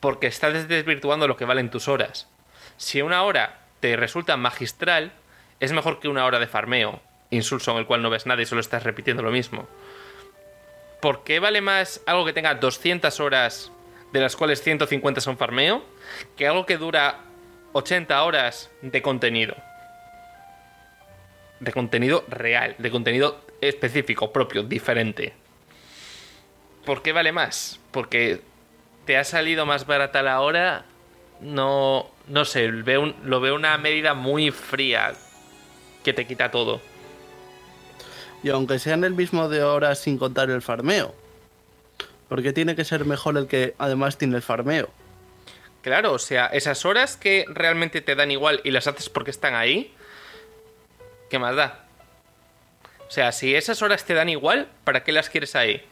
porque 0.00 0.26
estás 0.26 0.68
desvirtuando 0.68 1.28
lo 1.28 1.36
que 1.36 1.44
valen 1.44 1.70
tus 1.70 1.88
horas. 1.88 2.28
Si 2.76 3.02
una 3.02 3.22
hora 3.22 3.60
te 3.80 3.96
resulta 3.96 4.36
magistral, 4.36 5.12
es 5.60 5.72
mejor 5.72 6.00
que 6.00 6.08
una 6.08 6.24
hora 6.24 6.38
de 6.38 6.46
farmeo, 6.46 7.00
insulso 7.30 7.72
en 7.72 7.78
el 7.78 7.86
cual 7.86 8.02
no 8.02 8.10
ves 8.10 8.26
nada 8.26 8.42
y 8.42 8.46
solo 8.46 8.60
estás 8.60 8.82
repitiendo 8.82 9.22
lo 9.22 9.30
mismo. 9.30 9.68
¿Por 11.00 11.24
qué 11.24 11.40
vale 11.40 11.60
más 11.60 12.00
algo 12.06 12.24
que 12.24 12.32
tenga 12.32 12.54
200 12.54 13.20
horas 13.20 13.72
de 14.12 14.20
las 14.20 14.36
cuales 14.36 14.62
150 14.62 15.20
son 15.20 15.36
farmeo, 15.36 15.82
que 16.36 16.46
algo 16.46 16.66
que 16.66 16.76
dura 16.76 17.20
80 17.72 18.22
horas 18.22 18.70
de 18.82 19.02
contenido. 19.02 19.56
De 21.60 21.72
contenido 21.72 22.24
real, 22.28 22.74
de 22.78 22.90
contenido 22.90 23.40
específico, 23.60 24.32
propio, 24.32 24.62
diferente. 24.62 25.32
¿Por 26.84 27.02
qué 27.02 27.12
vale 27.12 27.32
más? 27.32 27.78
Porque 27.90 28.40
te 29.06 29.16
ha 29.16 29.24
salido 29.24 29.64
más 29.64 29.86
barata 29.86 30.22
la 30.22 30.40
hora. 30.40 30.84
No, 31.40 32.10
no 32.28 32.44
sé, 32.44 32.68
lo 32.68 33.40
veo 33.40 33.54
una 33.54 33.78
medida 33.78 34.14
muy 34.14 34.50
fría 34.50 35.14
que 36.04 36.12
te 36.12 36.26
quita 36.26 36.50
todo. 36.50 36.80
Y 38.42 38.50
aunque 38.50 38.78
sean 38.78 39.04
el 39.04 39.14
mismo 39.14 39.48
de 39.48 39.62
horas 39.62 40.00
sin 40.00 40.18
contar 40.18 40.50
el 40.50 40.62
farmeo, 40.62 41.14
porque 42.32 42.54
tiene 42.54 42.74
que 42.74 42.86
ser 42.86 43.04
mejor 43.04 43.36
el 43.36 43.46
que 43.46 43.74
además 43.76 44.16
tiene 44.16 44.36
el 44.36 44.42
farmeo. 44.42 44.88
Claro, 45.82 46.14
o 46.14 46.18
sea, 46.18 46.46
esas 46.46 46.86
horas 46.86 47.18
que 47.18 47.44
realmente 47.46 48.00
te 48.00 48.14
dan 48.14 48.30
igual 48.30 48.62
y 48.64 48.70
las 48.70 48.86
haces 48.86 49.10
porque 49.10 49.30
están 49.30 49.54
ahí, 49.54 49.94
¿qué 51.28 51.38
más 51.38 51.54
da? 51.56 51.84
O 53.06 53.10
sea, 53.10 53.32
si 53.32 53.54
esas 53.54 53.82
horas 53.82 54.06
te 54.06 54.14
dan 54.14 54.30
igual, 54.30 54.70
¿para 54.84 55.04
qué 55.04 55.12
las 55.12 55.28
quieres 55.28 55.54
ahí? 55.54 55.84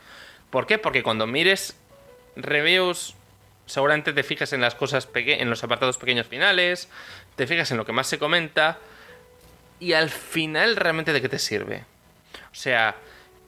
¿Por 0.49 0.67
qué? 0.67 0.79
Porque 0.79 1.03
cuando 1.03 1.27
mires 1.27 1.77
reviews, 2.37 3.15
seguramente 3.67 4.15
te 4.15 4.23
fijas 4.23 4.55
en 4.55 4.63
las 4.63 4.75
cosas 4.75 5.07
en 5.15 5.51
los 5.51 5.63
apartados 5.63 5.99
pequeños 5.99 6.27
finales, 6.27 6.89
te 7.37 7.47
fijas 7.47 7.71
en 7.71 7.77
lo 7.77 7.85
que 7.85 7.93
más 7.93 8.07
se 8.07 8.19
comenta 8.19 8.79
y 9.79 9.93
al 9.93 10.09
final 10.09 10.77
realmente 10.77 11.13
de 11.13 11.21
qué 11.21 11.29
te 11.29 11.39
sirve. 11.39 11.85
O 12.51 12.55
sea, 12.55 12.97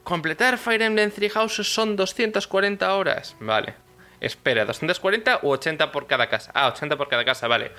Completar 0.03 0.57
Fire 0.57 0.81
Emblem 0.81 1.11
Three 1.11 1.29
Houses 1.29 1.73
son 1.73 1.95
240 1.95 2.95
horas. 2.95 3.35
Vale. 3.39 3.75
Espera, 4.19 4.65
¿240 4.65 5.39
u 5.43 5.49
80 5.49 5.91
por 5.91 6.07
cada 6.07 6.27
casa? 6.27 6.51
Ah, 6.53 6.67
80 6.69 6.97
por 6.97 7.09
cada 7.09 7.25
casa, 7.25 7.47
vale. 7.47 7.71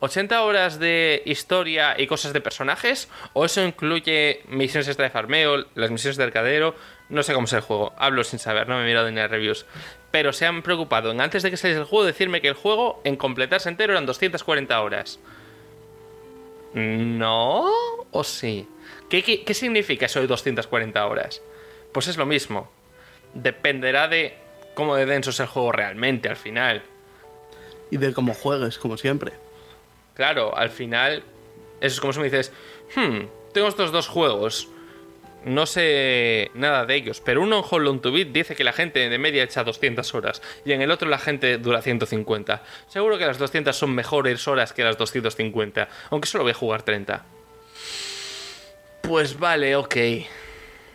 ¿80 0.00 0.40
horas 0.42 0.78
de 0.78 1.22
historia 1.24 1.94
y 1.98 2.06
cosas 2.06 2.32
de 2.32 2.40
personajes? 2.40 3.08
¿O 3.32 3.44
eso 3.44 3.64
incluye 3.64 4.42
misiones 4.48 4.88
extra 4.88 5.04
de 5.04 5.10
farmeo, 5.10 5.64
las 5.74 5.90
misiones 5.90 6.16
de 6.16 6.24
arcadero? 6.24 6.74
No 7.08 7.22
sé 7.22 7.34
cómo 7.34 7.46
es 7.46 7.52
el 7.52 7.60
juego. 7.60 7.94
Hablo 7.96 8.24
sin 8.24 8.38
saber, 8.38 8.68
no 8.68 8.76
me 8.76 8.82
he 8.82 8.86
mirado 8.86 9.10
ni 9.10 9.16
las 9.16 9.30
reviews. 9.30 9.64
Pero 10.10 10.32
se 10.32 10.46
han 10.46 10.62
preocupado 10.62 11.12
en 11.12 11.20
antes 11.20 11.42
de 11.42 11.50
que 11.50 11.56
saliese 11.56 11.80
el 11.80 11.86
juego 11.86 12.04
decirme 12.04 12.40
que 12.40 12.48
el 12.48 12.54
juego 12.54 13.00
en 13.04 13.16
completarse 13.16 13.68
entero 13.68 13.92
eran 13.92 14.06
240 14.06 14.80
horas. 14.80 15.18
¿No? 16.74 17.70
¿O 18.10 18.24
sí? 18.24 18.68
¿Qué, 19.08 19.22
qué, 19.22 19.44
qué 19.44 19.54
significa 19.54 20.06
eso 20.06 20.20
de 20.20 20.26
240 20.26 21.06
horas? 21.06 21.40
Pues 21.96 22.08
es 22.08 22.18
lo 22.18 22.26
mismo. 22.26 22.70
Dependerá 23.32 24.06
de 24.06 24.36
cómo 24.74 24.96
de 24.96 25.06
denso 25.06 25.30
es 25.30 25.40
el 25.40 25.46
juego 25.46 25.72
realmente 25.72 26.28
al 26.28 26.36
final. 26.36 26.82
Y 27.90 27.96
de 27.96 28.12
cómo 28.12 28.34
juegues, 28.34 28.76
como 28.76 28.98
siempre. 28.98 29.32
Claro, 30.12 30.54
al 30.54 30.68
final 30.68 31.22
Eso 31.80 31.94
es 31.94 32.00
como 32.02 32.12
si 32.12 32.18
me 32.18 32.26
dices, 32.26 32.52
hmm, 32.94 33.20
tengo 33.54 33.68
estos 33.68 33.92
dos 33.92 34.08
juegos. 34.08 34.68
No 35.46 35.64
sé 35.64 36.50
nada 36.52 36.84
de 36.84 36.96
ellos, 36.96 37.22
pero 37.24 37.40
uno 37.40 37.60
en 37.60 37.64
Hollow 37.66 37.98
to 38.00 38.12
Beat 38.12 38.28
dice 38.28 38.54
que 38.54 38.62
la 38.62 38.74
gente 38.74 39.08
de 39.08 39.18
media 39.18 39.42
echa 39.42 39.64
200 39.64 40.14
horas 40.14 40.42
y 40.66 40.72
en 40.72 40.82
el 40.82 40.90
otro 40.90 41.08
la 41.08 41.18
gente 41.18 41.56
dura 41.56 41.80
150. 41.80 42.62
Seguro 42.88 43.16
que 43.16 43.24
las 43.24 43.38
200 43.38 43.74
son 43.74 43.94
mejores 43.94 44.46
horas 44.46 44.74
que 44.74 44.84
las 44.84 44.98
250, 44.98 45.88
aunque 46.10 46.28
solo 46.28 46.44
voy 46.44 46.50
a 46.50 46.56
jugar 46.56 46.82
30. 46.82 47.24
Pues 49.00 49.38
vale, 49.38 49.76
ok. 49.76 49.96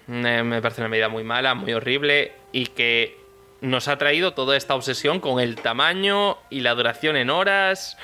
Me 0.08 0.62
parece 0.62 0.82
una 0.82 0.90
medida 0.90 1.10
muy 1.10 1.24
mala, 1.24 1.54
muy 1.54 1.74
horrible 1.74 2.34
y 2.52 2.68
que 2.68 3.18
nos 3.62 3.88
ha 3.88 3.98
traído 3.98 4.34
toda 4.34 4.58
esta 4.58 4.76
obsesión 4.76 5.20
con 5.20 5.40
el 5.40 5.56
tamaño 5.56 6.38
y 6.50 6.62
la 6.62 6.74
duración 6.74 7.16
en 7.16 7.30
horas 7.30 7.98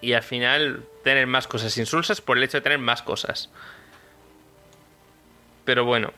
y 0.00 0.12
al 0.12 0.22
final 0.22 0.84
tener 1.02 1.26
más 1.26 1.48
cosas 1.48 1.76
insulsas 1.78 2.20
por 2.20 2.36
el 2.36 2.44
hecho 2.44 2.58
de 2.58 2.62
tener 2.62 2.78
más 2.78 3.02
cosas. 3.02 3.50
Pero 5.64 5.84
bueno, 5.84 6.12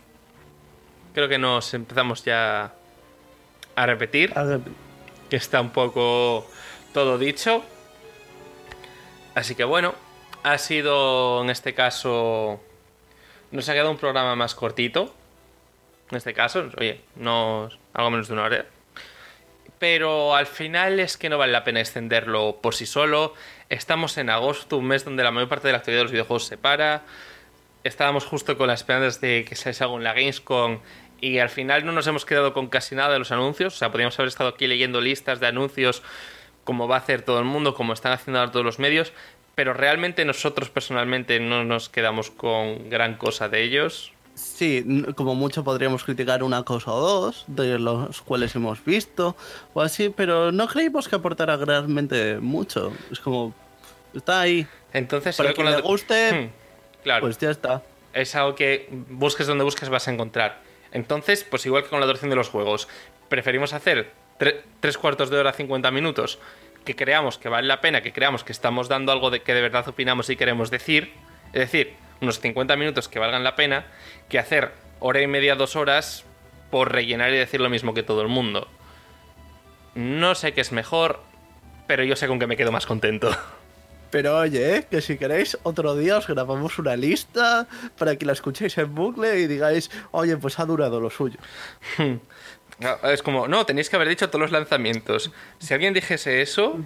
creo 1.14 1.28
que 1.28 1.38
nos 1.38 1.72
empezamos 1.74 2.24
ya 2.24 2.74
a 3.74 3.86
repetir. 3.86 4.34
Que 5.28 5.36
está 5.36 5.60
un 5.60 5.70
poco 5.70 6.46
todo 6.92 7.18
dicho. 7.18 7.64
Así 9.34 9.54
que 9.54 9.64
bueno, 9.64 9.94
ha 10.42 10.58
sido 10.58 11.42
en 11.42 11.50
este 11.50 11.72
caso... 11.74 12.60
Nos 13.50 13.68
ha 13.68 13.72
quedado 13.72 13.90
un 13.90 13.98
programa 13.98 14.36
más 14.36 14.54
cortito. 14.54 15.14
En 16.10 16.16
este 16.16 16.34
caso, 16.34 16.68
oye, 16.78 17.00
no 17.16 17.68
algo 17.92 18.10
menos 18.10 18.28
de 18.28 18.34
una 18.34 18.44
hora. 18.44 18.66
Pero 19.78 20.36
al 20.36 20.46
final 20.46 21.00
es 21.00 21.16
que 21.16 21.28
no 21.28 21.38
vale 21.38 21.52
la 21.52 21.64
pena 21.64 21.80
extenderlo 21.80 22.58
por 22.60 22.74
sí 22.74 22.86
solo. 22.86 23.34
Estamos 23.68 24.18
en 24.18 24.28
agosto, 24.30 24.76
un 24.76 24.86
mes 24.86 25.04
donde 25.04 25.22
la 25.22 25.30
mayor 25.30 25.48
parte 25.48 25.68
de 25.68 25.72
la 25.72 25.78
actividad 25.78 26.00
de 26.00 26.04
los 26.04 26.12
videojuegos 26.12 26.46
se 26.46 26.58
para 26.58 27.02
estábamos 27.84 28.24
justo 28.24 28.56
con 28.56 28.68
las 28.68 28.80
esperanzas 28.80 29.20
de 29.20 29.44
que 29.48 29.56
se 29.56 29.70
algo 29.82 29.96
en 29.96 30.04
la 30.04 30.12
Gamescom 30.12 30.80
y 31.20 31.38
al 31.38 31.50
final 31.50 31.84
no 31.84 31.92
nos 31.92 32.06
hemos 32.06 32.24
quedado 32.24 32.52
con 32.52 32.68
casi 32.68 32.94
nada 32.94 33.12
de 33.12 33.18
los 33.18 33.30
anuncios. 33.30 33.74
O 33.74 33.76
sea, 33.76 33.90
podríamos 33.90 34.18
haber 34.18 34.28
estado 34.28 34.50
aquí 34.50 34.66
leyendo 34.66 35.00
listas 35.00 35.40
de 35.40 35.46
anuncios 35.46 36.02
como 36.64 36.88
va 36.88 36.96
a 36.96 36.98
hacer 36.98 37.22
todo 37.22 37.38
el 37.38 37.44
mundo, 37.44 37.74
como 37.74 37.92
están 37.92 38.12
haciendo 38.12 38.38
ahora 38.38 38.52
todos 38.52 38.64
los 38.64 38.78
medios, 38.78 39.12
pero 39.60 39.74
realmente 39.74 40.24
nosotros 40.24 40.70
personalmente 40.70 41.38
no 41.38 41.64
nos 41.64 41.90
quedamos 41.90 42.30
con 42.30 42.88
gran 42.88 43.18
cosa 43.18 43.50
de 43.50 43.62
ellos. 43.62 44.10
Sí, 44.32 44.82
como 45.16 45.34
mucho 45.34 45.64
podríamos 45.64 46.02
criticar 46.02 46.42
una 46.42 46.62
cosa 46.62 46.92
o 46.92 46.98
dos, 46.98 47.44
de 47.46 47.78
los 47.78 48.22
cuales 48.22 48.54
hemos 48.54 48.82
visto, 48.82 49.36
o 49.74 49.82
así, 49.82 50.08
pero 50.08 50.50
no 50.50 50.66
creímos 50.66 51.08
que 51.08 51.16
aportara 51.16 51.58
realmente 51.58 52.38
mucho. 52.38 52.90
Es 53.12 53.20
como, 53.20 53.52
está 54.14 54.40
ahí. 54.40 54.66
Entonces, 54.94 55.36
para 55.36 55.52
que 55.52 55.62
le 55.62 55.82
guste, 55.82 56.32
hmm. 56.32 57.02
Claro. 57.02 57.20
Pues 57.20 57.36
ya 57.36 57.50
está. 57.50 57.82
Es 58.14 58.34
algo 58.34 58.54
que 58.54 58.88
busques 59.10 59.46
donde 59.46 59.64
busques 59.64 59.90
vas 59.90 60.08
a 60.08 60.10
encontrar. 60.10 60.62
Entonces, 60.90 61.44
pues 61.44 61.66
igual 61.66 61.82
que 61.82 61.90
con 61.90 62.00
la 62.00 62.06
duración 62.06 62.30
de 62.30 62.36
los 62.36 62.48
juegos, 62.48 62.88
preferimos 63.28 63.74
hacer 63.74 64.10
tres 64.80 64.96
cuartos 64.96 65.28
de 65.28 65.36
hora, 65.36 65.52
50 65.52 65.90
minutos, 65.90 66.38
que 66.84 66.96
creamos 66.96 67.38
que 67.38 67.48
vale 67.48 67.68
la 67.68 67.80
pena, 67.80 68.02
que 68.02 68.12
creamos 68.12 68.44
que 68.44 68.52
estamos 68.52 68.88
dando 68.88 69.12
algo 69.12 69.30
de 69.30 69.42
que 69.42 69.54
de 69.54 69.60
verdad 69.60 69.88
opinamos 69.88 70.30
y 70.30 70.36
queremos 70.36 70.70
decir. 70.70 71.12
Es 71.52 71.60
decir, 71.60 71.94
unos 72.20 72.40
50 72.40 72.76
minutos 72.76 73.08
que 73.08 73.18
valgan 73.18 73.44
la 73.44 73.56
pena, 73.56 73.86
que 74.28 74.38
hacer 74.38 74.72
hora 75.00 75.20
y 75.20 75.26
media, 75.26 75.54
dos 75.54 75.76
horas 75.76 76.24
por 76.70 76.92
rellenar 76.92 77.32
y 77.32 77.36
decir 77.36 77.60
lo 77.60 77.70
mismo 77.70 77.94
que 77.94 78.02
todo 78.02 78.22
el 78.22 78.28
mundo. 78.28 78.68
No 79.94 80.34
sé 80.34 80.52
qué 80.52 80.60
es 80.60 80.72
mejor, 80.72 81.20
pero 81.86 82.04
yo 82.04 82.16
sé 82.16 82.28
con 82.28 82.38
que 82.38 82.46
me 82.46 82.56
quedo 82.56 82.72
más 82.72 82.86
contento. 82.86 83.30
Pero 84.10 84.38
oye, 84.38 84.76
¿eh? 84.76 84.86
que 84.90 85.00
si 85.00 85.16
queréis, 85.16 85.56
otro 85.62 85.94
día 85.94 86.18
os 86.18 86.26
grabamos 86.26 86.78
una 86.78 86.96
lista 86.96 87.66
para 87.96 88.16
que 88.16 88.26
la 88.26 88.32
escuchéis 88.32 88.76
en 88.78 88.94
bucle 88.94 89.40
y 89.40 89.46
digáis, 89.46 89.90
oye, 90.10 90.36
pues 90.36 90.58
ha 90.58 90.64
durado 90.64 91.00
lo 91.00 91.10
suyo. 91.10 91.38
Es 93.02 93.22
como, 93.22 93.46
no, 93.46 93.66
tenéis 93.66 93.90
que 93.90 93.96
haber 93.96 94.08
dicho 94.08 94.28
todos 94.30 94.40
los 94.40 94.52
lanzamientos. 94.52 95.30
Si 95.58 95.74
alguien 95.74 95.92
dijese 95.92 96.40
eso, 96.40 96.78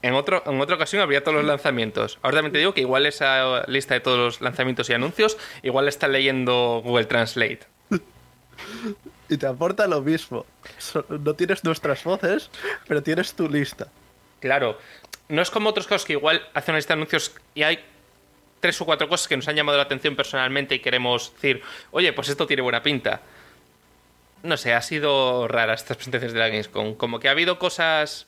en, 0.00 0.14
otro, 0.14 0.42
en 0.46 0.60
otra 0.60 0.76
ocasión 0.76 1.02
habría 1.02 1.24
todos 1.24 1.38
los 1.38 1.44
lanzamientos. 1.44 2.18
Ahora 2.22 2.36
también 2.36 2.52
te 2.52 2.58
digo 2.60 2.72
que 2.72 2.82
igual 2.82 3.04
esa 3.04 3.64
lista 3.66 3.94
de 3.94 4.00
todos 4.00 4.18
los 4.18 4.40
lanzamientos 4.40 4.88
y 4.90 4.92
anuncios, 4.92 5.38
igual 5.62 5.88
está 5.88 6.06
leyendo 6.06 6.82
Google 6.84 7.06
Translate. 7.06 7.60
y 9.28 9.36
te 9.36 9.46
aporta 9.46 9.86
lo 9.86 10.00
mismo. 10.02 10.46
No 11.08 11.34
tienes 11.34 11.64
nuestras 11.64 12.04
voces, 12.04 12.50
pero 12.86 13.02
tienes 13.02 13.34
tu 13.34 13.48
lista. 13.48 13.88
Claro, 14.40 14.78
no 15.30 15.42
es 15.42 15.50
como 15.50 15.70
otros 15.70 15.86
casos 15.86 16.04
que 16.04 16.14
igual 16.14 16.46
hacen 16.54 16.72
una 16.72 16.78
lista 16.78 16.94
de 16.94 16.98
anuncios 16.98 17.34
y 17.54 17.62
hay 17.62 17.84
tres 18.60 18.80
o 18.80 18.84
cuatro 18.84 19.08
cosas 19.08 19.28
que 19.28 19.36
nos 19.36 19.48
han 19.48 19.56
llamado 19.56 19.78
la 19.78 19.84
atención 19.84 20.16
personalmente 20.16 20.74
y 20.74 20.80
queremos 20.80 21.32
decir, 21.34 21.62
oye, 21.92 22.12
pues 22.12 22.28
esto 22.28 22.46
tiene 22.46 22.62
buena 22.62 22.82
pinta. 22.82 23.22
No 24.42 24.56
sé, 24.56 24.74
ha 24.74 24.82
sido 24.82 25.48
rara 25.48 25.74
estas 25.74 25.96
presentaciones 25.96 26.34
de 26.34 26.40
la 26.40 26.48
Gamescom. 26.48 26.94
Como 26.94 27.20
que 27.20 27.28
ha 27.28 27.32
habido 27.32 27.58
cosas 27.58 28.26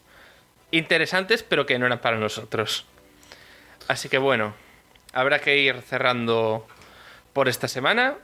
interesantes, 0.71 1.43
pero 1.43 1.67
que 1.67 1.79
no 1.79 1.87
eran 1.87 2.01
para 2.01 2.19
nosotros. 2.19 2.87
Así 3.89 4.09
que 4.09 4.19
bueno, 4.19 4.55
habrá 5.13 5.41
que 5.41 5.59
ir 5.59 5.81
cerrando 5.83 6.67
por 7.33 7.49
esta 7.49 7.69
semana. 7.69 8.17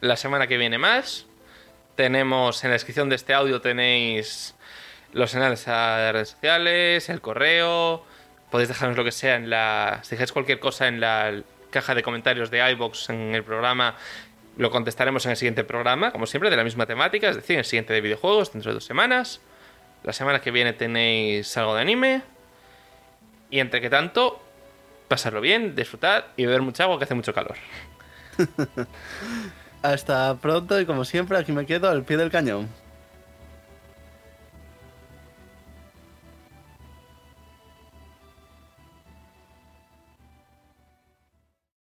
La 0.00 0.16
semana 0.16 0.46
que 0.46 0.58
viene 0.58 0.78
más. 0.78 1.26
Tenemos 1.96 2.64
en 2.64 2.70
la 2.70 2.74
descripción 2.74 3.08
de 3.08 3.16
este 3.16 3.34
audio 3.34 3.60
tenéis 3.60 4.54
los 5.12 5.34
enlaces 5.34 5.68
a 5.68 6.12
redes 6.12 6.30
sociales, 6.30 7.08
el 7.08 7.20
correo. 7.20 8.04
Podéis 8.50 8.68
dejarnos 8.68 8.96
lo 8.96 9.04
que 9.04 9.12
sea 9.12 9.36
en 9.36 9.50
la. 9.50 10.00
Si 10.02 10.10
dejáis 10.10 10.32
cualquier 10.32 10.58
cosa 10.58 10.88
en 10.88 11.00
la 11.00 11.42
caja 11.70 11.94
de 11.94 12.02
comentarios 12.02 12.50
de 12.50 12.68
iBox 12.72 13.10
en 13.10 13.34
el 13.34 13.44
programa, 13.44 13.96
lo 14.56 14.70
contestaremos 14.70 15.24
en 15.26 15.32
el 15.32 15.36
siguiente 15.36 15.64
programa, 15.64 16.10
como 16.10 16.26
siempre, 16.26 16.50
de 16.50 16.56
la 16.56 16.64
misma 16.64 16.86
temática, 16.86 17.28
es 17.28 17.36
decir, 17.36 17.54
en 17.54 17.60
el 17.60 17.64
siguiente 17.64 17.92
de 17.92 18.00
videojuegos, 18.00 18.52
dentro 18.52 18.70
de 18.70 18.74
dos 18.74 18.84
semanas. 18.84 19.40
La 20.02 20.12
semana 20.12 20.40
que 20.40 20.50
viene 20.50 20.72
tenéis 20.72 21.56
algo 21.56 21.74
de 21.74 21.82
anime. 21.82 22.22
Y 23.50 23.60
entre 23.60 23.80
que 23.80 23.90
tanto, 23.90 24.40
pasarlo 25.08 25.40
bien, 25.40 25.74
disfrutar 25.74 26.28
y 26.36 26.46
beber 26.46 26.62
mucha 26.62 26.84
agua 26.84 26.98
que 26.98 27.04
hace 27.04 27.14
mucho 27.14 27.34
calor. 27.34 27.56
Hasta 29.82 30.36
pronto 30.36 30.80
y 30.80 30.86
como 30.86 31.04
siempre, 31.04 31.38
aquí 31.38 31.52
me 31.52 31.66
quedo 31.66 31.88
al 31.88 32.04
pie 32.04 32.16
del 32.16 32.30
cañón. 32.30 32.68